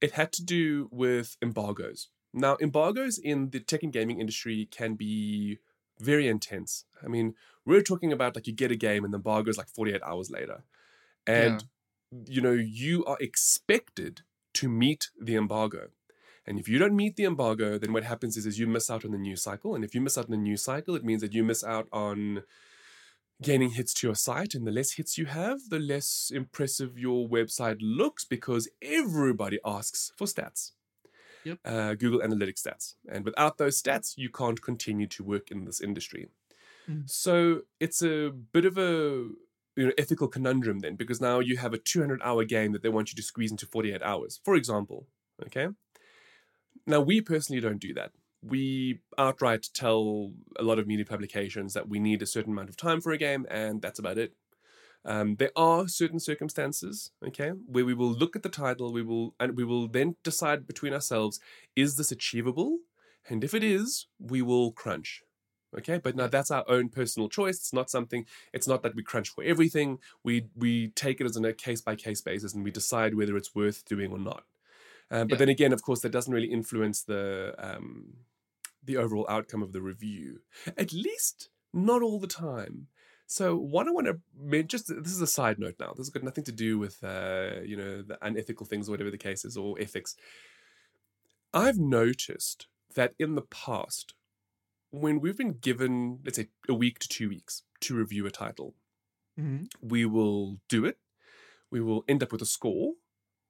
it 0.00 0.12
had 0.12 0.32
to 0.32 0.44
do 0.44 0.88
with 0.90 1.36
embargoes. 1.42 2.08
Now, 2.32 2.56
embargoes 2.60 3.18
in 3.18 3.50
the 3.50 3.60
tech 3.60 3.82
and 3.82 3.92
gaming 3.92 4.20
industry 4.20 4.68
can 4.70 4.94
be 4.94 5.58
very 6.00 6.28
intense. 6.28 6.84
I 7.04 7.08
mean, 7.08 7.34
we're 7.64 7.82
talking 7.82 8.12
about 8.12 8.34
like 8.34 8.46
you 8.46 8.52
get 8.52 8.72
a 8.72 8.76
game 8.76 9.04
and 9.04 9.12
the 9.12 9.18
embargo 9.18 9.50
is 9.50 9.58
like 9.58 9.68
48 9.68 10.02
hours 10.02 10.30
later. 10.30 10.64
And, 11.26 11.64
you 12.26 12.40
know, 12.40 12.52
you 12.52 13.04
are 13.04 13.18
expected 13.20 14.22
to 14.54 14.68
meet 14.68 15.10
the 15.20 15.36
embargo. 15.36 15.88
And 16.46 16.58
if 16.58 16.68
you 16.68 16.78
don't 16.78 16.96
meet 16.96 17.16
the 17.16 17.24
embargo, 17.24 17.78
then 17.78 17.92
what 17.92 18.04
happens 18.04 18.36
is, 18.36 18.46
is 18.46 18.58
you 18.58 18.66
miss 18.66 18.90
out 18.90 19.04
on 19.04 19.12
the 19.12 19.18
news 19.18 19.42
cycle. 19.42 19.74
And 19.74 19.84
if 19.84 19.94
you 19.94 20.00
miss 20.00 20.18
out 20.18 20.24
on 20.24 20.32
the 20.32 20.36
news 20.36 20.64
cycle, 20.64 20.96
it 20.96 21.04
means 21.04 21.20
that 21.20 21.34
you 21.34 21.44
miss 21.44 21.62
out 21.62 21.86
on 21.92 22.42
gaining 23.40 23.70
hits 23.70 23.94
to 23.94 24.06
your 24.08 24.16
site. 24.16 24.54
And 24.54 24.66
the 24.66 24.72
less 24.72 24.92
hits 24.92 25.16
you 25.16 25.26
have, 25.26 25.68
the 25.68 25.78
less 25.78 26.32
impressive 26.34 26.98
your 26.98 27.28
website 27.28 27.78
looks 27.80 28.24
because 28.24 28.68
everybody 28.82 29.58
asks 29.64 30.12
for 30.16 30.26
stats. 30.26 30.72
Yep. 31.44 31.58
Uh, 31.64 31.94
Google 31.94 32.20
Analytics 32.20 32.66
stats. 32.66 32.94
And 33.10 33.24
without 33.24 33.58
those 33.58 33.80
stats, 33.80 34.14
you 34.16 34.28
can't 34.28 34.60
continue 34.60 35.06
to 35.08 35.24
work 35.24 35.50
in 35.50 35.64
this 35.64 35.80
industry. 35.80 36.28
Mm. 36.88 37.08
So 37.08 37.62
it's 37.78 38.02
a 38.02 38.30
bit 38.30 38.64
of 38.64 38.76
a 38.78 39.28
you 39.76 39.86
know, 39.86 39.92
ethical 39.96 40.28
conundrum 40.28 40.80
then, 40.80 40.96
because 40.96 41.20
now 41.20 41.40
you 41.40 41.56
have 41.56 41.72
a 41.72 41.78
200 41.78 42.20
hour 42.22 42.44
game 42.44 42.72
that 42.72 42.82
they 42.82 42.88
want 42.88 43.10
you 43.10 43.16
to 43.16 43.22
squeeze 43.22 43.50
into 43.50 43.66
48 43.66 44.02
hours, 44.02 44.40
for 44.44 44.54
example. 44.54 45.06
Okay. 45.46 45.68
Now, 46.86 47.00
we 47.00 47.20
personally 47.20 47.60
don't 47.60 47.80
do 47.80 47.94
that. 47.94 48.12
We 48.42 49.00
outright 49.18 49.68
tell 49.74 50.32
a 50.58 50.62
lot 50.62 50.78
of 50.78 50.86
media 50.86 51.04
publications 51.04 51.74
that 51.74 51.88
we 51.88 52.00
need 52.00 52.22
a 52.22 52.26
certain 52.26 52.52
amount 52.52 52.70
of 52.70 52.76
time 52.76 53.00
for 53.00 53.12
a 53.12 53.18
game, 53.18 53.46
and 53.50 53.82
that's 53.82 53.98
about 53.98 54.18
it. 54.18 54.34
Um, 55.04 55.36
there 55.36 55.52
are 55.56 55.88
certain 55.88 56.20
circumstances, 56.20 57.10
okay, 57.26 57.50
where 57.50 57.84
we 57.86 57.94
will 57.94 58.12
look 58.12 58.36
at 58.36 58.42
the 58.42 58.50
title, 58.50 58.92
we 58.92 59.02
will, 59.02 59.34
and 59.40 59.56
we 59.56 59.64
will 59.64 59.88
then 59.88 60.16
decide 60.22 60.66
between 60.66 60.92
ourselves: 60.92 61.40
is 61.74 61.96
this 61.96 62.12
achievable? 62.12 62.78
And 63.28 63.44
if 63.44 63.54
it 63.54 63.62
is, 63.64 64.06
we 64.18 64.42
will 64.42 64.72
crunch. 64.72 65.22
Okay, 65.78 65.98
but 65.98 66.16
now 66.16 66.26
that's 66.26 66.50
our 66.50 66.64
own 66.68 66.88
personal 66.88 67.28
choice. 67.28 67.56
It's 67.56 67.72
not 67.72 67.90
something. 67.90 68.26
It's 68.52 68.66
not 68.66 68.82
that 68.82 68.94
we 68.96 69.02
crunch 69.02 69.28
for 69.28 69.44
everything. 69.44 69.98
We 70.24 70.46
we 70.56 70.88
take 70.88 71.20
it 71.20 71.26
as 71.26 71.36
on 71.36 71.44
a 71.44 71.52
case 71.52 71.80
by 71.80 71.94
case 71.96 72.20
basis, 72.20 72.54
and 72.54 72.64
we 72.64 72.70
decide 72.70 73.14
whether 73.14 73.36
it's 73.36 73.54
worth 73.54 73.84
doing 73.84 74.10
or 74.12 74.18
not. 74.18 74.44
Um, 75.10 75.28
but 75.28 75.34
Yeah. 75.34 75.38
then 75.38 75.48
again, 75.48 75.72
of 75.72 75.82
course, 75.82 76.00
that 76.00 76.12
doesn't 76.12 76.34
really 76.34 76.52
influence 76.52 77.02
the 77.02 77.54
um, 77.58 78.14
the 78.82 78.96
overall 78.96 79.26
outcome 79.28 79.62
of 79.62 79.72
the 79.72 79.80
review. 79.80 80.40
At 80.76 80.92
least 80.92 81.50
not 81.72 82.02
all 82.02 82.18
the 82.18 82.26
time. 82.26 82.88
So 83.30 83.56
what 83.56 83.86
I 83.86 83.92
want 83.92 84.08
to 84.08 84.18
mention, 84.36 84.66
just 84.66 84.88
this 84.88 85.12
is 85.12 85.20
a 85.20 85.26
side 85.26 85.60
note 85.60 85.76
now. 85.78 85.90
This 85.90 85.98
has 85.98 86.10
got 86.10 86.24
nothing 86.24 86.42
to 86.44 86.52
do 86.52 86.80
with 86.80 87.02
uh, 87.04 87.60
you 87.64 87.76
know 87.76 88.02
the 88.02 88.18
unethical 88.26 88.66
things 88.66 88.88
or 88.88 88.90
whatever 88.90 89.10
the 89.12 89.18
case 89.18 89.44
is 89.44 89.56
or 89.56 89.80
ethics. 89.80 90.16
I've 91.54 91.78
noticed 91.78 92.66
that 92.96 93.14
in 93.20 93.36
the 93.36 93.42
past, 93.42 94.14
when 94.90 95.20
we've 95.20 95.36
been 95.36 95.58
given, 95.60 96.18
let's 96.24 96.38
say, 96.38 96.48
a 96.68 96.74
week 96.74 96.98
to 96.98 97.08
two 97.08 97.28
weeks 97.28 97.62
to 97.82 97.94
review 97.94 98.26
a 98.26 98.32
title, 98.32 98.74
Mhm. 99.38 99.68
we 99.80 100.04
will 100.04 100.60
do 100.68 100.84
it. 100.84 100.98
We 101.70 101.80
will 101.80 102.04
end 102.08 102.24
up 102.24 102.32
with 102.32 102.42
a 102.42 102.46
score, 102.46 102.94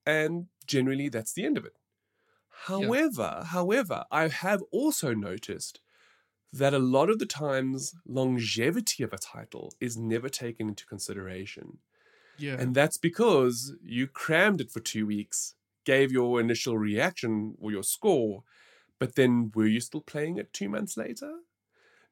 and 0.05 0.49
generally 0.67 1.09
that's 1.09 1.33
the 1.33 1.47
end 1.47 1.57
of 1.57 1.65
it. 1.65 1.79
However, 2.67 3.45
however, 3.47 4.05
I 4.11 4.29
have 4.29 4.63
also 4.73 5.15
noticed 5.15 5.81
that 6.53 6.75
a 6.75 6.79
lot 6.79 7.11
of 7.11 7.19
the 7.19 7.27
times 7.27 7.95
longevity 8.07 9.03
of 9.03 9.13
a 9.13 9.19
title 9.19 9.73
is 9.81 9.97
never 9.97 10.29
taken 10.29 10.69
into 10.69 10.87
consideration. 10.87 11.79
Yeah. 12.39 12.57
And 12.59 12.75
that's 12.75 12.97
because 12.97 13.75
you 13.83 14.07
crammed 14.07 14.61
it 14.61 14.71
for 14.71 14.81
two 14.81 15.07
weeks, 15.07 15.55
gave 15.85 16.11
your 16.11 16.41
initial 16.41 16.77
reaction 16.79 17.55
or 17.61 17.71
your 17.71 17.83
score, 17.83 18.43
but 18.99 19.15
then 19.15 19.53
were 19.55 19.67
you 19.67 19.81
still 19.81 20.01
playing 20.01 20.39
it 20.39 20.53
two 20.53 20.69
months 20.69 20.97
later? 20.97 21.41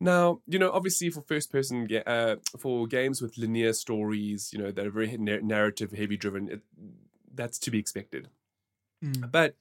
Now, 0.01 0.41
you 0.47 0.59
know, 0.59 0.71
obviously 0.71 1.11
for 1.11 1.23
first 1.23 1.51
person, 1.51 1.89
uh, 2.07 2.37
for 2.59 2.87
games 2.87 3.21
with 3.21 3.37
linear 3.37 3.73
stories, 3.73 4.51
you 4.53 4.59
know, 4.59 4.71
that 4.71 4.87
are 4.87 4.91
very 4.91 5.17
narrative 5.17 5.93
heavy 5.93 6.17
driven, 6.17 6.49
it, 6.49 6.61
that's 7.35 7.59
to 7.61 7.71
be 7.71 7.79
expected. 7.79 8.29
Mm. 9.05 9.31
But 9.33 9.57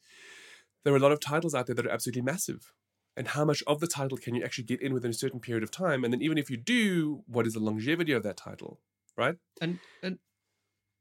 there 0.83 0.93
are 0.93 0.97
a 0.97 1.01
lot 1.01 1.11
of 1.11 1.19
titles 1.19 1.55
out 1.55 1.65
there 1.65 1.75
that 1.75 1.87
are 1.87 1.91
absolutely 1.91 2.21
massive. 2.21 2.71
And 3.17 3.27
how 3.29 3.43
much 3.43 3.63
of 3.65 3.79
the 3.79 3.87
title 3.87 4.17
can 4.17 4.35
you 4.35 4.43
actually 4.43 4.65
get 4.65 4.81
in 4.81 4.93
within 4.93 5.09
a 5.11 5.13
certain 5.13 5.39
period 5.39 5.63
of 5.63 5.71
time? 5.71 6.03
And 6.03 6.13
then 6.13 6.21
even 6.21 6.37
if 6.37 6.49
you 6.51 6.55
do, 6.57 7.23
what 7.25 7.47
is 7.47 7.53
the 7.55 7.59
longevity 7.59 8.13
of 8.13 8.23
that 8.23 8.37
title? 8.37 8.79
Right? 9.17 9.35
and 9.59 9.79
and 10.03 10.19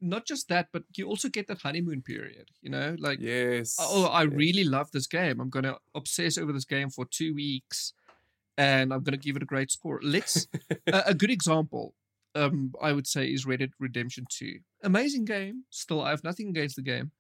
not 0.01 0.27
just 0.27 0.49
that, 0.49 0.69
but 0.73 0.85
you 0.97 1.07
also 1.07 1.29
get 1.29 1.47
that 1.49 1.61
honeymoon 1.63 2.01
period. 2.03 2.49
You 2.63 2.71
know, 2.71 2.97
like 2.99 3.19
Yes. 3.21 3.77
oh, 3.79 4.07
I 4.07 4.23
yes. 4.25 4.33
really 4.33 4.65
love 4.65 4.91
this 4.93 5.07
game. 5.07 5.41
I'm 5.41 5.51
gonna 5.51 5.77
obsess 5.95 6.39
over 6.39 6.53
this 6.53 6.65
game 6.65 6.89
for 6.91 7.05
two 7.05 7.35
weeks, 7.35 7.93
and 8.57 8.93
I'm 8.93 9.03
gonna 9.03 9.17
give 9.19 9.37
it 9.37 9.43
a 9.43 9.47
great 9.47 9.71
score. 9.71 10.01
Let's 10.03 10.49
a, 10.87 11.03
a 11.09 11.15
good 11.15 11.31
example. 11.31 11.95
Um, 12.35 12.73
I 12.83 12.93
would 12.93 13.07
say 13.07 13.27
is 13.29 13.47
Red 13.47 13.61
Dead 13.61 13.73
Redemption 13.79 14.27
Two. 14.31 14.61
Amazing 14.83 15.25
game. 15.27 15.65
Still, 15.71 16.03
I 16.03 16.11
have 16.11 16.25
nothing 16.25 16.49
against 16.49 16.77
the 16.77 16.83
game. 16.83 17.11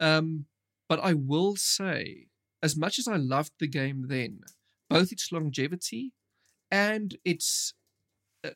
Um, 0.00 0.46
but 0.88 1.00
I 1.00 1.12
will 1.14 1.56
say, 1.56 2.28
as 2.62 2.76
much 2.76 2.98
as 2.98 3.08
I 3.08 3.16
loved 3.16 3.52
the 3.58 3.66
game 3.68 4.06
then, 4.08 4.40
both 4.88 5.12
its 5.12 5.32
longevity 5.32 6.12
and 6.70 7.16
its 7.24 7.74
uh, 8.44 8.50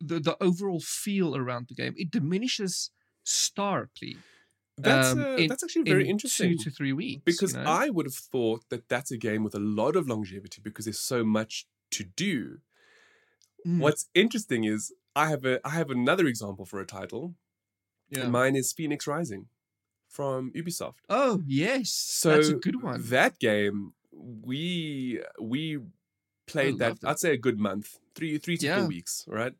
the 0.00 0.20
the 0.20 0.36
overall 0.42 0.80
feel 0.80 1.36
around 1.36 1.68
the 1.68 1.74
game, 1.74 1.94
it 1.96 2.10
diminishes 2.10 2.90
starkly 3.24 4.16
That's, 4.76 5.12
um, 5.12 5.20
uh, 5.20 5.36
in- 5.36 5.48
that's 5.48 5.62
actually 5.62 5.84
very 5.84 6.04
in 6.04 6.10
interesting. 6.10 6.56
two 6.58 6.64
to 6.64 6.70
three 6.70 6.92
weeks. 6.92 7.22
because 7.24 7.52
you 7.54 7.60
know? 7.62 7.70
I 7.70 7.88
would 7.90 8.06
have 8.06 8.14
thought 8.14 8.62
that 8.70 8.88
that's 8.88 9.10
a 9.10 9.16
game 9.18 9.42
with 9.44 9.54
a 9.54 9.60
lot 9.60 9.96
of 9.96 10.08
longevity 10.08 10.60
because 10.62 10.84
there's 10.86 10.98
so 11.00 11.24
much 11.24 11.66
to 11.92 12.04
do. 12.04 12.58
Mm, 13.66 13.78
What's 13.78 14.08
interesting 14.14 14.64
is 14.64 14.92
I 15.14 15.28
have 15.28 15.44
a 15.44 15.60
I 15.66 15.70
have 15.70 15.90
another 15.90 16.26
example 16.26 16.64
for 16.66 16.80
a 16.80 16.86
title. 16.86 17.34
yeah. 18.10 18.22
And 18.22 18.32
mine 18.32 18.56
is 18.56 18.74
Fenyx 18.76 19.06
Rising 19.06 19.46
from 20.12 20.52
Ubisoft. 20.52 21.00
Oh 21.08 21.42
yes, 21.46 21.90
So 21.90 22.30
that's 22.36 22.50
a 22.50 22.54
good 22.54 22.82
one. 22.82 23.02
That 23.08 23.38
game 23.38 23.94
we 24.12 25.20
we 25.40 25.80
played 26.46 26.78
that 26.78 26.98
it. 26.98 27.04
I'd 27.04 27.18
say 27.18 27.32
a 27.32 27.38
good 27.38 27.58
month, 27.58 27.98
three 28.14 28.38
three 28.38 28.56
to 28.58 28.66
Yeah. 28.66 28.80
four 28.80 28.88
weeks, 28.88 29.24
right? 29.28 29.54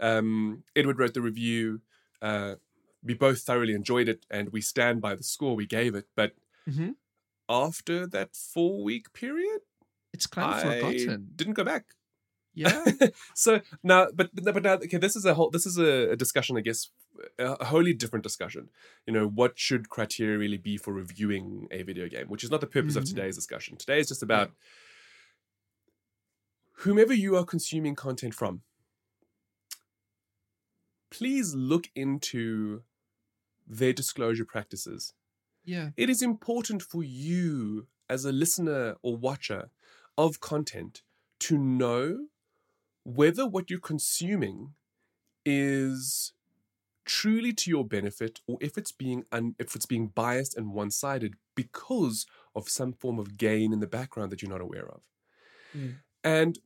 Um, 0.00 0.64
Edward 0.74 0.98
wrote 0.98 1.14
the 1.14 1.20
review. 1.22 1.82
Uh, 2.22 2.56
we 3.02 3.14
both 3.14 3.40
thoroughly 3.42 3.74
enjoyed 3.74 4.08
it, 4.08 4.26
and 4.30 4.50
we 4.50 4.60
stand 4.60 5.00
by 5.00 5.14
the 5.14 5.22
score 5.22 5.54
we 5.56 5.66
gave 5.66 5.94
it. 5.94 6.06
But 6.16 6.32
Mhm. 6.66 6.94
after 7.48 8.06
that 8.06 8.36
four 8.36 8.82
week 8.82 9.12
period, 9.12 9.60
It's 10.12 10.26
kind 10.26 10.50
of 10.50 10.56
I 10.58 10.62
forgotten. 10.80 11.32
didn't 11.36 11.54
go 11.54 11.64
back. 11.64 11.94
Yeah. 12.60 12.84
so 13.34 13.60
now, 13.82 14.08
but 14.14 14.30
but 14.34 14.62
now, 14.62 14.74
okay, 14.74 14.98
this 14.98 15.16
is 15.16 15.24
a 15.24 15.34
whole 15.34 15.50
this 15.50 15.66
is 15.66 15.78
a, 15.78 16.10
a 16.12 16.16
discussion, 16.16 16.56
I 16.56 16.60
guess, 16.60 16.90
a 17.38 17.64
wholly 17.64 17.94
different 17.94 18.22
discussion. 18.22 18.68
You 19.06 19.12
know, 19.14 19.26
what 19.26 19.58
should 19.58 19.88
criteria 19.88 20.38
really 20.38 20.58
be 20.58 20.76
for 20.76 20.92
reviewing 20.92 21.68
a 21.70 21.82
video 21.82 22.08
game, 22.08 22.26
which 22.28 22.44
is 22.44 22.50
not 22.50 22.60
the 22.60 22.66
purpose 22.66 22.96
of 22.96 23.04
Mhm. 23.04 23.08
today's 23.08 23.36
discussion. 23.36 23.76
Today 23.76 23.98
is 24.00 24.08
just 24.08 24.22
about 24.22 24.50
whomever 26.82 27.14
you 27.14 27.36
are 27.36 27.44
consuming 27.44 27.94
content 27.94 28.34
from. 28.34 28.62
Please 31.10 31.54
look 31.54 31.88
into 31.94 32.82
their 33.66 33.92
disclosure 33.92 34.44
practices 34.44 35.12
yeah. 35.64 35.90
it 35.96 36.10
is 36.10 36.22
important 36.22 36.82
for 36.82 37.02
you 37.04 37.86
as 38.08 38.24
a 38.24 38.32
listener 38.32 38.96
or 39.02 39.16
watcher 39.16 39.70
of 40.18 40.40
content 40.40 41.02
to 41.38 41.56
know 41.56 42.26
whether 43.14 43.46
what 43.46 43.70
you're 43.70 43.80
consuming 43.80 44.74
is 45.44 46.32
truly 47.04 47.52
to 47.52 47.70
your 47.70 47.84
benefit 47.84 48.40
or 48.46 48.56
if 48.60 48.76
it's 48.78 48.92
being 48.92 49.24
un- 49.32 49.54
if 49.58 49.74
it's 49.74 49.86
being 49.86 50.08
biased 50.08 50.56
and 50.56 50.72
one-sided 50.72 51.34
because 51.56 52.26
of 52.54 52.68
some 52.68 52.92
form 52.92 53.18
of 53.18 53.36
gain 53.36 53.72
in 53.72 53.80
the 53.80 53.86
background 53.86 54.30
that 54.30 54.42
you're 54.42 54.50
not 54.50 54.60
aware 54.60 54.88
of 54.88 55.00
Mm. 55.76 55.94
and 56.24 56.58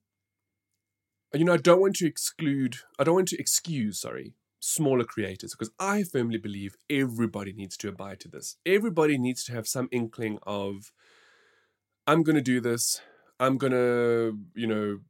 you 1.34 1.45
know 1.45 1.53
i 1.53 1.59
don't 1.59 1.80
want 1.80 1.97
to 1.97 2.07
exclude 2.07 2.76
i 2.99 3.05
don't 3.05 3.14
want 3.14 3.28
to 3.28 3.38
excuse 3.38 4.01
sorry 4.01 4.34
smaller 4.61 5.05
creators 5.05 5.53
because 5.53 5.70
I 5.78 6.05
firmly 6.05 6.38
believe 6.38 6.74
everybody 6.88 7.53
needs 7.53 7.76
to 7.76 7.88
abide 7.88 8.18
to 8.20 8.28
this. 8.28 8.57
Everybody 8.64 9.18
needs 9.18 9.45
to 9.45 9.53
have 9.53 9.68
some 9.68 9.88
inkling 9.92 10.38
of 10.45 10.90
I'm 12.07 12.22
going 12.22 12.36
to 12.36 12.40
do 12.55 12.61
this. 12.61 13.01
I'm 13.38 13.59
going 13.59 13.72
to, 13.72 14.38
you 14.55 14.66
know, 14.66 15.01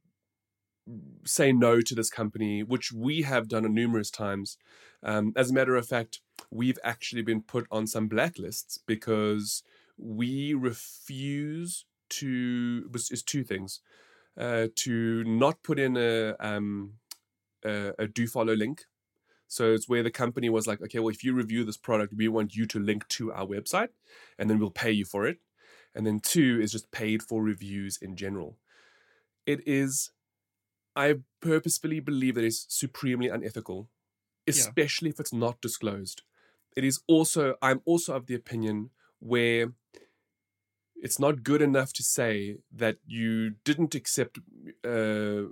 say 1.23 1.51
no 1.51 1.81
to 1.81 1.95
this 1.95 2.09
company, 2.09 2.63
which 2.63 2.91
we 2.91 3.23
have 3.23 3.47
done 3.47 3.71
numerous 3.73 4.11
times. 4.11 4.57
Um, 5.03 5.33
as 5.35 5.51
a 5.51 5.53
matter 5.53 5.75
of 5.75 5.87
fact, 5.87 6.19
we've 6.51 6.79
actually 6.83 7.21
been 7.21 7.41
put 7.41 7.67
on 7.71 7.87
some 7.87 8.09
blacklists 8.09 8.79
because 8.85 9.63
we 9.97 10.53
refuse 10.53 11.85
to 12.09 12.89
is 12.93 13.23
two 13.23 13.43
things. 13.43 13.81
Uh, 14.37 14.67
to 14.75 15.23
not 15.23 15.63
put 15.63 15.79
in 15.79 15.95
a 15.95 16.35
um 16.41 16.95
a, 17.63 17.93
a 17.97 18.07
do 18.07 18.27
follow 18.27 18.53
link. 18.53 18.83
So 19.47 19.73
it's 19.73 19.87
where 19.87 20.03
the 20.03 20.11
company 20.11 20.49
was 20.49 20.67
like, 20.67 20.81
okay, 20.81 20.99
well, 20.99 21.13
if 21.13 21.23
you 21.23 21.33
review 21.33 21.63
this 21.63 21.77
product, 21.77 22.13
we 22.15 22.27
want 22.27 22.55
you 22.55 22.65
to 22.65 22.79
link 22.79 23.07
to 23.09 23.31
our 23.31 23.45
website, 23.45 23.89
and 24.37 24.49
then 24.49 24.59
we'll 24.59 24.71
pay 24.71 24.91
you 24.91 25.05
for 25.05 25.25
it. 25.27 25.37
And 25.93 26.05
then 26.05 26.19
two 26.19 26.59
is 26.61 26.71
just 26.71 26.91
paid 26.91 27.23
for 27.23 27.41
reviews 27.41 27.97
in 28.01 28.15
general. 28.15 28.57
It 29.45 29.61
is, 29.65 30.11
I 30.95 31.15
purposefully 31.41 31.99
believe 31.99 32.35
that 32.35 32.43
it's 32.43 32.65
supremely 32.69 33.27
unethical, 33.27 33.89
especially 34.47 35.09
if 35.09 35.19
it's 35.19 35.33
not 35.33 35.61
disclosed. 35.61 36.21
It 36.75 36.83
is 36.83 37.01
also, 37.07 37.55
I'm 37.61 37.81
also 37.85 38.15
of 38.15 38.27
the 38.27 38.35
opinion 38.35 38.91
where 39.19 39.73
it's 40.95 41.19
not 41.19 41.43
good 41.43 41.61
enough 41.61 41.93
to 41.93 42.03
say 42.03 42.57
that 42.73 42.97
you 43.05 43.51
didn't 43.63 43.95
accept 43.95 44.39
uh, 44.83 45.49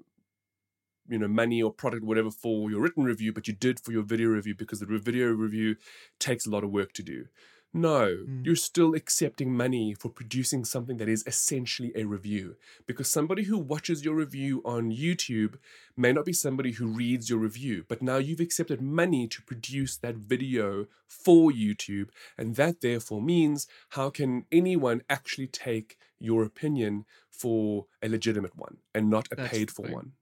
you 1.07 1.19
know 1.19 1.27
money 1.27 1.61
or 1.61 1.71
product 1.71 2.03
whatever 2.03 2.31
for 2.31 2.69
your 2.69 2.81
written 2.81 3.03
review 3.03 3.33
but 3.33 3.47
you 3.47 3.53
did 3.53 3.79
for 3.79 3.91
your 3.91 4.03
video 4.03 4.29
review 4.29 4.55
because 4.55 4.79
the 4.79 4.85
video 4.85 5.27
review 5.27 5.75
takes 6.19 6.45
a 6.45 6.49
lot 6.49 6.63
of 6.63 6.71
work 6.71 6.93
to 6.93 7.03
do 7.03 7.25
no 7.74 8.17
Mm. 8.28 8.45
you're 8.45 8.55
still 8.55 8.93
accepting 8.93 9.55
money 9.55 9.93
for 9.95 10.09
producing 10.09 10.63
something 10.63 10.97
that 10.97 11.09
is 11.09 11.24
essentially 11.26 11.91
a 11.95 12.03
review 12.05 12.55
because 12.86 13.09
somebody 13.09 13.43
who 13.43 13.57
watches 13.57 14.05
your 14.05 14.15
review 14.15 14.61
on 14.63 14.91
youtube 14.91 15.55
may 15.97 16.11
not 16.13 16.26
be 16.26 16.34
somebody 16.34 16.71
who 16.74 16.86
reads 16.88 17.30
your 17.30 17.39
review 17.39 17.84
but 17.88 18.01
now 18.01 18.17
you've 18.17 18.39
accepted 18.39 18.80
money 18.82 19.28
to 19.28 19.41
produce 19.41 19.97
that 19.97 20.15
video 20.15 20.86
for 21.07 21.51
youtube 21.51 22.09
and 22.38 22.55
that 22.55 22.82
therefore 22.82 23.21
means 23.21 23.67
how 23.89 24.09
can 24.09 24.45
anyone 24.51 25.01
actually 25.09 25.47
take 25.47 25.97
your 26.19 26.43
opinion 26.43 27.05
for 27.30 27.88
a 28.03 28.07
legitimate 28.07 28.55
one 28.55 28.78
and 28.93 29.09
not 29.09 29.28
a 29.32 29.36
That's 29.36 29.49
paid 29.49 29.71
for 29.71 29.84
one 29.88 30.13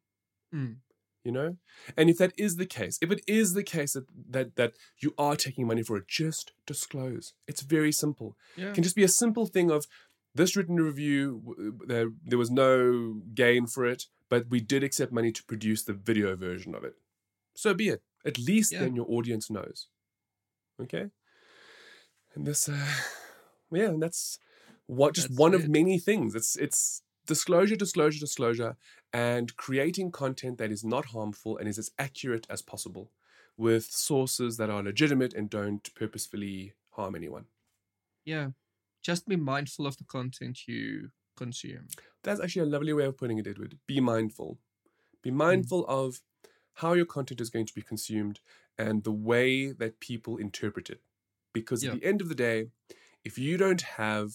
Mm. 0.54 0.78
You 1.24 1.32
know? 1.32 1.58
And 1.98 2.10
if 2.10 2.18
that 2.18 2.34
is 2.38 2.56
the 2.56 2.66
case 2.66 2.98
if 3.02 3.12
it 3.12 3.22
is 3.28 3.54
the 3.54 3.64
case 3.64 3.94
that 3.94 4.06
that 4.30 4.56
that 4.56 4.74
you 5.00 5.14
are 5.18 5.36
taking 5.36 5.68
money 5.68 5.84
for 5.84 5.98
it 5.98 6.08
just 6.08 6.52
disclose. 6.66 7.34
It's 7.48 7.62
very 7.62 7.92
simple. 7.92 8.36
Yeah. 8.56 8.70
it 8.70 8.74
can 8.76 8.84
just 8.84 8.96
be 8.96 9.04
a 9.04 9.08
simple 9.08 9.46
thing 9.46 9.72
of 9.72 9.86
this 10.34 10.56
written 10.56 10.78
review 10.78 11.82
there 11.88 12.10
there 12.24 12.38
was 12.40 12.50
no 12.52 13.22
gain 13.34 13.68
for 13.68 13.86
it 13.86 14.06
but 14.30 14.50
we 14.50 14.62
did 14.62 14.84
accept 14.84 15.12
money 15.12 15.32
to 15.34 15.44
produce 15.44 15.84
the 15.84 15.94
video 15.94 16.36
version 16.36 16.74
of 16.76 16.84
it. 16.84 16.96
So 17.54 17.74
be 17.74 17.90
it. 17.90 18.02
At 18.26 18.38
least 18.40 18.72
Yeah. 18.72 18.80
then 18.82 18.96
your 18.96 19.06
audience 19.10 19.50
knows. 19.50 19.88
Okay? 20.82 21.10
And 22.34 22.48
this 22.48 22.70
uh 22.70 22.88
yeah 23.72 23.90
and 23.90 24.02
that's 24.02 24.40
what 24.88 25.14
just 25.16 25.30
That's 25.30 25.40
one 25.40 25.54
of 25.54 25.68
many 25.70 26.00
things. 26.00 26.36
It's 26.36 26.56
it's 26.56 27.02
disclosure 27.34 27.78
disclosure 27.86 28.20
disclosure 28.28 28.72
and 29.30 29.46
creating 29.66 30.08
content 30.24 30.56
that 30.58 30.72
is 30.76 30.84
not 30.96 31.06
harmful 31.16 31.58
and 31.58 31.66
is 31.72 31.80
as 31.84 31.90
accurate 32.06 32.46
as 32.56 32.62
possible 32.74 33.06
with 33.66 33.86
sources 34.10 34.52
that 34.60 34.70
are 34.76 34.84
legitimate 34.92 35.34
and 35.38 35.46
don't 35.60 35.86
purposefully 36.02 36.58
harm 36.98 37.14
anyone 37.22 37.46
Yeah. 38.26 38.48
Just 39.10 39.28
be 39.34 39.38
mindful 39.54 39.86
of 39.90 39.96
the 39.98 40.08
content 40.18 40.56
you 40.72 40.84
consume. 41.44 41.86
that's 42.26 42.42
actually 42.44 42.66
a 42.68 42.74
lovely 42.76 42.94
way 42.98 43.06
of 43.10 43.16
putting 43.22 43.38
it 43.42 43.48
edward 43.52 43.74
be 43.94 44.00
mindful 44.14 44.50
be 45.28 45.32
hmm. 45.32 45.38
mindful 45.46 45.82
of 46.02 46.10
how 46.82 46.92
your 47.00 47.10
content 47.16 47.40
is 47.46 47.50
going 47.56 47.68
to 47.70 47.78
be 47.80 47.86
consumed 47.92 48.38
and 48.84 48.96
the 49.10 49.18
way 49.32 49.50
that 49.82 50.00
people 50.10 50.34
interpret 50.46 50.88
it 50.94 51.02
because 51.60 51.80
Yeah. 51.84 51.92
at 51.92 51.96
the 52.00 52.06
end 52.12 52.20
of 52.26 52.30
the 52.32 52.40
day 52.48 52.58
if 53.30 53.34
you 53.46 53.54
don't 53.64 53.84
have 54.02 54.30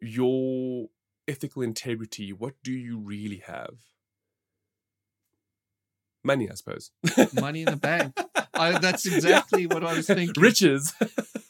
your 0.00 0.88
ethical 1.26 1.62
integrity 1.62 2.32
what 2.32 2.54
do 2.62 2.72
you 2.72 2.98
really 2.98 3.42
have 3.46 3.74
money 6.22 6.50
i 6.50 6.54
suppose 6.54 6.90
Money 7.34 7.60
in 7.62 7.66
the 7.66 7.76
bank. 7.76 8.18
I, 8.54 8.78
that's 8.78 9.04
exactly 9.04 9.66
what 9.66 9.84
I 9.84 9.94
was 9.94 10.06
thinking. 10.06 10.40
riches 10.40 10.94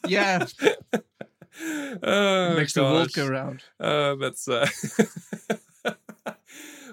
Yeah. 0.07 0.45
oh, 2.03 2.55
Makes 2.55 2.73
the 2.73 2.83
world 2.83 3.07
gosh. 3.07 3.13
go 3.13 3.27
round. 3.27 3.63
Uh, 3.79 4.15
that's 4.15 4.47
uh... 4.47 4.67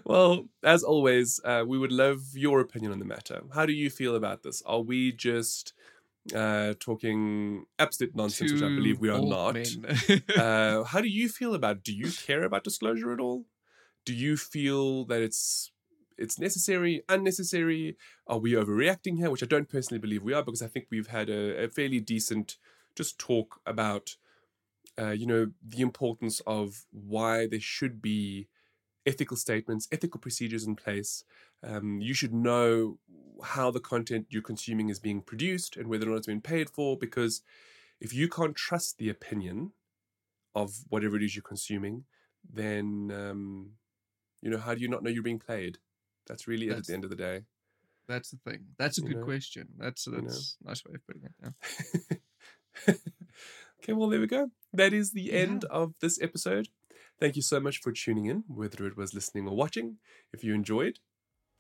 well, 0.05 0.47
as 0.63 0.83
always, 0.83 1.41
uh, 1.45 1.65
we 1.67 1.79
would 1.79 1.93
love 1.93 2.21
your 2.35 2.61
opinion 2.61 2.93
on 2.93 2.99
the 2.99 3.05
matter. 3.05 3.43
How 3.55 3.67
do 3.67 3.73
you 3.73 3.91
feel 3.91 4.17
about 4.17 4.43
this? 4.43 4.63
Are 4.67 4.81
we 4.81 5.13
just 5.13 5.73
uh, 6.35 6.75
talking 6.79 7.65
absolute 7.79 8.15
nonsense, 8.15 8.53
which 8.53 8.63
I 8.63 8.69
believe 8.69 9.01
we 9.01 9.09
are 9.09 9.21
not? 9.21 9.57
uh, 10.37 10.85
how 10.85 11.01
do 11.01 11.09
you 11.09 11.29
feel 11.29 11.55
about? 11.55 11.83
Do 11.83 11.93
you 11.93 12.11
care 12.13 12.45
about 12.45 12.65
disclosure 12.65 13.13
at 13.13 13.21
all? 13.21 13.47
Do 14.05 14.15
you 14.15 14.37
feel 14.37 15.05
that 15.07 15.21
it's 15.21 15.73
it's 16.17 16.39
necessary, 16.39 17.03
unnecessary? 17.09 17.97
Are 18.27 18.39
we 18.39 18.53
overreacting 18.53 19.17
here? 19.17 19.31
Which 19.31 19.43
I 19.43 19.47
don't 19.47 19.69
personally 19.69 19.99
believe 19.99 20.23
we 20.23 20.33
are, 20.33 20.43
because 20.43 20.63
I 20.63 20.69
think 20.69 20.87
we've 20.91 21.09
had 21.09 21.29
a, 21.29 21.65
a 21.65 21.69
fairly 21.69 22.01
decent 22.01 22.57
just 22.95 23.19
talk 23.19 23.61
about, 23.67 24.17
uh, 24.99 25.11
you 25.11 25.27
know, 25.27 25.51
the 25.67 25.81
importance 25.81 26.41
of 26.47 26.85
why 26.91 27.47
there 27.47 27.61
should 27.61 28.03
be 28.03 28.49
ethical 29.07 29.37
statements, 29.37 29.89
ethical 29.91 30.21
procedures 30.21 30.65
in 30.65 30.77
place. 30.77 31.25
Um, 31.63 32.01
you 32.01 32.15
should 32.15 32.33
know 32.35 32.99
how 33.45 33.71
the 33.71 33.81
content 33.81 34.27
you're 34.31 34.43
consuming 34.43 34.89
is 34.89 34.99
being 34.99 35.23
produced 35.23 35.77
and 35.77 35.89
whether 35.89 36.07
or 36.07 36.11
not 36.11 36.17
it's 36.19 36.27
been 36.27 36.41
paid 36.41 36.71
for, 36.71 36.97
because 36.97 37.43
if 38.01 38.13
you 38.13 38.29
can't 38.29 38.57
trust 38.57 38.99
the 38.99 39.09
opinion 39.09 39.73
of 40.55 40.85
whatever 40.89 41.17
it 41.17 41.23
is 41.23 41.35
you're 41.35 41.43
consuming, 41.43 42.05
then 42.53 43.11
um, 43.15 43.71
you 44.41 44.51
know 44.51 44.59
how 44.59 44.75
do 44.75 44.81
you 44.81 44.89
not 44.89 45.03
know 45.03 45.11
you're 45.11 45.23
being 45.23 45.39
played? 45.39 45.79
That's 46.27 46.47
really 46.47 46.69
it 46.69 46.77
at 46.77 46.87
the 46.87 46.95
end 46.95 47.05
of 47.05 47.11
the 47.11 47.17
day. 47.17 47.43
That's 48.09 48.31
the 48.31 48.39
thing. 48.39 48.67
That's 48.79 48.99
a 48.99 49.03
You 49.03 49.09
good 49.09 49.19
know? 49.19 49.25
question. 49.25 49.69
That's 49.79 50.07
know? 50.09 50.21
that's 50.21 50.57
a 50.65 50.69
nice 50.69 50.85
way 50.85 50.95
of 50.95 51.07
putting 51.07 51.23
it. 51.25 51.33
Yeah. 51.43 52.95
okay, 53.83 53.93
well 53.93 54.09
there 54.09 54.21
we 54.21 54.27
go. 54.27 54.51
That 54.73 54.93
is 54.93 55.13
the 55.13 55.23
Yeah. 55.23 55.33
end 55.35 55.65
of 55.65 55.95
this 56.01 56.21
episode. 56.21 56.69
Thank 57.21 57.37
you 57.37 57.43
so 57.43 57.61
much 57.61 57.79
for 57.79 57.93
tuning 57.93 58.27
in, 58.27 58.45
whether 58.49 58.87
it 58.87 58.97
was 58.97 59.15
listening 59.15 59.47
or 59.47 59.55
watching. 59.55 59.99
If 60.33 60.43
you 60.43 60.55
enjoyed, 60.55 60.99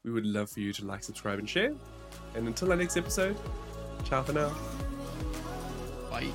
we 0.04 0.10
would 0.10 0.26
love 0.26 0.50
for 0.50 0.60
you 0.60 0.72
to 0.74 0.84
like, 0.84 1.04
subscribe, 1.04 1.38
and 1.38 1.48
share. 1.48 1.72
And 2.34 2.46
until 2.46 2.70
our 2.70 2.76
next 2.76 2.96
episode, 2.96 3.36
ciao 4.04 4.22
for 4.22 4.32
now. 4.32 4.54
Bye. 6.10 6.28